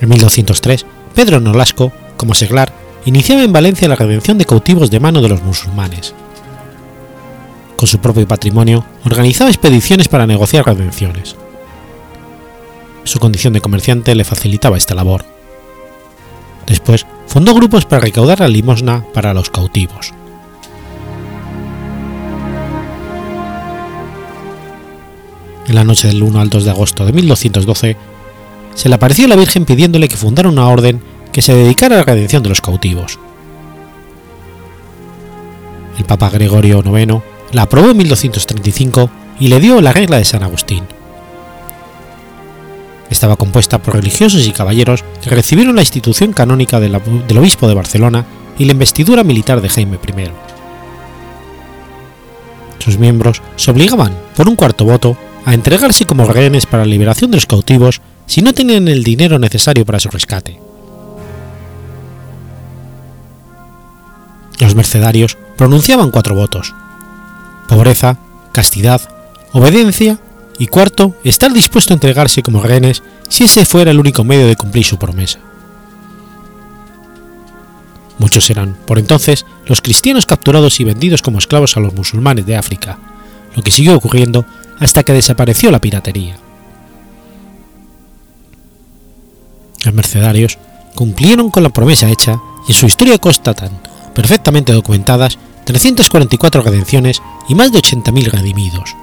En 0.01 0.09
1203, 0.09 0.87
Pedro 1.15 1.41
Nolasco, 1.41 1.93
como 2.17 2.35
seglar, 2.35 2.73
iniciaba 3.05 3.43
en 3.43 3.53
Valencia 3.53 3.89
la 3.89 3.97
redención 3.97 4.39
de 4.39 4.45
cautivos 4.45 4.91
de 4.91 5.01
mano 5.01 5.21
de 5.21 5.29
los 5.29 5.43
musulmanes. 5.43 6.15
Con 7.77 7.87
su 7.87 7.99
propio 7.99 8.29
patrimonio, 8.29 8.85
organizaba 9.05 9.51
expediciones 9.51 10.09
para 10.09 10.27
negociar 10.27 10.67
redenciones. 10.67 11.37
Su 13.05 13.19
condición 13.19 13.55
de 13.55 13.61
comerciante 13.61 14.15
le 14.15 14.25
facilitaba 14.25 14.77
esta 14.77 14.95
labor. 14.95 15.25
Después, 16.67 17.07
fundó 17.27 17.55
grupos 17.55 17.87
para 17.87 18.03
recaudar 18.03 18.41
la 18.41 18.49
limosna 18.49 19.05
para 19.15 19.35
los 19.35 19.51
cautivos. 19.51 20.13
En 25.71 25.77
la 25.77 25.85
noche 25.85 26.09
del 26.09 26.21
1 26.21 26.41
al 26.41 26.51
2 26.51 26.65
de 26.65 26.71
agosto 26.73 27.07
de 27.07 27.13
1212, 27.13 27.97
se 28.75 28.89
le 28.89 28.95
apareció 28.97 29.29
la 29.29 29.37
Virgen 29.37 29.65
pidiéndole 29.65 30.09
que 30.09 30.17
fundara 30.17 30.49
una 30.49 30.67
orden 30.67 31.01
que 31.33 31.43
se 31.43 31.55
dedicara 31.55 31.95
a 31.95 31.99
la 31.99 32.05
redención 32.05 32.43
de 32.43 32.49
los 32.49 32.61
cautivos. 32.61 33.21
El 35.97 36.05
Papa 36.07 36.29
Gregorio 36.29 36.83
IX 36.85 37.23
la 37.53 37.63
aprobó 37.63 37.91
en 37.91 37.99
1235 37.99 39.11
y 39.39 39.47
le 39.47 39.61
dio 39.61 39.81
la 39.81 39.93
regla 39.93 40.17
de 40.17 40.25
San 40.25 40.43
Agustín. 40.43 40.83
Estaba 43.09 43.37
compuesta 43.37 43.81
por 43.81 43.95
religiosos 43.95 44.45
y 44.49 44.51
caballeros 44.51 45.05
que 45.23 45.31
recibieron 45.31 45.77
la 45.77 45.83
institución 45.83 46.33
canónica 46.33 46.81
del 46.81 46.97
obispo 47.39 47.69
de 47.69 47.75
Barcelona 47.75 48.27
y 48.59 48.65
la 48.65 48.73
investidura 48.73 49.23
militar 49.23 49.61
de 49.61 49.69
Jaime 49.69 50.01
I. 50.05 50.31
Sus 52.81 52.99
miembros 52.99 53.41
se 53.55 53.71
obligaban, 53.71 54.19
por 54.35 54.49
un 54.49 54.57
cuarto 54.57 54.85
voto, 54.85 55.17
a 55.45 55.55
entregarse 55.55 56.05
como 56.05 56.27
rehenes 56.27 56.67
para 56.67 56.85
la 56.85 56.91
liberación 56.91 57.31
de 57.31 57.39
los 57.39 57.47
cautivos 57.47 58.01
si 58.27 58.43
no 58.43 58.53
tenían 58.53 58.89
el 58.89 59.03
dinero 59.03 59.39
necesario 59.39 59.85
para 59.85 60.01
su 60.01 60.09
rescate. 60.09 60.61
Los 64.59 64.75
mercenarios 64.75 65.39
pronunciaban 65.57 66.11
cuatro 66.11 66.35
votos. 66.35 66.75
Pobreza, 67.69 68.19
castidad, 68.53 69.01
obediencia 69.53 70.19
y 70.59 70.67
cuarto, 70.67 71.17
estar 71.25 71.53
dispuesto 71.53 71.93
a 71.93 71.97
entregarse 71.97 72.43
como 72.43 72.63
rehenes 72.63 73.03
si 73.29 73.45
ese 73.45 73.65
fuera 73.65 73.91
el 73.91 73.99
único 73.99 74.23
medio 74.25 74.47
de 74.47 74.57
cumplir 74.57 74.85
su 74.85 74.99
promesa. 74.99 75.39
Muchos 78.19 78.51
eran, 78.51 78.77
por 78.87 78.99
entonces, 78.99 79.47
los 79.65 79.81
cristianos 79.81 80.27
capturados 80.27 80.79
y 80.79 80.85
vendidos 80.85 81.23
como 81.23 81.39
esclavos 81.39 81.79
a 81.79 81.81
los 81.81 81.95
musulmanes 81.95 82.45
de 82.45 82.55
África, 82.55 82.99
lo 83.57 83.63
que 83.63 83.71
siguió 83.71 83.97
ocurriendo 83.97 84.45
hasta 84.81 85.05
que 85.05 85.13
desapareció 85.13 85.71
la 85.71 85.79
piratería. 85.79 86.37
Los 89.85 89.95
mercenarios 89.95 90.59
cumplieron 90.95 91.51
con 91.51 91.63
la 91.63 91.69
promesa 91.69 92.11
hecha 92.11 92.41
y 92.67 92.73
en 92.73 92.79
su 92.79 92.87
historia 92.87 93.19
constatan, 93.19 93.81
perfectamente 94.15 94.73
documentadas, 94.73 95.39
344 95.65 96.63
redenciones 96.63 97.23
y 97.49 97.55
más 97.55 97.71
de 97.71 97.79
80.000 97.79 98.31
redimidos. 98.31 98.97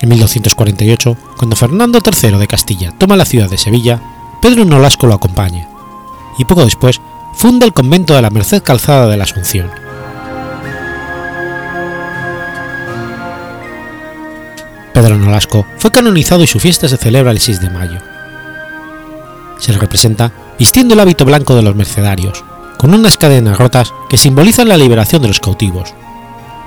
En 0.00 0.10
1248, 0.10 1.16
cuando 1.38 1.56
Fernando 1.56 2.00
III 2.04 2.36
de 2.36 2.46
Castilla 2.46 2.92
toma 2.98 3.16
la 3.16 3.24
ciudad 3.24 3.48
de 3.48 3.58
Sevilla, 3.58 4.00
Pedro 4.42 4.64
Nolasco 4.64 5.06
lo 5.06 5.14
acompaña, 5.14 5.68
y 6.38 6.44
poco 6.44 6.64
después 6.64 7.00
funda 7.34 7.66
el 7.66 7.72
convento 7.72 8.14
de 8.14 8.22
la 8.22 8.30
Merced 8.30 8.62
Calzada 8.62 9.06
de 9.08 9.16
la 9.16 9.24
Asunción. 9.24 9.85
Pedro 14.96 15.18
Nolasco 15.18 15.66
fue 15.76 15.92
canonizado 15.92 16.42
y 16.42 16.46
su 16.46 16.58
fiesta 16.58 16.88
se 16.88 16.96
celebra 16.96 17.30
el 17.30 17.38
6 17.38 17.60
de 17.60 17.68
mayo. 17.68 17.98
Se 19.58 19.70
le 19.70 19.76
representa 19.76 20.32
vistiendo 20.58 20.94
el 20.94 21.00
hábito 21.00 21.26
blanco 21.26 21.54
de 21.54 21.60
los 21.60 21.76
mercedarios, 21.76 22.42
con 22.78 22.94
unas 22.94 23.18
cadenas 23.18 23.58
rotas 23.58 23.92
que 24.08 24.16
simbolizan 24.16 24.68
la 24.68 24.78
liberación 24.78 25.20
de 25.20 25.28
los 25.28 25.38
cautivos, 25.38 25.92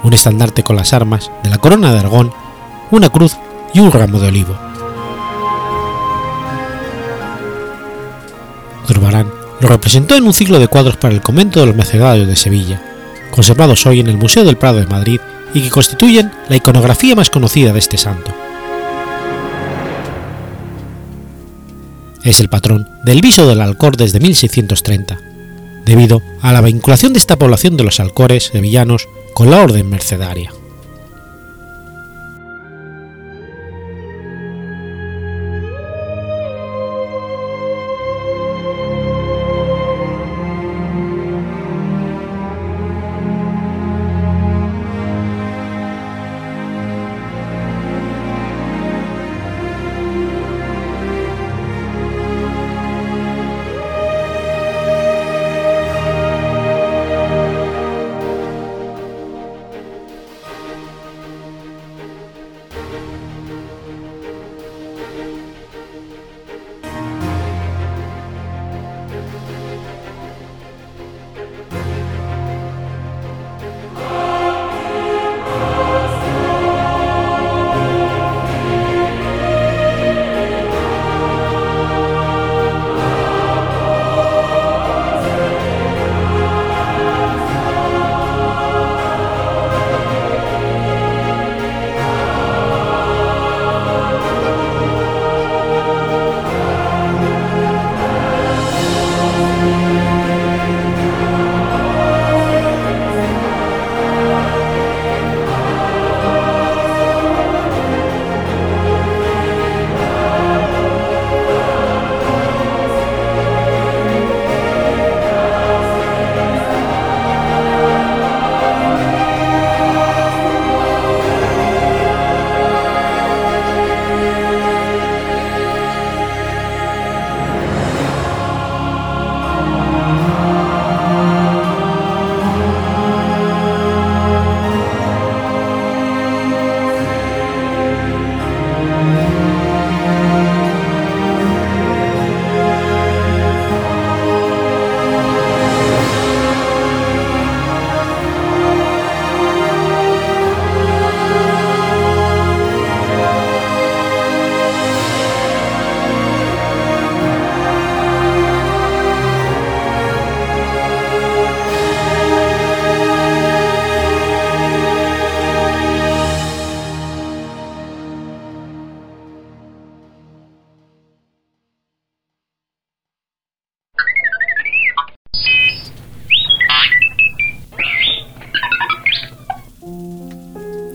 un 0.03 0.13
estandarte 0.13 0.61
con 0.61 0.75
las 0.75 0.93
armas 0.93 1.31
de 1.41 1.49
la 1.49 1.57
corona 1.57 1.91
de 1.91 1.97
Aragón, 1.97 2.31
una 2.91 3.09
cruz 3.09 3.35
y 3.73 3.79
un 3.79 3.91
ramo 3.91 4.19
de 4.19 4.27
olivo. 4.27 4.55
Zurbarán 8.85 9.31
lo 9.59 9.67
representó 9.69 10.15
en 10.15 10.25
un 10.25 10.35
ciclo 10.35 10.59
de 10.59 10.67
cuadros 10.67 10.97
para 10.97 11.15
el 11.15 11.21
convento 11.21 11.61
de 11.61 11.65
los 11.65 11.75
mercedarios 11.75 12.27
de 12.27 12.35
Sevilla, 12.35 12.79
conservados 13.31 13.87
hoy 13.87 14.01
en 14.01 14.07
el 14.07 14.17
Museo 14.17 14.43
del 14.43 14.57
Prado 14.57 14.77
de 14.77 14.85
Madrid 14.85 15.19
y 15.53 15.61
que 15.61 15.69
constituyen 15.69 16.31
la 16.47 16.55
iconografía 16.55 17.15
más 17.15 17.29
conocida 17.29 17.73
de 17.73 17.79
este 17.79 17.97
santo. 17.97 18.33
Es 22.23 22.39
el 22.39 22.49
patrón 22.49 22.87
del 23.05 23.21
viso 23.21 23.47
del 23.47 23.61
Alcor 23.61 23.97
desde 23.97 24.19
1630, 24.19 25.19
debido 25.85 26.21
a 26.41 26.51
la 26.51 26.61
vinculación 26.61 27.13
de 27.13 27.19
esta 27.19 27.37
población 27.37 27.77
de 27.77 27.83
los 27.83 27.99
alcores 27.99 28.45
sevillanos 28.51 29.07
con 29.33 29.49
la 29.49 29.61
orden 29.61 29.89
mercedaria. 29.89 30.51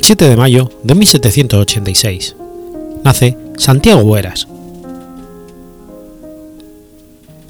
7 0.05 0.29
de 0.29 0.37
mayo 0.37 0.71
de 0.83 0.95
1786. 0.95 2.37
Nace 3.05 3.39
Santiago 3.57 4.05
Bueras. 4.05 4.47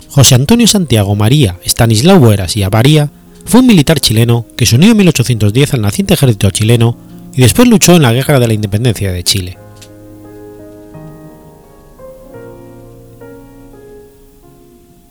José 0.09 0.37
Antonio 0.37 0.69
Santiago 0.69 1.17
María 1.17 1.59
Estanislao 1.65 2.21
Bueras 2.21 2.57
y 2.57 2.63
Avaría 2.63 3.11
fue 3.45 3.59
un 3.59 3.67
militar 3.67 3.99
chileno 3.99 4.47
que 4.57 4.67
se 4.67 4.77
unió 4.77 4.93
en 4.93 4.99
1810 4.99 5.75
al 5.75 5.81
naciente 5.81 6.15
ejército 6.15 6.49
chileno 6.53 6.97
y 7.33 7.43
después 7.43 7.67
luchó 7.67 7.97
en 7.97 8.03
la 8.03 8.13
Guerra 8.13 8.39
de 8.39 8.47
la 8.47 8.55
Independencia 8.55 9.11
de 9.11 9.25
Chile. 9.25 9.59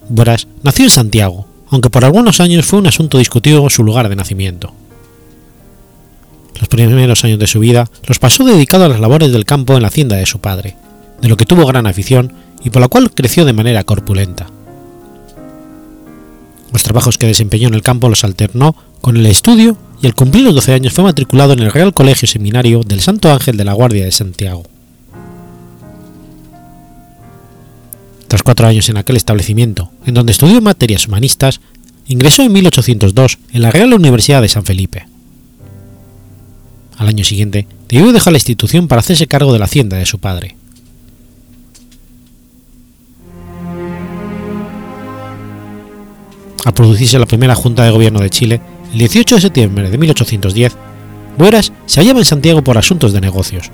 Bueras 0.07 0.47
nació 0.61 0.85
en 0.85 0.91
Santiago, 0.91 1.45
aunque 1.67 1.89
por 1.89 2.05
algunos 2.05 2.39
años 2.39 2.65
fue 2.65 2.79
un 2.79 2.87
asunto 2.87 3.17
discutido 3.17 3.69
su 3.69 3.83
lugar 3.83 4.07
de 4.07 4.15
nacimiento. 4.15 4.73
Los 6.63 6.69
primeros 6.69 7.25
años 7.25 7.39
de 7.39 7.47
su 7.47 7.59
vida 7.59 7.89
los 8.07 8.19
pasó 8.19 8.45
dedicado 8.45 8.85
a 8.85 8.87
las 8.87 9.01
labores 9.01 9.33
del 9.33 9.43
campo 9.43 9.75
en 9.75 9.81
la 9.81 9.89
hacienda 9.89 10.15
de 10.15 10.25
su 10.25 10.39
padre, 10.39 10.77
de 11.21 11.27
lo 11.27 11.35
que 11.35 11.45
tuvo 11.45 11.65
gran 11.65 11.87
afición 11.87 12.31
y 12.63 12.69
por 12.69 12.81
la 12.81 12.87
cual 12.87 13.11
creció 13.11 13.43
de 13.43 13.51
manera 13.51 13.83
corpulenta. 13.83 14.47
Los 16.71 16.83
trabajos 16.83 17.17
que 17.17 17.27
desempeñó 17.27 17.67
en 17.67 17.73
el 17.73 17.81
campo 17.81 18.07
los 18.07 18.23
alternó 18.23 18.77
con 19.01 19.17
el 19.17 19.25
estudio 19.25 19.75
y 20.01 20.05
al 20.05 20.15
cumplir 20.15 20.45
los 20.45 20.55
12 20.55 20.73
años 20.73 20.93
fue 20.93 21.03
matriculado 21.03 21.51
en 21.51 21.59
el 21.59 21.71
Real 21.73 21.93
Colegio 21.93 22.29
Seminario 22.29 22.81
del 22.83 23.01
Santo 23.01 23.29
Ángel 23.29 23.57
de 23.57 23.65
la 23.65 23.73
Guardia 23.73 24.05
de 24.05 24.13
Santiago. 24.13 24.63
Tras 28.29 28.41
cuatro 28.41 28.67
años 28.67 28.87
en 28.87 28.95
aquel 28.95 29.17
establecimiento, 29.17 29.91
en 30.05 30.13
donde 30.13 30.31
estudió 30.31 30.61
materias 30.61 31.09
humanistas, 31.09 31.59
ingresó 32.07 32.41
en 32.43 32.53
1802 32.53 33.37
en 33.51 33.61
la 33.61 33.71
Real 33.71 33.93
Universidad 33.93 34.41
de 34.41 34.47
San 34.47 34.63
Felipe. 34.63 35.12
Al 37.03 37.09
año 37.09 37.25
siguiente, 37.25 37.67
debió 37.89 38.13
dejar 38.13 38.31
la 38.31 38.37
institución 38.37 38.87
para 38.87 39.01
hacerse 39.01 39.27
cargo 39.27 39.51
de 39.51 39.59
la 39.59 39.65
hacienda 39.65 39.97
de 39.97 40.05
su 40.05 40.19
padre. 40.19 40.55
Al 46.63 46.73
producirse 46.73 47.19
la 47.19 47.25
primera 47.25 47.55
Junta 47.55 47.83
de 47.83 47.91
Gobierno 47.91 48.21
de 48.21 48.29
Chile, 48.29 48.61
el 48.93 48.99
18 48.99 49.35
de 49.35 49.41
septiembre 49.41 49.89
de 49.89 49.97
1810, 49.97 50.77
Bueras 51.37 51.73
se 51.87 51.99
hallaba 51.99 52.19
en 52.19 52.25
Santiago 52.25 52.63
por 52.63 52.77
asuntos 52.77 53.11
de 53.11 53.19
negocios, 53.19 53.69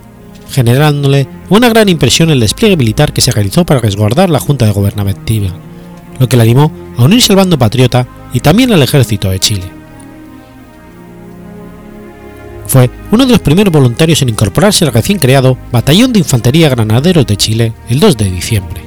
generándole 0.49 1.27
una 1.49 1.69
gran 1.69 1.87
impresión 1.87 2.31
el 2.31 2.39
despliegue 2.39 2.77
militar 2.77 3.13
que 3.13 3.21
se 3.21 3.29
realizó 3.29 3.63
para 3.63 3.79
resguardar 3.79 4.31
la 4.31 4.39
Junta 4.39 4.65
de 4.65 4.71
Gobernativa, 4.71 5.51
lo 6.17 6.27
que 6.27 6.35
le 6.35 6.41
animó 6.41 6.71
a 6.97 7.03
unirse 7.03 7.31
al 7.31 7.37
bando 7.37 7.59
patriota 7.59 8.07
y 8.33 8.39
también 8.39 8.73
al 8.73 8.81
ejército 8.81 9.29
de 9.29 9.39
Chile. 9.39 9.78
Fue 12.69 12.87
uno 13.09 13.25
de 13.25 13.31
los 13.31 13.41
primeros 13.41 13.73
voluntarios 13.73 14.21
en 14.21 14.29
incorporarse 14.29 14.85
al 14.85 14.93
recién 14.93 15.17
creado 15.17 15.57
Batallón 15.71 16.13
de 16.13 16.19
Infantería 16.19 16.69
Granaderos 16.69 17.25
de 17.25 17.35
Chile 17.35 17.73
el 17.89 17.99
2 17.99 18.15
de 18.15 18.29
diciembre. 18.29 18.83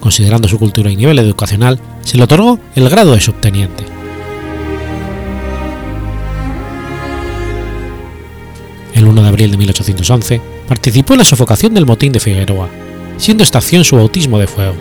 Considerando 0.00 0.48
su 0.48 0.58
cultura 0.58 0.90
y 0.90 0.96
nivel 0.96 1.20
educacional, 1.20 1.78
se 2.02 2.16
le 2.16 2.24
otorgó 2.24 2.58
el 2.74 2.88
grado 2.88 3.12
de 3.12 3.20
subteniente. 3.20 3.84
El 8.94 9.06
1 9.06 9.22
de 9.22 9.28
abril 9.28 9.52
de 9.52 9.58
1811 9.58 10.40
participó 10.66 11.14
en 11.14 11.18
la 11.20 11.24
sofocación 11.24 11.72
del 11.72 11.86
motín 11.86 12.10
de 12.10 12.18
Figueroa, 12.18 12.68
siendo 13.16 13.44
esta 13.44 13.58
acción 13.58 13.84
su 13.84 13.94
bautismo 13.94 14.40
de 14.40 14.48
fuego. 14.48 14.74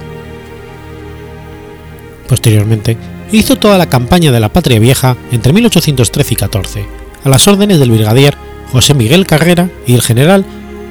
Posteriormente, 2.27 2.97
hizo 3.31 3.57
toda 3.57 3.77
la 3.77 3.89
campaña 3.89 4.31
de 4.31 4.39
la 4.39 4.49
Patria 4.49 4.79
Vieja 4.79 5.15
entre 5.31 5.53
1813 5.53 6.33
y 6.33 6.37
14, 6.37 7.00
a 7.23 7.29
las 7.29 7.47
órdenes 7.47 7.79
del 7.79 7.91
brigadier 7.91 8.35
José 8.71 8.93
Miguel 8.93 9.27
Carrera 9.27 9.69
y 9.85 9.93
el 9.93 10.01
general 10.01 10.45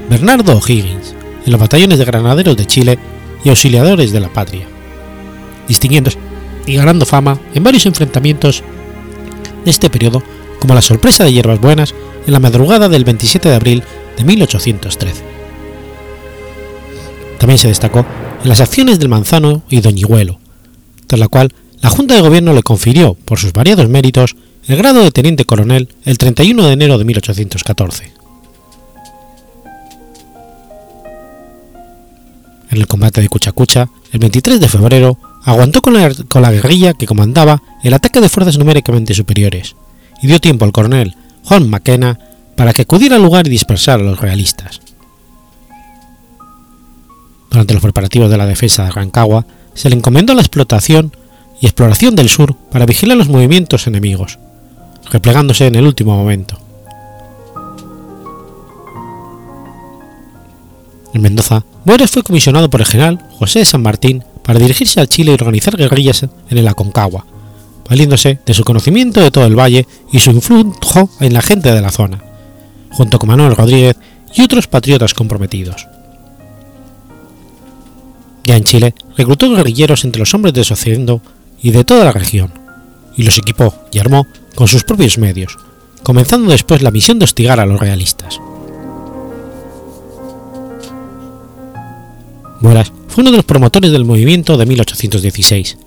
Bernardo 0.09 0.57
O'Higgins, 0.57 1.15
en 1.45 1.53
los 1.53 1.61
batallones 1.61 1.99
de 1.99 2.05
granaderos 2.05 2.57
de 2.57 2.67
Chile 2.67 2.99
y 3.45 3.49
auxiliadores 3.49 4.13
de 4.13 4.21
la 4.21 4.29
patria, 4.29 4.67
distinguiéndose 5.67 6.19
y 6.67 6.77
ganando 6.77 7.07
fama 7.07 7.39
en 7.55 7.63
varios 7.63 7.87
enfrentamientos 7.87 8.63
de 9.65 9.71
este 9.71 9.91
periodo, 9.91 10.23
como 10.59 10.75
la 10.75 10.83
sorpresa 10.83 11.25
de 11.25 11.33
Hierbas 11.33 11.61
Buenas 11.61 11.95
en 12.27 12.33
la 12.33 12.41
madrugada 12.41 12.89
del 12.89 13.05
27 13.05 13.49
de 13.49 13.55
abril 13.55 13.83
de 14.17 14.25
1813. 14.25 15.23
También 17.39 17.59
se 17.59 17.69
destacó 17.69 18.05
en 18.43 18.49
las 18.49 18.61
acciones 18.61 18.99
del 18.99 19.09
Manzano 19.09 19.63
y 19.71 19.81
Doñiguelo, 19.81 20.39
tras 21.07 21.19
la 21.19 21.29
cual 21.29 21.53
la 21.81 21.89
Junta 21.89 22.15
de 22.15 22.21
Gobierno 22.21 22.53
le 22.53 22.63
confirió, 22.63 23.15
por 23.15 23.39
sus 23.39 23.55
variados 23.55 23.89
méritos, 23.89 24.37
el 24.71 24.77
grado 24.77 25.03
de 25.03 25.11
teniente 25.11 25.45
coronel 25.45 25.89
el 26.05 26.17
31 26.17 26.65
de 26.65 26.73
enero 26.73 26.97
de 26.97 27.05
1814. 27.05 28.13
En 32.71 32.79
el 32.79 32.87
combate 32.87 33.21
de 33.21 33.29
Cuchacucha, 33.29 33.91
el 34.13 34.21
23 34.21 34.61
de 34.61 34.69
febrero, 34.69 35.19
aguantó 35.45 35.83
con 35.83 35.95
la, 35.95 36.51
guerrilla 36.53 36.95
que 36.95 37.07
comandaba 37.07 37.61
el 37.83 37.95
ataque 37.95 38.21
de 38.21 38.29
fuerzas 38.29 38.59
numéricamente 38.59 39.13
superiores, 39.13 39.75
y 40.23 40.29
dio 40.29 40.39
tiempo 40.39 40.65
al 40.65 40.71
coronel 40.71 41.17
Juan 41.47 41.69
McKenna 41.69 42.21
para 42.55 42.73
que 42.73 42.83
acudiera 42.83 43.17
al 43.17 43.23
lugar 43.23 43.49
y 43.49 43.51
dispersara 43.51 44.01
a 44.01 44.07
los 44.07 44.21
realistas. 44.21 44.83
Durante 47.51 47.75
los 47.75 47.83
preparativos 47.83 48.31
de 48.31 48.37
la 48.37 48.47
defensa 48.47 48.85
de 48.85 48.93
Rancagua, 48.93 49.47
se 49.75 49.91
le 49.91 49.97
encomendó 49.97 50.33
la 50.35 50.43
explotación 50.43 51.13
y 51.61 51.67
exploración 51.67 52.15
del 52.15 52.29
sur 52.29 52.55
para 52.71 52.87
vigilar 52.87 53.17
los 53.17 53.29
movimientos 53.29 53.89
enemigos, 53.89 54.39
replegándose 55.11 55.67
en 55.67 55.75
el 55.75 55.87
último 55.87 56.17
momento. 56.17 56.59
En 61.13 61.23
Mendoza, 61.23 61.65
Bueras 61.85 62.11
fue 62.11 62.23
comisionado 62.23 62.71
por 62.71 62.81
el 62.81 62.87
general 62.87 63.19
José 63.39 63.61
de 63.61 63.65
San 63.65 63.83
Martín 63.83 64.23
para 64.45 64.59
dirigirse 64.59 65.01
al 65.01 65.09
Chile 65.09 65.33
y 65.33 65.35
organizar 65.35 65.77
guerrillas 65.77 66.23
en 66.23 66.59
el 66.59 66.69
Aconcagua, 66.69 67.27
valiéndose 67.89 68.39
de 68.47 68.55
su 68.55 68.65
conocimiento 68.65 69.21
de 69.21 69.31
todo 69.31 69.45
el 69.45 69.59
valle 69.59 69.87
y 70.13 70.21
su 70.21 70.31
influjo 70.31 71.11
en 71.21 71.33
la 71.33 71.43
gente 71.43 71.73
de 71.73 71.81
la 71.81 71.91
zona, 71.91 72.23
junto 72.93 73.19
con 73.19 73.29
Manuel 73.29 73.57
Rodríguez 73.57 73.97
y 74.35 74.43
otros 74.43 74.69
patriotas 74.69 75.15
comprometidos. 75.15 75.89
Ya 78.45 78.57
en 78.57 78.65
Chile, 78.65 78.95
reclutó 79.17 79.51
guerrilleros 79.51 80.05
entre 80.05 80.21
los 80.21 80.33
hombres 80.35 80.55
de 80.55 80.65
su 80.65 80.75
haciendo 80.75 81.21
y 81.61 81.73
de 81.73 81.85
toda 81.85 82.05
la 82.05 82.13
región, 82.13 82.53
y 83.17 83.25
los 83.25 83.37
equipó 83.37 83.75
y 83.93 83.99
armó 83.99 84.27
con 84.55 84.69
sus 84.69 84.85
propios 84.85 85.19
medios, 85.19 85.59
comenzando 86.03 86.51
después 86.51 86.83
la 86.83 86.91
misión 86.91 87.19
de 87.19 87.25
hostigar 87.25 87.61
a 87.61 87.67
los 87.67 87.81
realistas. 87.81 88.41
Bueras 92.61 92.93
fue 93.09 93.23
uno 93.23 93.31
de 93.31 93.39
los 93.39 93.47
promotores 93.47 93.91
del 93.91 94.05
movimiento 94.05 94.57
de 94.57 94.67
1816, 94.67 95.79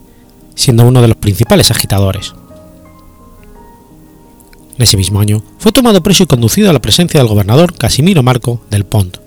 siendo 0.56 0.86
uno 0.86 1.02
de 1.02 1.08
los 1.08 1.18
principales 1.18 1.72
agitadores. 1.72 2.34
En 4.76 4.82
ese 4.82 4.98
mismo 4.98 5.20
año 5.20 5.44
fue 5.60 5.72
tomado 5.72 6.02
preso 6.02 6.24
y 6.24 6.28
conducido 6.28 6.70
a 6.70 6.74
la 6.74 6.82
presencia 6.82 7.20
del 7.20 7.30
gobernador 7.30 7.76
Casimiro 7.76 8.24
Marco 8.24 8.62
del 8.72 8.86
Pont, 8.86 9.18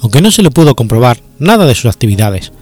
aunque 0.00 0.20
no 0.20 0.30
se 0.30 0.42
le 0.42 0.50
pudo 0.50 0.74
comprobar 0.74 1.22
nada 1.38 1.64
de 1.64 1.74
sus 1.74 1.86
actividades, 1.86 2.52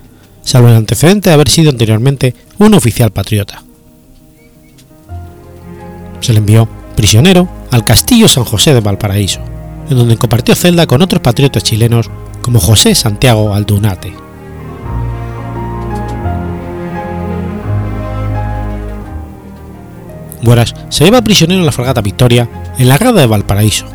salvo 0.43 0.69
el 0.69 0.77
antecedente 0.77 1.29
de 1.29 1.35
haber 1.35 1.49
sido 1.49 1.71
anteriormente 1.71 2.35
un 2.59 2.75
oficial 2.75 3.11
patriota. 3.11 3.65
Se 6.21 6.33
le 6.33 6.39
envió 6.39 6.69
prisionero 6.97 7.49
al 7.71 7.85
Castillo 7.85 8.29
San 8.29 8.45
José 8.45 8.75
de 8.75 8.81
Valparaíso, 8.81 9.41
en 9.89 9.97
donde 9.97 10.17
compartió 10.17 10.55
celda 10.55 10.87
con 10.87 11.03
otros 11.03 11.23
patriotas 11.23 11.63
chilenos 11.63 12.11
como 12.43 12.61
José 12.61 12.95
Santiago 12.95 13.55
Aldunate. 13.55 14.13
Bueras 20.43 20.75
se 20.89 21.05
lleva 21.05 21.23
prisionero 21.23 21.61
en 21.61 21.67
la 21.67 21.73
fragata 21.73 22.01
Victoria 22.01 22.49
en 22.79 22.89
la 22.89 22.97
rada 22.97 23.21
de 23.21 23.27
Valparaíso, 23.27 23.87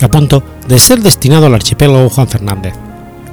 a 0.00 0.08
punto 0.08 0.42
de 0.66 0.78
ser 0.78 1.00
destinado 1.00 1.46
al 1.46 1.54
archipiélago 1.54 2.10
Juan 2.10 2.28
Fernández, 2.28 2.74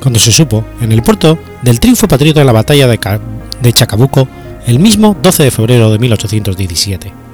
cuando 0.02 0.20
se 0.20 0.32
supo 0.32 0.64
en 0.82 0.92
el 0.92 1.04
puerto 1.04 1.38
del 1.62 1.80
triunfo 1.80 2.08
patriota 2.08 2.40
en 2.42 2.48
la 2.48 2.54
batalla 2.54 2.88
de, 2.88 3.00
de 3.62 3.74
Chacabuco 3.74 4.28
el 4.68 4.80
mismo 4.80 5.16
12 5.22 5.44
de 5.44 5.52
febrero 5.52 5.92
de 5.92 6.00
1817. 6.00 7.25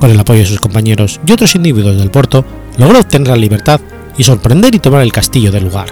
Con 0.00 0.10
el 0.10 0.18
apoyo 0.18 0.40
de 0.40 0.46
sus 0.46 0.60
compañeros 0.60 1.20
y 1.26 1.32
otros 1.32 1.54
individuos 1.54 1.98
del 1.98 2.10
puerto, 2.10 2.44
logró 2.78 2.98
obtener 2.98 3.28
la 3.28 3.36
libertad 3.36 3.80
y 4.16 4.24
sorprender 4.24 4.74
y 4.74 4.78
tomar 4.78 5.02
el 5.02 5.12
castillo 5.12 5.52
del 5.52 5.64
lugar. 5.64 5.88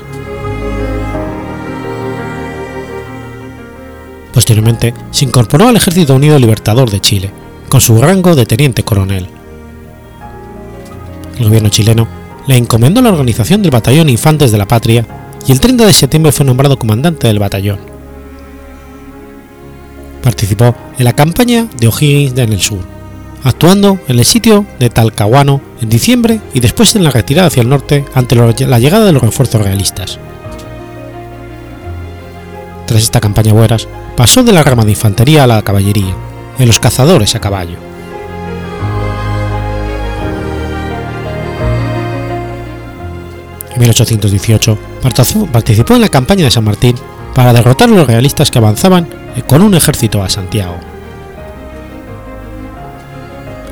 Posteriormente 4.32 4.94
se 5.10 5.26
incorporó 5.26 5.68
al 5.68 5.76
Ejército 5.76 6.14
Unido 6.14 6.38
Libertador 6.38 6.90
de 6.90 7.00
Chile, 7.00 7.30
con 7.68 7.80
su 7.82 8.00
rango 8.00 8.34
de 8.34 8.46
teniente 8.46 8.82
coronel. 8.82 9.26
El 11.38 11.44
gobierno 11.44 11.68
chileno 11.68 12.08
le 12.46 12.56
encomendó 12.56 13.02
la 13.02 13.10
organización 13.10 13.62
del 13.62 13.70
Batallón 13.70 14.08
Infantes 14.08 14.50
de 14.50 14.58
la 14.58 14.66
Patria 14.66 15.04
y 15.46 15.52
el 15.52 15.60
30 15.60 15.84
de 15.84 15.92
septiembre 15.92 16.32
fue 16.32 16.46
nombrado 16.46 16.78
comandante 16.78 17.26
del 17.26 17.38
batallón. 17.38 17.78
Participó 20.22 20.74
en 20.98 21.04
la 21.04 21.14
campaña 21.14 21.68
de 21.78 21.88
O'Higgins 21.88 22.38
en 22.38 22.52
el 22.52 22.60
sur, 22.60 22.97
actuando 23.48 23.98
en 24.08 24.18
el 24.18 24.24
sitio 24.24 24.66
de 24.78 24.90
Talcahuano 24.90 25.62
en 25.80 25.88
diciembre 25.88 26.40
y 26.52 26.60
después 26.60 26.94
en 26.96 27.04
la 27.04 27.10
retirada 27.10 27.48
hacia 27.48 27.62
el 27.62 27.68
norte 27.68 28.04
ante 28.14 28.36
la 28.36 28.78
llegada 28.78 29.06
de 29.06 29.12
los 29.12 29.22
refuerzos 29.22 29.62
realistas. 29.62 30.18
Tras 32.86 33.02
esta 33.02 33.20
campaña 33.20 33.54
Bueras 33.54 33.88
pasó 34.16 34.42
de 34.42 34.52
la 34.52 34.62
rama 34.62 34.84
de 34.84 34.90
infantería 34.90 35.44
a 35.44 35.46
la 35.46 35.62
caballería, 35.62 36.14
en 36.58 36.66
los 36.66 36.78
cazadores 36.78 37.34
a 37.34 37.40
caballo. 37.40 37.78
En 43.74 43.80
1818 43.80 44.78
participó 45.52 45.94
en 45.94 46.00
la 46.00 46.08
campaña 46.08 46.44
de 46.44 46.50
San 46.50 46.64
Martín 46.64 46.96
para 47.34 47.52
derrotar 47.52 47.88
a 47.88 47.92
los 47.92 48.06
realistas 48.06 48.50
que 48.50 48.58
avanzaban 48.58 49.08
con 49.46 49.62
un 49.62 49.74
ejército 49.74 50.22
a 50.22 50.28
Santiago. 50.28 50.76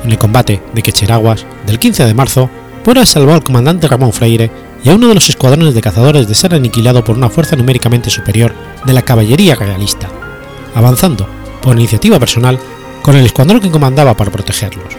En 0.07 0.13
el 0.13 0.19
combate 0.19 0.61
de 0.73 0.81
Quecheraguas 0.81 1.45
del 1.65 1.79
15 1.79 2.05
de 2.05 2.13
marzo, 2.13 2.49
Bueras 2.85 3.09
salvó 3.09 3.33
al 3.33 3.43
comandante 3.43 3.89
Ramón 3.89 4.13
Freire 4.13 4.49
y 4.81 4.89
a 4.89 4.95
uno 4.95 5.09
de 5.09 5.13
los 5.13 5.27
escuadrones 5.27 5.73
de 5.73 5.81
cazadores 5.81 6.29
de 6.29 6.33
ser 6.33 6.55
aniquilado 6.55 7.03
por 7.03 7.17
una 7.17 7.27
fuerza 7.27 7.57
numéricamente 7.57 8.09
superior 8.09 8.53
de 8.85 8.93
la 8.93 9.01
caballería 9.01 9.55
realista, 9.55 10.07
avanzando, 10.73 11.27
por 11.61 11.75
iniciativa 11.75 12.21
personal, 12.21 12.57
con 13.01 13.17
el 13.17 13.25
escuadrón 13.25 13.59
que 13.59 13.69
comandaba 13.69 14.15
para 14.15 14.31
protegerlos. 14.31 14.93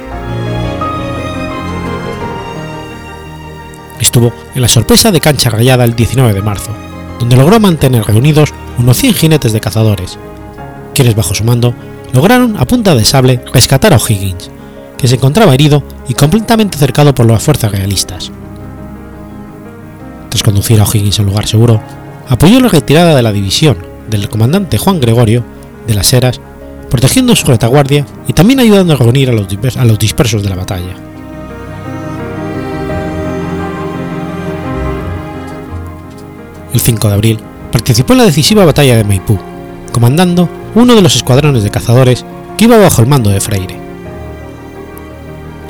Estuvo 3.98 4.30
en 4.54 4.60
la 4.60 4.68
sorpresa 4.68 5.10
de 5.10 5.22
Cancha 5.22 5.48
Rayada 5.48 5.84
el 5.84 5.96
19 5.96 6.34
de 6.34 6.42
marzo, 6.42 6.72
donde 7.18 7.36
logró 7.36 7.58
mantener 7.58 8.04
reunidos 8.04 8.52
unos 8.76 8.98
100 8.98 9.14
jinetes 9.14 9.54
de 9.54 9.60
cazadores, 9.60 10.18
quienes 10.94 11.14
bajo 11.14 11.34
su 11.34 11.44
mando 11.44 11.74
lograron 12.12 12.58
a 12.58 12.66
punta 12.66 12.94
de 12.94 13.06
sable 13.06 13.42
rescatar 13.54 13.94
a 13.94 13.96
O'Higgins, 13.96 14.50
que 14.98 15.08
se 15.08 15.14
encontraba 15.14 15.54
herido 15.54 15.82
y 16.08 16.14
completamente 16.14 16.76
cercado 16.76 17.14
por 17.14 17.26
las 17.26 17.42
fuerzas 17.42 17.72
realistas. 17.72 18.30
Tras 20.28 20.42
conducir 20.42 20.80
a 20.80 20.84
O'Higgins 20.84 21.18
a 21.18 21.22
un 21.22 21.28
lugar 21.28 21.46
seguro, 21.46 21.80
apoyó 22.28 22.60
la 22.60 22.68
retirada 22.68 23.14
de 23.14 23.22
la 23.22 23.32
división 23.32 23.78
del 24.10 24.28
comandante 24.28 24.76
Juan 24.76 25.00
Gregorio 25.00 25.44
de 25.86 25.94
las 25.94 26.12
Heras, 26.12 26.40
protegiendo 26.90 27.36
su 27.36 27.46
retaguardia 27.46 28.04
y 28.26 28.32
también 28.32 28.60
ayudando 28.60 28.92
a 28.92 28.96
reunir 28.96 29.30
a 29.30 29.32
los, 29.32 29.46
a 29.76 29.84
los 29.84 29.98
dispersos 29.98 30.42
de 30.42 30.48
la 30.48 30.56
batalla. 30.56 30.94
El 36.74 36.80
5 36.80 37.08
de 37.08 37.14
abril 37.14 37.40
participó 37.72 38.12
en 38.12 38.18
la 38.18 38.24
decisiva 38.24 38.64
batalla 38.64 38.96
de 38.96 39.04
Maipú, 39.04 39.38
comandando 39.92 40.48
uno 40.74 40.94
de 40.94 41.02
los 41.02 41.16
escuadrones 41.16 41.62
de 41.62 41.70
cazadores 41.70 42.24
que 42.56 42.64
iba 42.64 42.76
bajo 42.76 43.00
el 43.00 43.08
mando 43.08 43.30
de 43.30 43.40
Freire. 43.40 43.87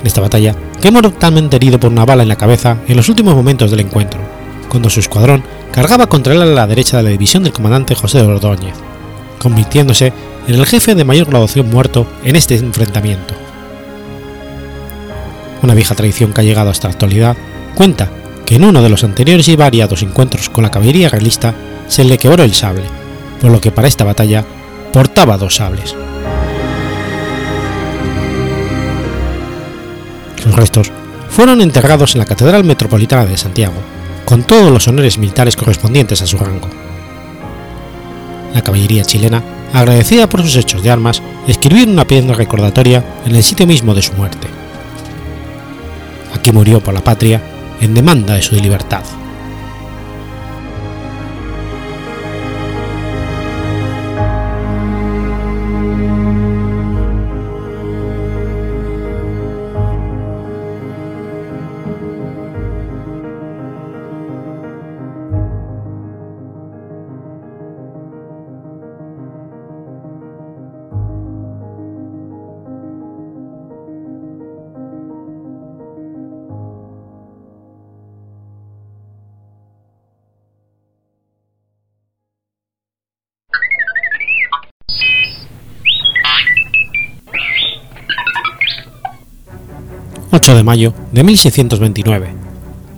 En 0.01 0.07
esta 0.07 0.20
batalla, 0.20 0.55
quedó 0.80 0.92
mortalmente 0.92 1.57
herido 1.57 1.80
por 1.80 1.90
una 1.90 2.05
bala 2.05 2.22
en 2.22 2.28
la 2.28 2.36
cabeza 2.36 2.78
en 2.86 2.96
los 2.96 3.09
últimos 3.09 3.34
momentos 3.34 3.70
del 3.70 3.80
encuentro, 3.80 4.20
cuando 4.68 4.90
su 4.90 5.01
escuadrón 5.01 5.42
cargaba 5.72 6.07
contra 6.07 6.34
él 6.34 6.42
a 6.42 6.46
la 6.46 6.66
derecha 6.66 6.96
de 6.96 7.03
la 7.03 7.11
división 7.11 7.42
del 7.42 7.53
comandante 7.53 7.94
José 7.94 8.18
de 8.18 8.26
Ordóñez, 8.26 8.74
convirtiéndose 9.38 10.12
en 10.46 10.55
el 10.55 10.66
jefe 10.66 10.94
de 10.94 11.05
mayor 11.05 11.28
graduación 11.28 11.68
muerto 11.70 12.07
en 12.24 12.36
este 12.36 12.57
enfrentamiento. 12.57 13.34
Una 15.62 15.74
vieja 15.74 15.94
tradición 15.94 16.32
que 16.32 16.40
ha 16.40 16.44
llegado 16.44 16.70
hasta 16.70 16.88
la 16.88 16.92
actualidad 16.92 17.36
cuenta 17.74 18.11
que 18.46 18.57
en 18.57 18.64
uno 18.64 18.82
de 18.82 18.88
los 18.88 19.05
anteriores 19.05 19.49
y 19.49 19.57
variados 19.57 20.03
encuentros 20.03 20.49
con 20.49 20.62
la 20.62 20.70
caballería 20.70 21.09
realista 21.09 21.55
se 21.88 22.05
le 22.05 22.18
quebró 22.18 22.44
el 22.44 22.55
sable, 22.55 22.84
por 23.40 23.51
lo 23.51 23.61
que 23.61 23.72
para 23.72 23.88
esta 23.88 24.05
batalla 24.05 24.44
portaba 24.92 25.36
dos 25.36 25.57
sables. 25.57 25.94
Sus 30.49 30.57
restos 30.57 30.90
fueron 31.28 31.61
enterrados 31.61 32.14
en 32.14 32.20
la 32.20 32.24
Catedral 32.24 32.64
Metropolitana 32.64 33.26
de 33.26 33.36
Santiago, 33.36 33.74
con 34.24 34.44
todos 34.44 34.72
los 34.72 34.88
honores 34.88 35.18
militares 35.18 35.57
correspondientes 35.57 36.22
a 36.22 36.26
su 36.26 36.38
rango. 36.38 36.70
La 38.55 38.62
caballería 38.62 39.05
chilena, 39.05 39.42
agradecida 39.74 40.26
por 40.26 40.40
sus 40.40 40.57
hechos 40.57 40.82
de 40.82 40.90
armas, 40.90 41.20
escribió 41.46 41.84
una 41.84 42.07
piedra 42.07 42.34
recordatoria 42.34 43.05
en 43.26 43.36
el 43.36 43.42
sitio 43.42 43.66
mismo 43.66 43.94
de 43.94 44.01
su 44.01 44.14
muerte. 44.14 44.49
Aquí 46.34 46.51
murió 46.51 46.80
por 46.80 46.94
la 46.94 47.05
patria 47.05 47.42
en 47.82 47.92
demanda 47.92 48.32
de 48.32 48.42
su 48.42 48.55
libertad. 48.55 49.03
8 90.49 90.57
de 90.57 90.64
mayo 90.64 90.94
de 91.12 91.22
1629. 91.24 92.28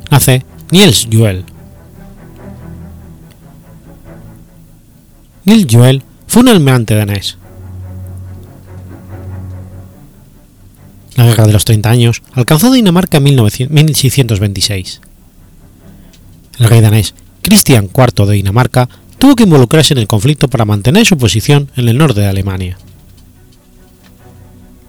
Nace 0.08 0.44
Niels 0.70 1.08
Juel. 1.10 1.44
Niels 5.44 5.66
Juel 5.68 6.04
fue 6.28 6.42
un 6.42 6.48
almirante 6.48 6.94
danés. 6.94 7.38
La 11.16 11.26
Guerra 11.26 11.48
de 11.48 11.52
los 11.52 11.64
30 11.64 11.90
Años 11.90 12.22
alcanzó 12.34 12.70
Dinamarca 12.70 13.18
en 13.18 13.24
1626. 13.24 15.00
El 16.60 16.68
rey 16.68 16.80
danés 16.80 17.16
Cristian 17.42 17.88
IV 17.92 18.26
de 18.26 18.34
Dinamarca 18.34 18.88
tuvo 19.18 19.34
que 19.34 19.42
involucrarse 19.42 19.94
en 19.94 19.98
el 19.98 20.06
conflicto 20.06 20.46
para 20.46 20.64
mantener 20.64 21.04
su 21.04 21.18
posición 21.18 21.68
en 21.74 21.88
el 21.88 21.98
norte 21.98 22.20
de 22.20 22.28
Alemania. 22.28 22.78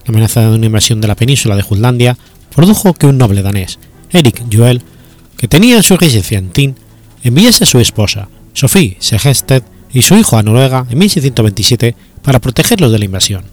La 0.05 0.11
amenaza 0.11 0.41
de 0.41 0.55
una 0.55 0.67
invasión 0.67 1.01
de 1.01 1.07
la 1.07 1.15
península 1.15 1.55
de 1.55 1.63
Jutlandia 1.63 2.17
produjo 2.55 2.93
que 2.93 3.07
un 3.07 3.17
noble 3.17 3.41
danés, 3.41 3.79
Erik 4.11 4.43
Juel, 4.51 4.81
que 5.37 5.47
tenía 5.47 5.81
su 5.81 5.97
residencia 5.97 6.37
en 6.37 6.49
Tin, 6.49 6.75
enviase 7.23 7.63
a 7.63 7.67
su 7.67 7.79
esposa, 7.79 8.27
Sophie 8.53 8.97
Segested, 8.99 9.63
y 9.93 10.01
su 10.01 10.15
hijo 10.15 10.37
a 10.37 10.43
Noruega 10.43 10.85
en 10.89 10.97
1627 10.97 11.95
para 12.21 12.39
protegerlos 12.39 12.91
de 12.91 12.99
la 12.99 13.05
invasión. 13.05 13.43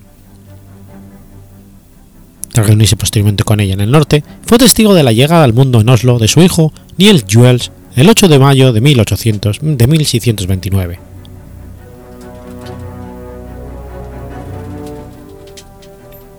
Tras 2.52 2.66
reunirse 2.66 2.96
posteriormente 2.96 3.44
con 3.44 3.60
ella 3.60 3.74
en 3.74 3.80
el 3.80 3.90
norte, 3.90 4.24
fue 4.44 4.58
testigo 4.58 4.94
de 4.94 5.02
la 5.02 5.12
llegada 5.12 5.44
al 5.44 5.52
mundo 5.52 5.80
en 5.80 5.88
Oslo 5.88 6.18
de 6.18 6.28
su 6.28 6.40
hijo 6.40 6.72
Niels 6.96 7.24
Juels 7.30 7.70
el 7.96 8.08
8 8.08 8.28
de 8.28 8.38
mayo 8.38 8.72
de, 8.72 8.80
1800, 8.80 9.58
de 9.60 9.86
1629. 9.86 11.00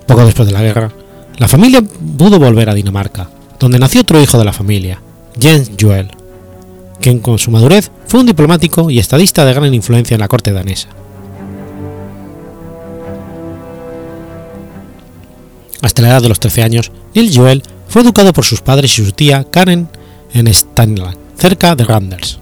Poco 0.08 0.26
después 0.26 0.48
de 0.48 0.54
la 0.54 0.62
guerra, 0.62 0.92
la 1.40 1.48
familia 1.48 1.82
pudo 1.82 2.38
volver 2.38 2.70
a 2.70 2.74
Dinamarca, 2.74 3.30
donde 3.60 3.80
nació 3.80 4.02
otro 4.02 4.22
hijo 4.22 4.38
de 4.38 4.44
la 4.44 4.54
familia, 4.54 5.02
Jens 5.40 5.72
Juel, 5.80 6.12
quien 7.00 7.20
con 7.20 7.40
su 7.40 7.50
madurez 7.50 7.92
fue 8.08 8.20
un 8.20 8.26
diplomático 8.26 8.90
y 8.90 9.00
estadista 9.00 9.46
de 9.46 9.54
gran 9.54 9.74
influencia 9.74 10.16
en 10.16 10.20
la 10.20 10.28
corte 10.28 10.52
danesa. 10.52 10.90
Hasta 15.82 16.02
la 16.02 16.10
edad 16.10 16.22
de 16.22 16.28
los 16.28 16.42
13 16.42 16.62
años, 16.62 16.92
Niels 17.16 17.36
Joel 17.36 17.64
fue 17.88 18.02
educado 18.02 18.34
por 18.34 18.44
sus 18.44 18.60
padres 18.60 19.00
y 19.00 19.06
su 19.06 19.14
tía 19.14 19.46
Karen 19.46 19.88
en 20.34 20.48
Stanland, 20.48 21.18
cerca 21.38 21.74
de 21.74 21.86
Randers. 21.86 22.38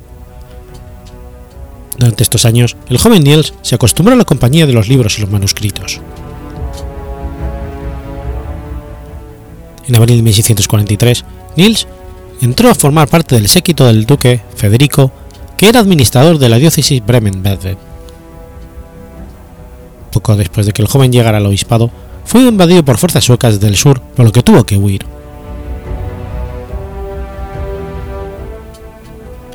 Durante 2.00 2.24
estos 2.24 2.46
años, 2.46 2.76
el 2.90 2.98
joven 2.98 3.24
Niels 3.24 3.54
se 3.62 3.76
acostumbró 3.76 4.16
a 4.16 4.18
la 4.18 4.26
compañía 4.26 4.66
de 4.66 4.74
los 4.74 4.88
libros 4.88 5.20
y 5.20 5.22
los 5.22 5.30
manuscritos. 5.30 6.02
En 9.88 9.96
abril 9.96 10.18
de 10.18 10.24
1643, 10.24 11.26
Niels 11.56 11.88
entró 12.42 12.70
a 12.70 12.76
formar 12.76 13.08
parte 13.08 13.36
del 13.36 13.48
séquito 13.48 13.86
del 13.86 14.06
duque 14.06 14.42
Federico, 14.56 15.12
que 15.58 15.70
era 15.70 15.80
administrador 15.80 16.38
de 16.40 16.50
la 16.50 16.58
diócesis 16.58 17.04
Bremen-Belved. 17.06 17.78
Poco 20.12 20.36
después 20.36 20.66
de 20.66 20.74
que 20.74 20.82
el 20.82 20.88
joven 20.88 21.12
llegara 21.12 21.38
al 21.38 21.46
obispado, 21.46 21.90
fue 22.26 22.42
invadido 22.42 22.84
por 22.84 22.98
fuerzas 22.98 23.24
suecas 23.24 23.60
del 23.60 23.78
sur, 23.78 24.02
por 24.02 24.26
lo 24.26 24.32
que 24.32 24.44
tuvo 24.44 24.66
que 24.66 24.76
huir. 24.76 25.06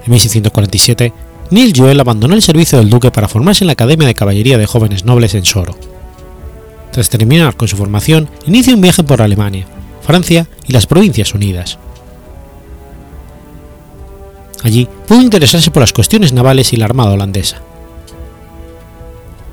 En 0.05 0.11
1647, 0.11 1.13
Niels 1.51 1.75
Joel 1.77 2.01
abandonó 2.01 2.35
el 2.35 2.43
servicio 2.43 2.79
del 2.79 2.89
duque 2.89 3.11
para 3.11 3.29
formarse 3.29 3.65
en 3.65 3.67
la 3.67 3.75
Academia 3.75 4.07
de 4.07 4.15
Caballería 4.15 4.57
de 4.57 4.67
Jóvenes 4.67 5.05
Nobles 5.05 5.35
en 5.35 5.45
Soro. 5.45 5.77
Tras 6.91 7.11
terminar 7.11 7.57
con 7.57 7.69
su 7.69 7.77
formación, 7.77 8.29
inicia 8.47 8.75
un 8.75 8.81
viaje 8.81 9.05
por 9.05 9.23
Alemania, 9.23 9.67
Francia 10.03 10.47
y 10.67 10.73
las 10.73 10.87
Provincias 10.87 11.35
Unidas. 11.35 11.79
Allí 14.63 14.89
pudo 15.07 15.21
interesarse 15.21 15.71
por 15.71 15.81
las 15.81 15.93
cuestiones 15.93 16.33
navales 16.33 16.73
y 16.73 16.77
la 16.77 16.85
armada 16.85 17.13
holandesa. 17.13 17.59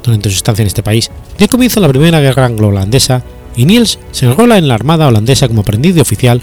Durante 0.03 0.29
su 0.29 0.35
estancia 0.35 0.63
en 0.63 0.67
este 0.67 0.83
país, 0.83 1.11
dio 1.37 1.47
comienzo 1.47 1.79
la 1.79 1.89
Primera 1.89 2.19
Guerra 2.19 2.45
Anglo-Holandesa 2.45 3.23
y 3.55 3.65
Niels 3.65 3.99
se 4.11 4.25
enrola 4.25 4.57
en 4.57 4.67
la 4.67 4.75
armada 4.75 5.07
holandesa 5.07 5.47
como 5.47 5.61
aprendiz 5.61 5.95
de 5.95 6.01
oficial, 6.01 6.41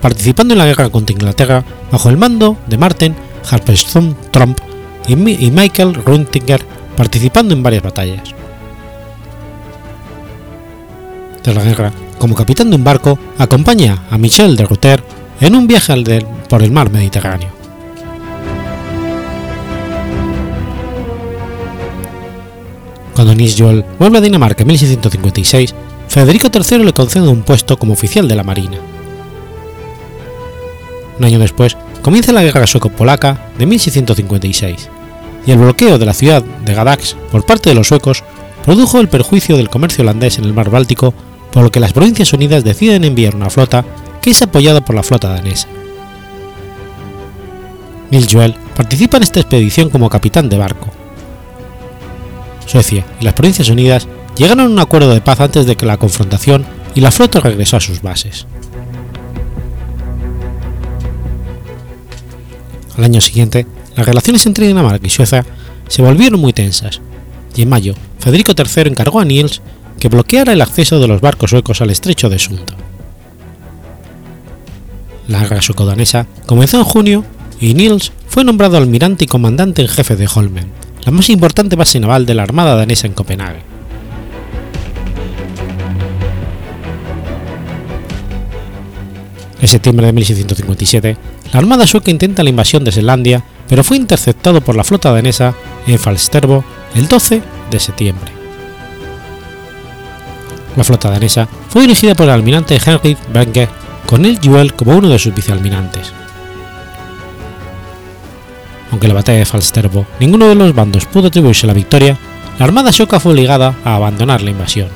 participando 0.00 0.54
en 0.54 0.58
la 0.58 0.66
guerra 0.66 0.90
contra 0.90 1.12
Inglaterra 1.12 1.64
bajo 1.90 2.08
el 2.10 2.16
mando 2.16 2.56
de 2.66 2.78
Martin 2.78 3.14
Harpeston 3.48 4.16
Trump 4.30 4.58
y, 5.08 5.16
Michael 5.16 5.94
Runtinger, 5.94 6.64
participando 6.96 7.54
en 7.54 7.62
varias 7.62 7.82
batallas. 7.82 8.34
Tras 11.42 11.56
la 11.56 11.64
guerra, 11.64 11.92
como 12.20 12.34
capitán 12.34 12.68
de 12.68 12.76
un 12.76 12.84
barco, 12.84 13.18
acompaña 13.38 14.04
a 14.10 14.18
Michel 14.18 14.54
de 14.54 14.66
Router 14.66 15.02
en 15.40 15.56
un 15.56 15.66
viaje 15.66 15.94
por 16.50 16.62
el 16.62 16.70
mar 16.70 16.90
Mediterráneo. 16.90 17.48
Cuando 23.14 23.34
Nils 23.34 23.56
Joel 23.58 23.86
vuelve 23.98 24.18
a 24.18 24.20
Dinamarca 24.20 24.62
en 24.62 24.68
1656, 24.68 25.74
Federico 26.08 26.48
III 26.52 26.84
le 26.84 26.92
concede 26.92 27.26
un 27.26 27.40
puesto 27.40 27.78
como 27.78 27.94
oficial 27.94 28.28
de 28.28 28.34
la 28.34 28.44
Marina. 28.44 28.76
Un 31.18 31.24
año 31.24 31.38
después, 31.38 31.74
comienza 32.02 32.32
la 32.32 32.42
Guerra 32.42 32.66
Sueco-Polaca 32.66 33.48
de 33.56 33.64
1656, 33.64 34.90
y 35.46 35.52
el 35.52 35.58
bloqueo 35.58 35.98
de 35.98 36.04
la 36.04 36.12
ciudad 36.12 36.42
de 36.42 36.74
Gadax 36.74 37.16
por 37.32 37.46
parte 37.46 37.70
de 37.70 37.74
los 37.74 37.88
suecos 37.88 38.24
produjo 38.62 39.00
el 39.00 39.08
perjuicio 39.08 39.56
del 39.56 39.70
comercio 39.70 40.02
holandés 40.02 40.36
en 40.36 40.44
el 40.44 40.52
mar 40.52 40.68
Báltico 40.68 41.14
por 41.52 41.62
lo 41.62 41.70
que 41.70 41.80
las 41.80 41.92
Provincias 41.92 42.32
Unidas 42.32 42.64
deciden 42.64 43.04
enviar 43.04 43.34
una 43.34 43.50
flota 43.50 43.84
que 44.20 44.30
es 44.30 44.42
apoyada 44.42 44.84
por 44.84 44.94
la 44.94 45.02
flota 45.02 45.28
danesa. 45.28 45.68
Nils 48.10 48.28
Joel 48.30 48.54
participa 48.76 49.16
en 49.16 49.22
esta 49.22 49.40
expedición 49.40 49.88
como 49.88 50.10
capitán 50.10 50.48
de 50.48 50.58
barco. 50.58 50.88
Suecia 52.66 53.04
y 53.20 53.24
las 53.24 53.34
Provincias 53.34 53.68
Unidas 53.68 54.06
llegaron 54.36 54.60
a 54.60 54.68
un 54.68 54.78
acuerdo 54.78 55.12
de 55.12 55.20
paz 55.20 55.40
antes 55.40 55.66
de 55.66 55.76
que 55.76 55.86
la 55.86 55.96
confrontación 55.96 56.64
y 56.94 57.00
la 57.00 57.10
flota 57.10 57.40
regresó 57.40 57.76
a 57.76 57.80
sus 57.80 58.02
bases. 58.02 58.46
Al 62.96 63.04
año 63.04 63.20
siguiente, 63.20 63.66
las 63.96 64.06
relaciones 64.06 64.44
entre 64.46 64.66
Dinamarca 64.66 65.06
y 65.06 65.10
Suecia 65.10 65.44
se 65.88 66.02
volvieron 66.02 66.40
muy 66.40 66.52
tensas, 66.52 67.00
y 67.56 67.62
en 67.62 67.68
mayo 67.68 67.94
Federico 68.18 68.52
III 68.56 68.90
encargó 68.90 69.20
a 69.20 69.24
Niels 69.24 69.62
que 70.00 70.08
bloqueara 70.08 70.54
el 70.54 70.62
acceso 70.62 70.98
de 70.98 71.06
los 71.06 71.20
barcos 71.20 71.50
suecos 71.50 71.80
al 71.82 71.90
estrecho 71.90 72.28
de 72.30 72.38
Sunda. 72.38 72.74
La 75.28 75.40
guerra 75.40 75.62
sueco-danesa 75.62 76.26
comenzó 76.46 76.78
en 76.78 76.84
junio 76.84 77.24
y 77.60 77.74
Niels 77.74 78.10
fue 78.26 78.42
nombrado 78.42 78.78
almirante 78.78 79.24
y 79.24 79.28
comandante 79.28 79.82
en 79.82 79.88
jefe 79.88 80.16
de 80.16 80.28
Holmen, 80.34 80.72
la 81.04 81.12
más 81.12 81.28
importante 81.28 81.76
base 81.76 82.00
naval 82.00 82.26
de 82.26 82.34
la 82.34 82.42
Armada 82.42 82.74
danesa 82.74 83.06
en 83.06 83.12
Copenhague. 83.12 83.62
En 89.60 89.68
septiembre 89.68 90.06
de 90.06 90.12
1657, 90.14 91.16
la 91.52 91.58
Armada 91.58 91.86
sueca 91.86 92.10
intenta 92.10 92.42
la 92.42 92.48
invasión 92.48 92.82
de 92.82 92.92
Selandia, 92.92 93.44
pero 93.68 93.84
fue 93.84 93.98
interceptado 93.98 94.62
por 94.62 94.74
la 94.74 94.84
flota 94.84 95.12
danesa 95.12 95.54
en 95.86 95.98
Falsterbo 95.98 96.64
el 96.94 97.06
12 97.06 97.42
de 97.70 97.78
septiembre. 97.78 98.39
La 100.76 100.84
flota 100.84 101.10
danesa 101.10 101.48
fue 101.68 101.82
dirigida 101.82 102.14
por 102.14 102.26
el 102.26 102.32
almirante 102.32 102.80
Henry 102.84 103.16
Wenger, 103.34 103.68
con 104.06 104.24
el 104.24 104.38
Juel 104.38 104.74
como 104.74 104.96
uno 104.96 105.08
de 105.08 105.18
sus 105.18 105.34
vicealmirantes. 105.34 106.12
Aunque 108.90 109.08
la 109.08 109.14
batalla 109.14 109.38
de 109.38 109.46
Falsterbo 109.46 110.06
ninguno 110.18 110.48
de 110.48 110.54
los 110.54 110.74
bandos 110.74 111.06
pudo 111.06 111.28
atribuirse 111.28 111.66
la 111.66 111.72
victoria, 111.72 112.16
la 112.58 112.64
armada 112.64 112.92
sueca 112.92 113.20
fue 113.20 113.32
obligada 113.32 113.74
a 113.84 113.96
abandonar 113.96 114.42
la 114.42 114.50
invasión. 114.50 114.88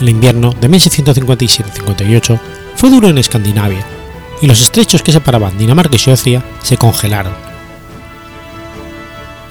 El 0.00 0.08
invierno 0.08 0.52
de 0.60 0.68
1657-58 0.68 2.40
fue 2.74 2.90
duro 2.90 3.08
en 3.08 3.18
Escandinavia, 3.18 3.84
y 4.40 4.46
los 4.46 4.60
estrechos 4.60 5.02
que 5.02 5.12
separaban 5.12 5.56
Dinamarca 5.56 5.94
y 5.94 6.00
Suecia 6.00 6.42
se 6.60 6.76
congelaron 6.76 7.51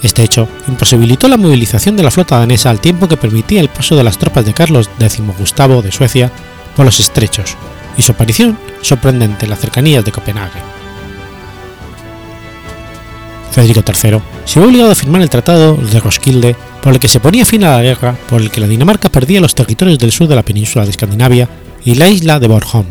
este 0.03 0.23
hecho 0.23 0.47
imposibilitó 0.67 1.27
la 1.27 1.37
movilización 1.37 1.95
de 1.95 2.03
la 2.03 2.11
flota 2.11 2.39
danesa 2.39 2.69
al 2.69 2.79
tiempo 2.79 3.07
que 3.07 3.17
permitía 3.17 3.61
el 3.61 3.69
paso 3.69 3.95
de 3.95 4.03
las 4.03 4.17
tropas 4.17 4.45
de 4.45 4.53
Carlos 4.53 4.89
X 4.99 5.21
Gustavo 5.37 5.81
de 5.81 5.91
Suecia 5.91 6.31
por 6.75 6.85
los 6.85 6.99
estrechos 6.99 7.55
y 7.97 8.01
su 8.01 8.11
aparición 8.11 8.57
sorprendente 8.81 9.45
en 9.45 9.51
las 9.51 9.59
cercanías 9.59 10.03
de 10.03 10.11
Copenhague. 10.11 10.59
Federico 13.51 13.81
III 13.85 14.19
se 14.45 14.59
vio 14.59 14.69
obligado 14.69 14.91
a 14.91 14.95
firmar 14.95 15.21
el 15.21 15.29
Tratado 15.29 15.75
de 15.75 15.99
Roskilde 15.99 16.55
por 16.81 16.93
el 16.93 16.99
que 16.99 17.09
se 17.09 17.19
ponía 17.19 17.45
fin 17.45 17.63
a 17.63 17.77
la 17.77 17.83
guerra 17.83 18.15
por 18.29 18.41
el 18.41 18.49
que 18.49 18.61
la 18.61 18.67
Dinamarca 18.67 19.09
perdía 19.09 19.41
los 19.41 19.55
territorios 19.55 19.99
del 19.99 20.11
sur 20.11 20.27
de 20.27 20.35
la 20.35 20.43
península 20.43 20.85
de 20.85 20.91
Escandinavia 20.91 21.49
y 21.83 21.95
la 21.95 22.07
isla 22.07 22.39
de 22.39 22.47
Bornholm, 22.47 22.87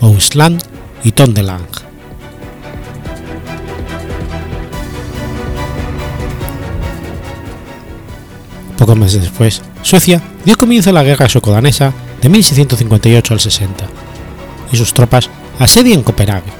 Ousland 0.00 0.62
y 1.02 1.12
Tondelang. 1.12 1.83
Pocos 8.84 8.98
meses 8.98 9.22
después, 9.22 9.62
Suecia 9.80 10.20
dio 10.44 10.58
comienzo 10.58 10.90
a 10.90 10.92
la 10.92 11.02
guerra 11.02 11.26
sueco-danesa 11.26 11.94
de 12.20 12.28
1658 12.28 13.32
al 13.32 13.40
60, 13.40 13.86
y 14.72 14.76
sus 14.76 14.92
tropas 14.92 15.30
asedian 15.58 16.02
Copenhague. 16.02 16.52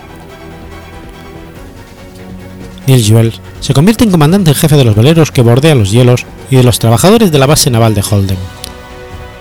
Niels 2.87 3.11
Juel 3.11 3.35
se 3.61 3.75
convierte 3.75 4.05
en 4.05 4.11
comandante 4.11 4.53
en 4.53 4.57
jefe 4.57 4.75
de 4.75 4.85
los 4.85 4.97
veleros 4.97 5.33
que 5.33 5.43
bordean 5.43 5.79
los 5.79 5.91
hielos 5.91 6.25
y 6.51 6.57
de 6.57 6.63
los 6.63 6.79
trabajadores 6.79 7.31
de 7.31 7.39
la 7.39 7.45
base 7.45 7.71
naval 7.71 7.93
de 7.93 8.03
Holden, 8.11 8.39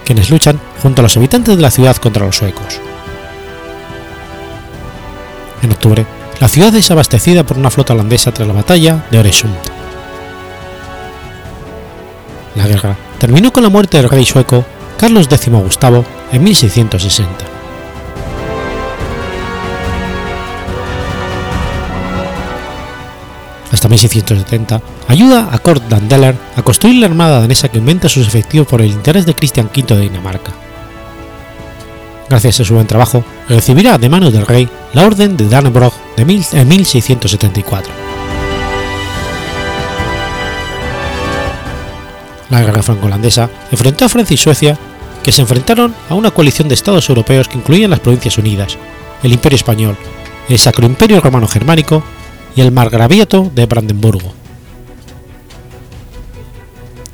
quienes 0.04 0.30
luchan 0.30 0.60
junto 0.82 1.02
a 1.02 1.04
los 1.04 1.16
habitantes 1.16 1.56
de 1.56 1.62
la 1.62 1.72
ciudad 1.72 1.96
contra 1.96 2.26
los 2.26 2.36
suecos. 2.36 2.82
En 5.62 5.72
octubre, 5.72 6.06
la 6.42 6.50
ciudad 6.50 6.76
es 6.76 6.92
abastecida 6.92 7.46
por 7.46 7.58
una 7.58 7.70
flota 7.70 7.94
holandesa 7.94 8.34
tras 8.34 8.46
la 8.46 8.54
batalla 8.54 9.06
de 9.10 9.20
Oresund. 9.20 9.83
La 12.56 12.68
guerra 12.68 12.96
terminó 13.18 13.52
con 13.52 13.64
la 13.64 13.70
muerte 13.70 13.98
del 13.98 14.10
rey 14.10 14.26
sueco 14.26 14.66
Carlos 14.98 15.28
X 15.30 15.50
Gustavo 15.50 16.06
en 16.32 16.44
1660. 16.44 17.54
Hasta 23.72 23.90
1670 23.90 24.82
ayuda 25.08 25.50
a 25.52 25.58
Kurt 25.58 25.84
Dandeller 25.90 26.36
a 26.56 26.62
construir 26.62 27.00
la 27.00 27.08
armada 27.08 27.42
danesa 27.42 27.70
que 27.70 27.80
aumenta 27.80 28.08
sus 28.08 28.28
efectivos 28.28 28.68
por 28.68 28.82
el 28.82 28.92
interés 28.92 29.26
de 29.26 29.34
Cristian 29.34 29.70
V 29.76 29.96
de 29.96 30.02
Dinamarca. 30.02 30.52
Gracias 32.30 32.60
a 32.60 32.66
su 32.66 32.76
buen 32.76 32.88
trabajo, 32.88 33.24
recibirá 33.50 33.98
de 33.98 34.10
manos 34.10 34.32
del 34.32 34.46
rey 34.46 34.70
la 34.94 35.06
Orden 35.06 35.36
de 35.38 35.50
Dannebrog 35.50 35.94
de 36.16 36.26
1674. 36.26 38.23
La 42.54 42.64
guerra 42.64 42.84
franco-holandesa 42.84 43.50
enfrentó 43.72 44.06
a 44.06 44.10
Francia 44.10 44.36
y 44.36 44.38
Suecia, 44.38 44.78
que 45.24 45.32
se 45.32 45.42
enfrentaron 45.42 45.94
a 46.10 46.16
una 46.16 46.32
coalición 46.32 46.68
de 46.68 46.76
estados 46.76 47.10
europeos 47.10 47.48
que 47.48 47.58
incluían 47.58 47.90
las 47.90 48.00
Provincias 48.00 48.38
Unidas, 48.38 48.78
el 49.24 49.34
Imperio 49.34 49.56
Español, 49.56 49.98
el 50.50 50.60
Sacro 50.60 50.86
Imperio 50.86 51.20
Romano 51.20 51.48
Germánico 51.48 52.04
y 52.56 52.62
el 52.62 52.72
Margraviato 52.72 53.52
de 53.54 53.66
Brandenburgo. 53.66 54.34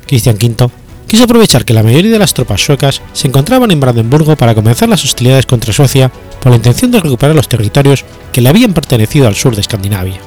Cristian 0.06 0.36
V 0.36 0.68
quiso 1.06 1.24
aprovechar 1.24 1.64
que 1.64 1.72
la 1.72 1.82
mayoría 1.82 2.10
de 2.10 2.18
las 2.18 2.34
tropas 2.34 2.64
suecas 2.64 3.00
se 3.12 3.28
encontraban 3.28 3.70
en 3.70 3.80
Brandenburgo 3.80 4.36
para 4.36 4.54
comenzar 4.54 4.88
las 4.88 5.04
hostilidades 5.04 5.46
contra 5.46 5.72
Suecia 5.72 6.10
con 6.42 6.50
la 6.50 6.56
intención 6.56 6.90
de 6.90 7.00
recuperar 7.00 7.34
los 7.34 7.48
territorios 7.48 8.04
que 8.32 8.40
le 8.40 8.48
habían 8.48 8.74
pertenecido 8.74 9.26
al 9.26 9.36
sur 9.36 9.54
de 9.54 9.60
Escandinavia. 9.60 10.18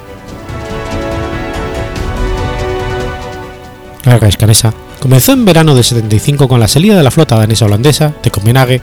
La 4.04 4.14
guerra 4.14 4.28
escanesa 4.28 4.74
comenzó 5.04 5.32
en 5.32 5.44
verano 5.44 5.74
de 5.74 5.82
75 5.82 6.48
con 6.48 6.60
la 6.60 6.66
salida 6.66 6.96
de 6.96 7.02
la 7.02 7.10
flota 7.10 7.36
danesa 7.36 7.66
holandesa 7.66 8.14
de 8.22 8.30
Copenhague 8.30 8.80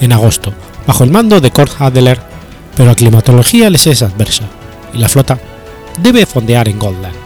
en 0.00 0.12
agosto, 0.12 0.54
bajo 0.86 1.02
el 1.02 1.10
mando 1.10 1.40
de 1.40 1.50
Kurt 1.50 1.80
Adeler, 1.80 2.20
pero 2.76 2.90
la 2.90 2.94
climatología 2.94 3.68
les 3.70 3.88
es 3.88 4.02
adversa 4.02 4.44
y 4.92 4.98
la 4.98 5.08
flota 5.08 5.36
debe 6.00 6.26
fondear 6.26 6.68
en 6.68 6.78
Goldland. 6.78 7.16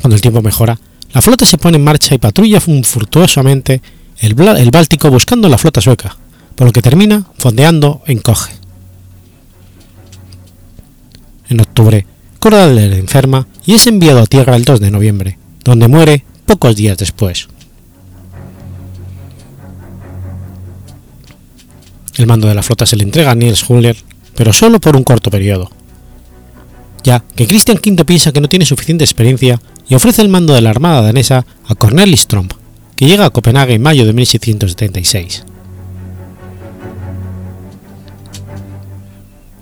Cuando 0.00 0.16
el 0.16 0.20
tiempo 0.20 0.42
mejora, 0.42 0.76
la 1.12 1.22
flota 1.22 1.46
se 1.46 1.56
pone 1.56 1.76
en 1.76 1.84
marcha 1.84 2.16
y 2.16 2.18
patrulla 2.18 2.60
furtuosamente 2.60 3.80
el, 4.18 4.34
el 4.36 4.70
Báltico 4.72 5.08
buscando 5.08 5.48
la 5.48 5.56
flota 5.56 5.80
sueca, 5.80 6.16
por 6.56 6.66
lo 6.66 6.72
que 6.72 6.82
termina 6.82 7.26
fondeando 7.38 8.02
en 8.08 8.18
Koge. 8.18 8.54
En 11.48 11.60
octubre, 11.60 12.04
Kurt 12.40 12.56
Adeler 12.56 12.94
enferma 12.94 13.46
y 13.64 13.74
es 13.74 13.86
enviado 13.86 14.18
a 14.18 14.26
tierra 14.26 14.56
el 14.56 14.64
2 14.64 14.80
de 14.80 14.90
noviembre, 14.90 15.38
donde 15.64 15.88
muere 15.88 16.24
pocos 16.46 16.76
días 16.76 16.98
después. 16.98 17.48
El 22.16 22.26
mando 22.26 22.46
de 22.46 22.54
la 22.54 22.62
flota 22.62 22.86
se 22.86 22.96
le 22.96 23.02
entrega 23.02 23.32
a 23.32 23.34
Niels 23.34 23.68
Huller, 23.68 23.96
pero 24.36 24.52
solo 24.52 24.78
por 24.80 24.96
un 24.96 25.02
corto 25.02 25.30
periodo, 25.30 25.70
ya 27.02 27.24
que 27.34 27.46
Christian 27.46 27.80
V 27.84 28.04
piensa 28.04 28.32
que 28.32 28.40
no 28.40 28.48
tiene 28.48 28.66
suficiente 28.66 29.04
experiencia 29.04 29.60
y 29.88 29.94
ofrece 29.94 30.22
el 30.22 30.28
mando 30.28 30.54
de 30.54 30.60
la 30.60 30.70
armada 30.70 31.02
danesa 31.02 31.44
a 31.66 31.74
Cornelis 31.74 32.28
Tromp, 32.28 32.52
que 32.94 33.06
llega 33.06 33.26
a 33.26 33.30
Copenhague 33.30 33.74
en 33.74 33.82
mayo 33.82 34.06
de 34.06 34.12
1676. 34.12 35.44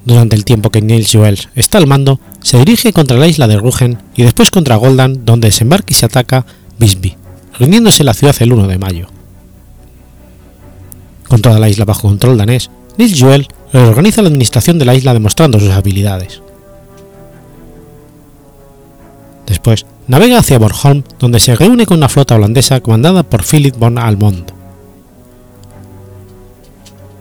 Durante 0.05 0.37
el 0.37 0.45
tiempo 0.45 0.71
que 0.71 0.83
Niels 0.83 1.13
Juels 1.13 1.49
está 1.55 1.79
al 1.79 1.87
mando, 1.87 2.21
se 2.43 2.59
dirige 2.59 2.93
contra 2.93 3.17
la 3.17 3.27
isla 3.27 3.47
de 3.47 3.57
Rügen 3.57 3.99
y 4.15 4.23
después 4.23 4.51
contra 4.51 4.77
Goldan, 4.77 5.25
donde 5.25 5.49
desembarca 5.49 5.93
y 5.93 5.95
se 5.95 6.07
ataca 6.07 6.45
Visby, 6.79 7.17
rindiéndose 7.59 8.05
la 8.05 8.15
ciudad 8.15 8.35
el 8.41 8.53
1 8.53 8.67
de 8.67 8.79
mayo. 8.79 9.07
Con 11.29 11.41
toda 11.41 11.59
la 11.59 11.69
isla 11.69 11.85
bajo 11.85 12.09
control 12.09 12.37
danés, 12.37 12.71
Niels 12.99 13.19
Juel 13.19 13.49
reorganiza 13.73 14.23
la 14.23 14.29
administración 14.29 14.79
de 14.79 14.85
la 14.85 14.95
isla 14.95 15.15
demostrando 15.15 15.59
sus 15.59 15.71
habilidades. 15.71 16.43
Después, 19.47 19.87
navega 20.09 20.39
hacia 20.39 20.59
Bornholm, 20.59 21.05
donde 21.19 21.41
se 21.41 21.55
reúne 21.55 21.87
con 21.87 21.99
una 21.99 22.09
flota 22.09 22.35
holandesa 22.35 22.81
comandada 22.81 23.23
por 23.23 23.45
Philip 23.45 23.77
von 23.77 23.99
Almond. 23.99 24.53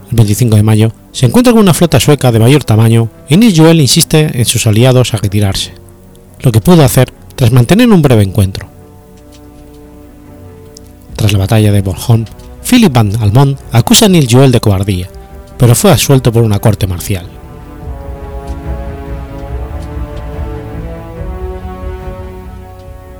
El 0.09 0.17
25 0.17 0.55
de 0.55 0.63
mayo, 0.63 0.91
se 1.11 1.25
encuentra 1.25 1.51
con 1.51 1.61
una 1.61 1.73
flota 1.73 1.99
sueca 1.99 2.31
de 2.31 2.39
mayor 2.39 2.63
tamaño 2.63 3.09
y 3.27 3.37
Nils 3.37 3.57
Joel 3.57 3.81
insiste 3.81 4.29
en 4.33 4.45
sus 4.45 4.65
aliados 4.65 5.13
a 5.13 5.17
retirarse, 5.17 5.73
lo 6.39 6.51
que 6.51 6.61
pudo 6.61 6.83
hacer 6.83 7.11
tras 7.35 7.51
mantener 7.51 7.89
un 7.89 8.01
breve 8.01 8.23
encuentro. 8.23 8.67
Tras 11.15 11.33
la 11.33 11.39
batalla 11.39 11.71
de 11.71 11.81
Bornholm, 11.81 12.25
Philip 12.67 12.93
van 12.93 13.11
Almond 13.21 13.57
acusa 13.71 14.05
a 14.05 14.09
Nils 14.09 14.31
Joel 14.31 14.51
de 14.51 14.61
cobardía, 14.61 15.09
pero 15.57 15.75
fue 15.75 15.91
absuelto 15.91 16.31
por 16.31 16.43
una 16.43 16.59
corte 16.59 16.87
marcial. 16.87 17.27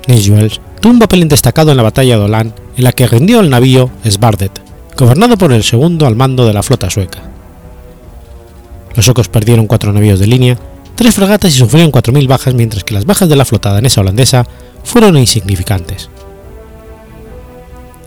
Nils 0.08 0.28
Joel 0.28 0.52
tuvo 0.80 0.94
un 0.94 1.00
papel 1.00 1.28
destacado 1.28 1.72
en 1.72 1.78
la 1.78 1.84
batalla 1.84 2.18
de 2.18 2.24
Olan, 2.24 2.54
en 2.78 2.84
la 2.84 2.94
que 2.94 3.08
rindió 3.08 3.42
el 3.42 3.50
navío 3.50 3.90
Svardet, 4.10 4.62
gobernado 4.98 5.38
por 5.38 5.52
el 5.52 5.64
segundo 5.64 6.08
al 6.08 6.16
mando 6.16 6.46
de 6.46 6.54
la 6.54 6.64
flota 6.64 6.90
sueca. 6.90 7.31
Los 8.96 9.06
suecos 9.06 9.30
perdieron 9.30 9.68
cuatro 9.68 9.94
navíos 9.94 10.20
de 10.20 10.28
línea, 10.28 10.58
tres 10.96 11.16
fragatas 11.16 11.54
y 11.56 11.58
sufrieron 11.58 11.92
4.000 11.92 12.28
bajas, 12.28 12.54
mientras 12.54 12.84
que 12.84 12.94
las 12.94 13.06
bajas 13.06 13.30
de 13.30 13.36
la 13.36 13.46
flota 13.46 13.74
danesa 13.74 14.02
holandesa 14.02 14.46
fueron 14.84 15.18
insignificantes. 15.18 16.10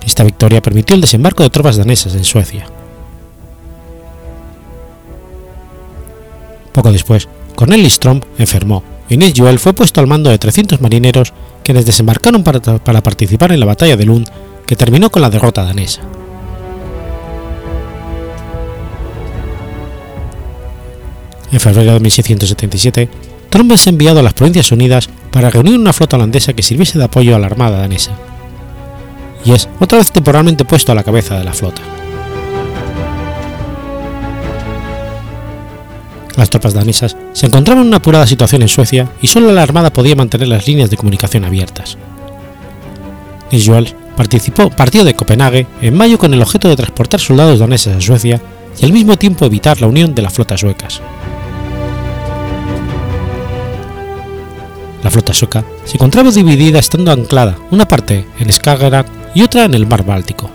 Esta 0.07 0.22
victoria 0.22 0.62
permitió 0.62 0.95
el 0.95 1.01
desembarco 1.01 1.43
de 1.43 1.51
tropas 1.51 1.76
danesas 1.76 2.14
en 2.14 2.24
Suecia. 2.24 2.66
Poco 6.72 6.93
después, 6.93 7.28
Cornelis 7.55 7.99
Tromp 7.99 8.24
enfermó 8.39 8.82
y 9.09 9.16
Nils 9.16 9.35
Joel 9.37 9.59
fue 9.59 9.72
puesto 9.72 10.01
al 10.01 10.07
mando 10.07 10.30
de 10.30 10.39
300 10.39 10.80
marineros 10.80 11.32
quienes 11.62 11.87
desembarcaron 11.87 12.43
para 12.43 13.03
participar 13.03 13.53
en 13.53 13.61
la 13.61 13.66
batalla 13.66 13.97
de 13.97 14.05
Lund 14.05 14.28
que 14.66 14.76
terminó 14.76 15.11
con 15.11 15.22
la 15.22 15.30
derrota 15.30 15.64
danesa. 15.64 16.03
En 21.55 21.61
febrero 21.61 21.92
de 21.92 22.00
1677, 22.00 23.09
Tromp 23.48 23.70
es 23.70 23.86
enviado 23.86 24.18
a 24.18 24.22
las 24.24 24.34
Provincias 24.34 24.72
Unidas 24.72 25.09
para 25.30 25.50
reunir 25.50 25.78
una 25.78 25.92
flota 25.92 26.16
holandesa 26.16 26.52
que 26.52 26.64
sirviese 26.64 26.98
de 26.98 27.05
apoyo 27.05 27.36
a 27.36 27.38
la 27.38 27.46
armada 27.46 27.78
danesa, 27.78 28.11
y 29.44 29.52
es 29.52 29.68
otra 29.78 29.98
vez 29.98 30.11
temporalmente 30.11 30.64
puesto 30.64 30.90
a 30.90 30.96
la 30.96 31.05
cabeza 31.05 31.38
de 31.38 31.44
la 31.44 31.52
flota. 31.52 31.80
Las 36.36 36.50
tropas 36.50 36.74
danesas 36.74 37.16
se 37.34 37.46
encontraban 37.46 37.82
en 37.82 37.88
una 37.88 37.98
apurada 37.98 38.26
situación 38.26 38.62
en 38.62 38.68
Suecia 38.68 39.09
y 39.22 39.28
solo 39.28 39.52
la 39.52 39.62
armada 39.62 39.92
podía 39.92 40.16
mantener 40.16 40.48
las 40.48 40.66
líneas 40.66 40.90
de 40.90 40.96
comunicación 40.96 41.44
abiertas. 41.44 41.96
Nils 43.52 43.94
participó, 44.16 44.70
partió 44.70 45.05
de 45.05 45.14
Copenhague 45.14 45.68
en 45.82 45.96
mayo 45.96 46.18
con 46.18 46.34
el 46.34 46.42
objeto 46.42 46.68
de 46.68 46.74
transportar 46.74 47.20
soldados 47.20 47.61
daneses 47.61 47.96
a 47.96 48.00
Suecia 48.00 48.42
y 48.80 48.86
al 48.86 48.92
mismo 48.92 49.16
tiempo 49.16 49.44
evitar 49.44 49.80
la 49.80 49.86
unión 49.86 50.16
de 50.16 50.22
las 50.22 50.32
flotas 50.32 50.59
suecas. 50.59 51.00
La 55.05 55.11
flota 55.11 55.34
sueca 55.34 55.62
se 55.84 55.98
encontraba 55.98 56.30
dividida 56.30 56.78
estando 56.78 57.12
anclada 57.12 57.59
una 57.70 57.86
parte 57.86 58.26
en 58.38 58.50
Skagerrak 58.50 59.07
y 59.34 59.42
otra 59.42 59.66
en 59.66 59.74
el 59.74 59.86
mar 59.86 60.02
Báltico. 60.02 60.50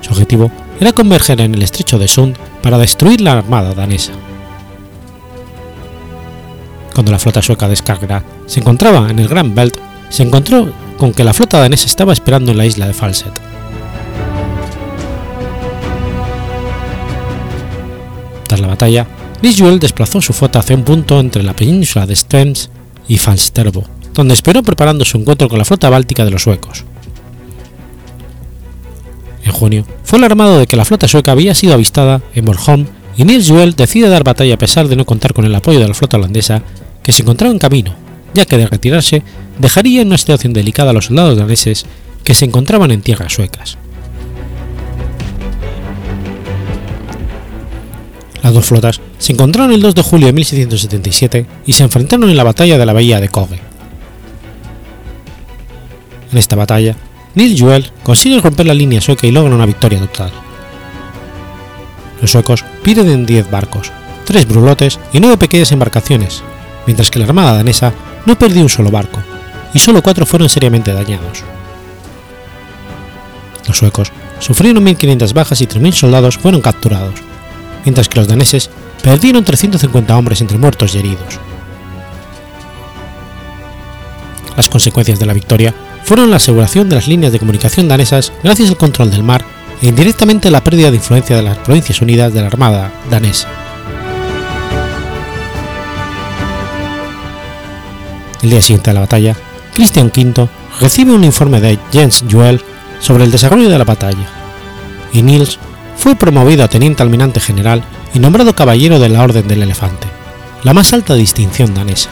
Su 0.00 0.12
objetivo 0.12 0.50
era 0.80 0.92
converger 0.92 1.42
en 1.42 1.54
el 1.54 1.62
estrecho 1.62 1.98
de 1.98 2.08
Sund 2.08 2.36
para 2.62 2.78
destruir 2.78 3.20
la 3.20 3.32
armada 3.32 3.74
danesa. 3.74 4.12
Cuando 6.94 7.12
la 7.12 7.18
flota 7.18 7.42
sueca 7.42 7.68
de 7.68 7.76
Skagerrak 7.76 8.24
se 8.46 8.60
encontraba 8.60 9.10
en 9.10 9.18
el 9.18 9.28
Gran 9.28 9.54
Belt, 9.54 9.76
se 10.08 10.22
encontró 10.22 10.72
con 10.96 11.12
que 11.12 11.22
la 11.22 11.34
flota 11.34 11.58
danesa 11.58 11.84
estaba 11.84 12.14
esperando 12.14 12.50
en 12.50 12.56
la 12.56 12.64
isla 12.64 12.86
de 12.86 12.94
Falset. 12.94 13.38
Tras 18.46 18.60
la 18.60 18.68
batalla, 18.68 19.06
Lisjuel 19.42 19.78
desplazó 19.78 20.20
su 20.20 20.32
flota 20.34 20.58
hacia 20.58 20.76
un 20.76 20.84
punto 20.84 21.18
entre 21.18 21.42
la 21.42 21.56
península 21.56 22.06
de 22.06 22.14
Stens 22.14 22.68
y 23.08 23.16
Falsterbo, 23.16 23.84
donde 24.12 24.34
esperó 24.34 24.62
preparando 24.62 25.04
su 25.04 25.16
encuentro 25.16 25.48
con 25.48 25.58
la 25.58 25.64
flota 25.64 25.88
báltica 25.88 26.24
de 26.24 26.30
los 26.30 26.42
suecos. 26.42 26.84
En 29.44 29.52
junio, 29.52 29.86
fue 30.04 30.18
alarmado 30.18 30.58
de 30.58 30.66
que 30.66 30.76
la 30.76 30.84
flota 30.84 31.08
sueca 31.08 31.32
había 31.32 31.54
sido 31.54 31.72
avistada 31.72 32.20
en 32.34 32.44
Bornholm 32.44 32.86
y 33.16 33.24
Niels 33.24 33.48
Juel 33.48 33.74
decide 33.74 34.08
dar 34.08 34.24
batalla 34.24 34.54
a 34.54 34.58
pesar 34.58 34.88
de 34.88 34.96
no 34.96 35.06
contar 35.06 35.32
con 35.32 35.46
el 35.46 35.54
apoyo 35.54 35.80
de 35.80 35.88
la 35.88 35.94
flota 35.94 36.18
holandesa, 36.18 36.62
que 37.02 37.12
se 37.12 37.22
encontraba 37.22 37.52
en 37.52 37.58
camino, 37.58 37.94
ya 38.34 38.44
que 38.44 38.58
de 38.58 38.66
retirarse 38.66 39.22
dejaría 39.58 40.02
en 40.02 40.08
una 40.08 40.18
situación 40.18 40.52
delicada 40.52 40.90
a 40.90 40.92
los 40.92 41.06
soldados 41.06 41.38
daneses 41.38 41.86
que 42.24 42.34
se 42.34 42.44
encontraban 42.44 42.90
en 42.90 43.00
tierras 43.00 43.32
suecas. 43.32 43.78
Las 48.42 48.54
dos 48.54 48.66
flotas 48.66 49.00
se 49.20 49.32
encontraron 49.32 49.72
el 49.72 49.82
2 49.82 49.94
de 49.94 50.02
julio 50.02 50.26
de 50.26 50.32
1677 50.32 51.46
y 51.66 51.74
se 51.74 51.82
enfrentaron 51.84 52.28
en 52.30 52.36
la 52.36 52.42
batalla 52.42 52.78
de 52.78 52.86
la 52.86 52.94
bahía 52.94 53.20
de 53.20 53.28
Koge. 53.28 53.60
En 56.32 56.38
esta 56.38 56.56
batalla, 56.56 56.96
Nils 57.34 57.60
Juel 57.60 57.92
consigue 58.02 58.40
romper 58.40 58.66
la 58.66 58.74
línea 58.74 59.00
sueca 59.00 59.26
y 59.26 59.30
logra 59.30 59.54
una 59.54 59.66
victoria 59.66 60.00
total. 60.00 60.32
Los 62.22 62.30
suecos 62.30 62.64
pierden 62.82 63.26
10 63.26 63.50
barcos, 63.50 63.92
3 64.24 64.48
brulotes 64.48 64.98
y 65.12 65.20
9 65.20 65.36
pequeñas 65.36 65.70
embarcaciones, 65.72 66.42
mientras 66.86 67.10
que 67.10 67.18
la 67.18 67.26
armada 67.26 67.52
danesa 67.52 67.92
no 68.24 68.38
perdió 68.38 68.62
un 68.62 68.68
solo 68.70 68.90
barco, 68.90 69.20
y 69.74 69.80
solo 69.80 70.02
4 70.02 70.24
fueron 70.24 70.48
seriamente 70.48 70.94
dañados. 70.94 71.44
Los 73.68 73.76
suecos 73.76 74.12
sufrieron 74.38 74.84
1.500 74.84 75.34
bajas 75.34 75.60
y 75.60 75.66
3.000 75.66 75.92
soldados 75.92 76.38
fueron 76.38 76.62
capturados, 76.62 77.20
mientras 77.84 78.08
que 78.08 78.18
los 78.18 78.28
daneses 78.28 78.70
perdieron 79.02 79.44
350 79.44 80.16
hombres 80.16 80.40
entre 80.40 80.58
muertos 80.58 80.94
y 80.94 80.98
heridos. 80.98 81.38
Las 84.56 84.68
consecuencias 84.68 85.18
de 85.18 85.26
la 85.26 85.32
victoria 85.32 85.74
fueron 86.04 86.30
la 86.30 86.36
aseguración 86.36 86.88
de 86.88 86.96
las 86.96 87.08
líneas 87.08 87.32
de 87.32 87.38
comunicación 87.38 87.88
danesas 87.88 88.32
gracias 88.42 88.68
al 88.68 88.76
control 88.76 89.10
del 89.10 89.22
mar 89.22 89.44
e 89.80 89.88
indirectamente 89.88 90.50
la 90.50 90.62
pérdida 90.62 90.90
de 90.90 90.96
influencia 90.96 91.36
de 91.36 91.42
las 91.42 91.58
Provincias 91.58 92.02
Unidas 92.02 92.34
de 92.34 92.40
la 92.40 92.48
Armada 92.48 92.92
danesa. 93.10 93.48
El 98.42 98.50
día 98.50 98.62
siguiente 98.62 98.90
de 98.90 98.94
la 98.94 99.00
batalla, 99.00 99.36
Christian 99.74 100.10
V 100.14 100.48
recibe 100.80 101.12
un 101.12 101.24
informe 101.24 101.60
de 101.60 101.78
Jens 101.92 102.24
Juel 102.30 102.60
sobre 102.98 103.24
el 103.24 103.30
desarrollo 103.30 103.68
de 103.68 103.78
la 103.78 103.84
batalla, 103.84 104.26
y 105.12 105.22
Niels 105.22 105.58
fue 106.00 106.16
promovido 106.16 106.64
a 106.64 106.68
teniente 106.68 107.02
almirante 107.02 107.40
general 107.40 107.84
y 108.14 108.20
nombrado 108.20 108.54
caballero 108.54 108.98
de 108.98 109.10
la 109.10 109.22
Orden 109.22 109.46
del 109.46 109.62
Elefante, 109.62 110.06
la 110.64 110.72
más 110.72 110.94
alta 110.94 111.14
distinción 111.14 111.74
danesa. 111.74 112.08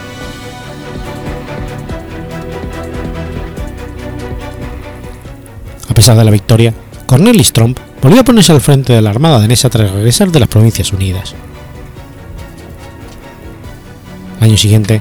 A 5.88 5.94
pesar 5.94 6.18
de 6.18 6.24
la 6.24 6.30
victoria, 6.30 6.74
Cornelis 7.06 7.54
Tromp 7.54 7.78
volvió 8.02 8.20
a 8.20 8.24
ponerse 8.24 8.52
al 8.52 8.60
frente 8.60 8.92
de 8.92 9.00
la 9.00 9.08
Armada 9.08 9.40
danesa 9.40 9.70
tras 9.70 9.90
regresar 9.90 10.30
de 10.30 10.40
las 10.40 10.50
Provincias 10.50 10.92
Unidas. 10.92 11.34
Al 14.38 14.48
año 14.48 14.58
siguiente, 14.58 15.00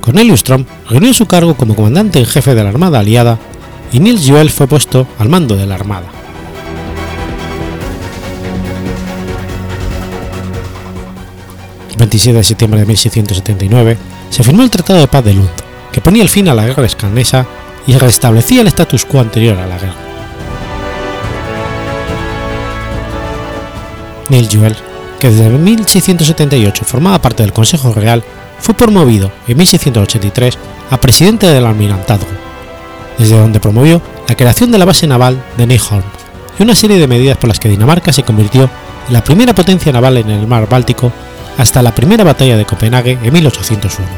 Cornelius 0.00 0.44
Tromp 0.44 0.68
reunió 0.88 1.12
su 1.12 1.26
cargo 1.26 1.54
como 1.56 1.74
comandante 1.74 2.20
en 2.20 2.26
jefe 2.26 2.54
de 2.54 2.62
la 2.62 2.70
Armada 2.70 3.00
aliada 3.00 3.38
y 3.92 3.98
Niels 3.98 4.24
Juel 4.26 4.50
fue 4.50 4.68
puesto 4.68 5.08
al 5.18 5.28
mando 5.28 5.56
de 5.56 5.66
la 5.66 5.74
Armada. 5.74 6.06
27 12.08 12.38
de 12.38 12.44
septiembre 12.44 12.80
de 12.80 12.86
1679 12.86 13.98
se 14.30 14.42
firmó 14.42 14.62
el 14.62 14.70
Tratado 14.70 14.98
de 14.98 15.08
Paz 15.08 15.22
de 15.24 15.34
Lund, 15.34 15.50
que 15.92 16.00
ponía 16.00 16.22
el 16.22 16.30
fin 16.30 16.48
a 16.48 16.54
la 16.54 16.64
guerra 16.64 16.86
escandinesa 16.86 17.46
y 17.86 17.92
restablecía 17.92 18.62
el 18.62 18.68
status 18.68 19.04
quo 19.04 19.20
anterior 19.20 19.58
a 19.58 19.66
la 19.66 19.78
guerra. 19.78 19.94
Neil 24.30 24.48
Juel, 24.50 24.74
que 25.20 25.28
desde 25.28 25.50
1678 25.50 26.84
formaba 26.86 27.20
parte 27.20 27.42
del 27.42 27.52
Consejo 27.52 27.92
Real, 27.92 28.24
fue 28.58 28.74
promovido 28.74 29.30
en 29.46 29.58
1683 29.58 30.58
a 30.90 30.98
presidente 30.98 31.46
del 31.46 31.66
almirantazgo, 31.66 32.26
desde 33.18 33.38
donde 33.38 33.60
promovió 33.60 34.00
la 34.26 34.34
creación 34.34 34.70
de 34.70 34.78
la 34.78 34.86
base 34.86 35.06
naval 35.06 35.42
de 35.58 35.66
Neyholm 35.66 36.04
y 36.58 36.62
una 36.62 36.74
serie 36.74 36.98
de 36.98 37.06
medidas 37.06 37.36
por 37.36 37.48
las 37.48 37.60
que 37.60 37.68
Dinamarca 37.68 38.14
se 38.14 38.22
convirtió 38.22 38.70
en 39.08 39.12
la 39.12 39.22
primera 39.22 39.54
potencia 39.54 39.92
naval 39.92 40.16
en 40.16 40.30
el 40.30 40.46
mar 40.46 40.66
Báltico 40.68 41.12
hasta 41.58 41.82
la 41.82 41.94
primera 41.94 42.24
batalla 42.24 42.56
de 42.56 42.64
Copenhague 42.64 43.18
en 43.22 43.32
1801. 43.32 44.08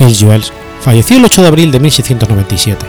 Nils 0.00 0.20
Juels 0.20 0.52
falleció 0.80 1.18
el 1.18 1.24
8 1.24 1.42
de 1.42 1.48
abril 1.48 1.70
de 1.70 1.80
1697. 1.80 2.86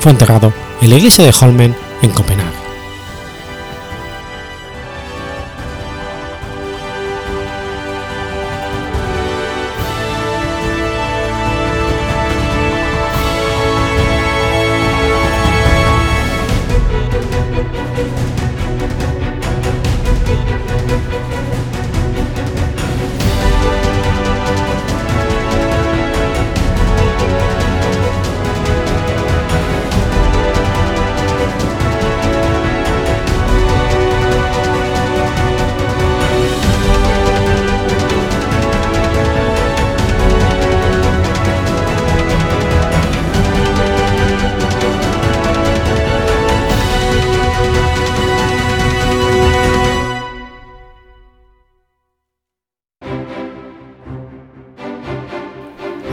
Fue 0.00 0.10
enterrado 0.10 0.52
en 0.80 0.90
la 0.90 0.96
iglesia 0.96 1.24
de 1.24 1.34
Holmen 1.38 1.76
en 2.02 2.10
Copenhague. 2.10 2.63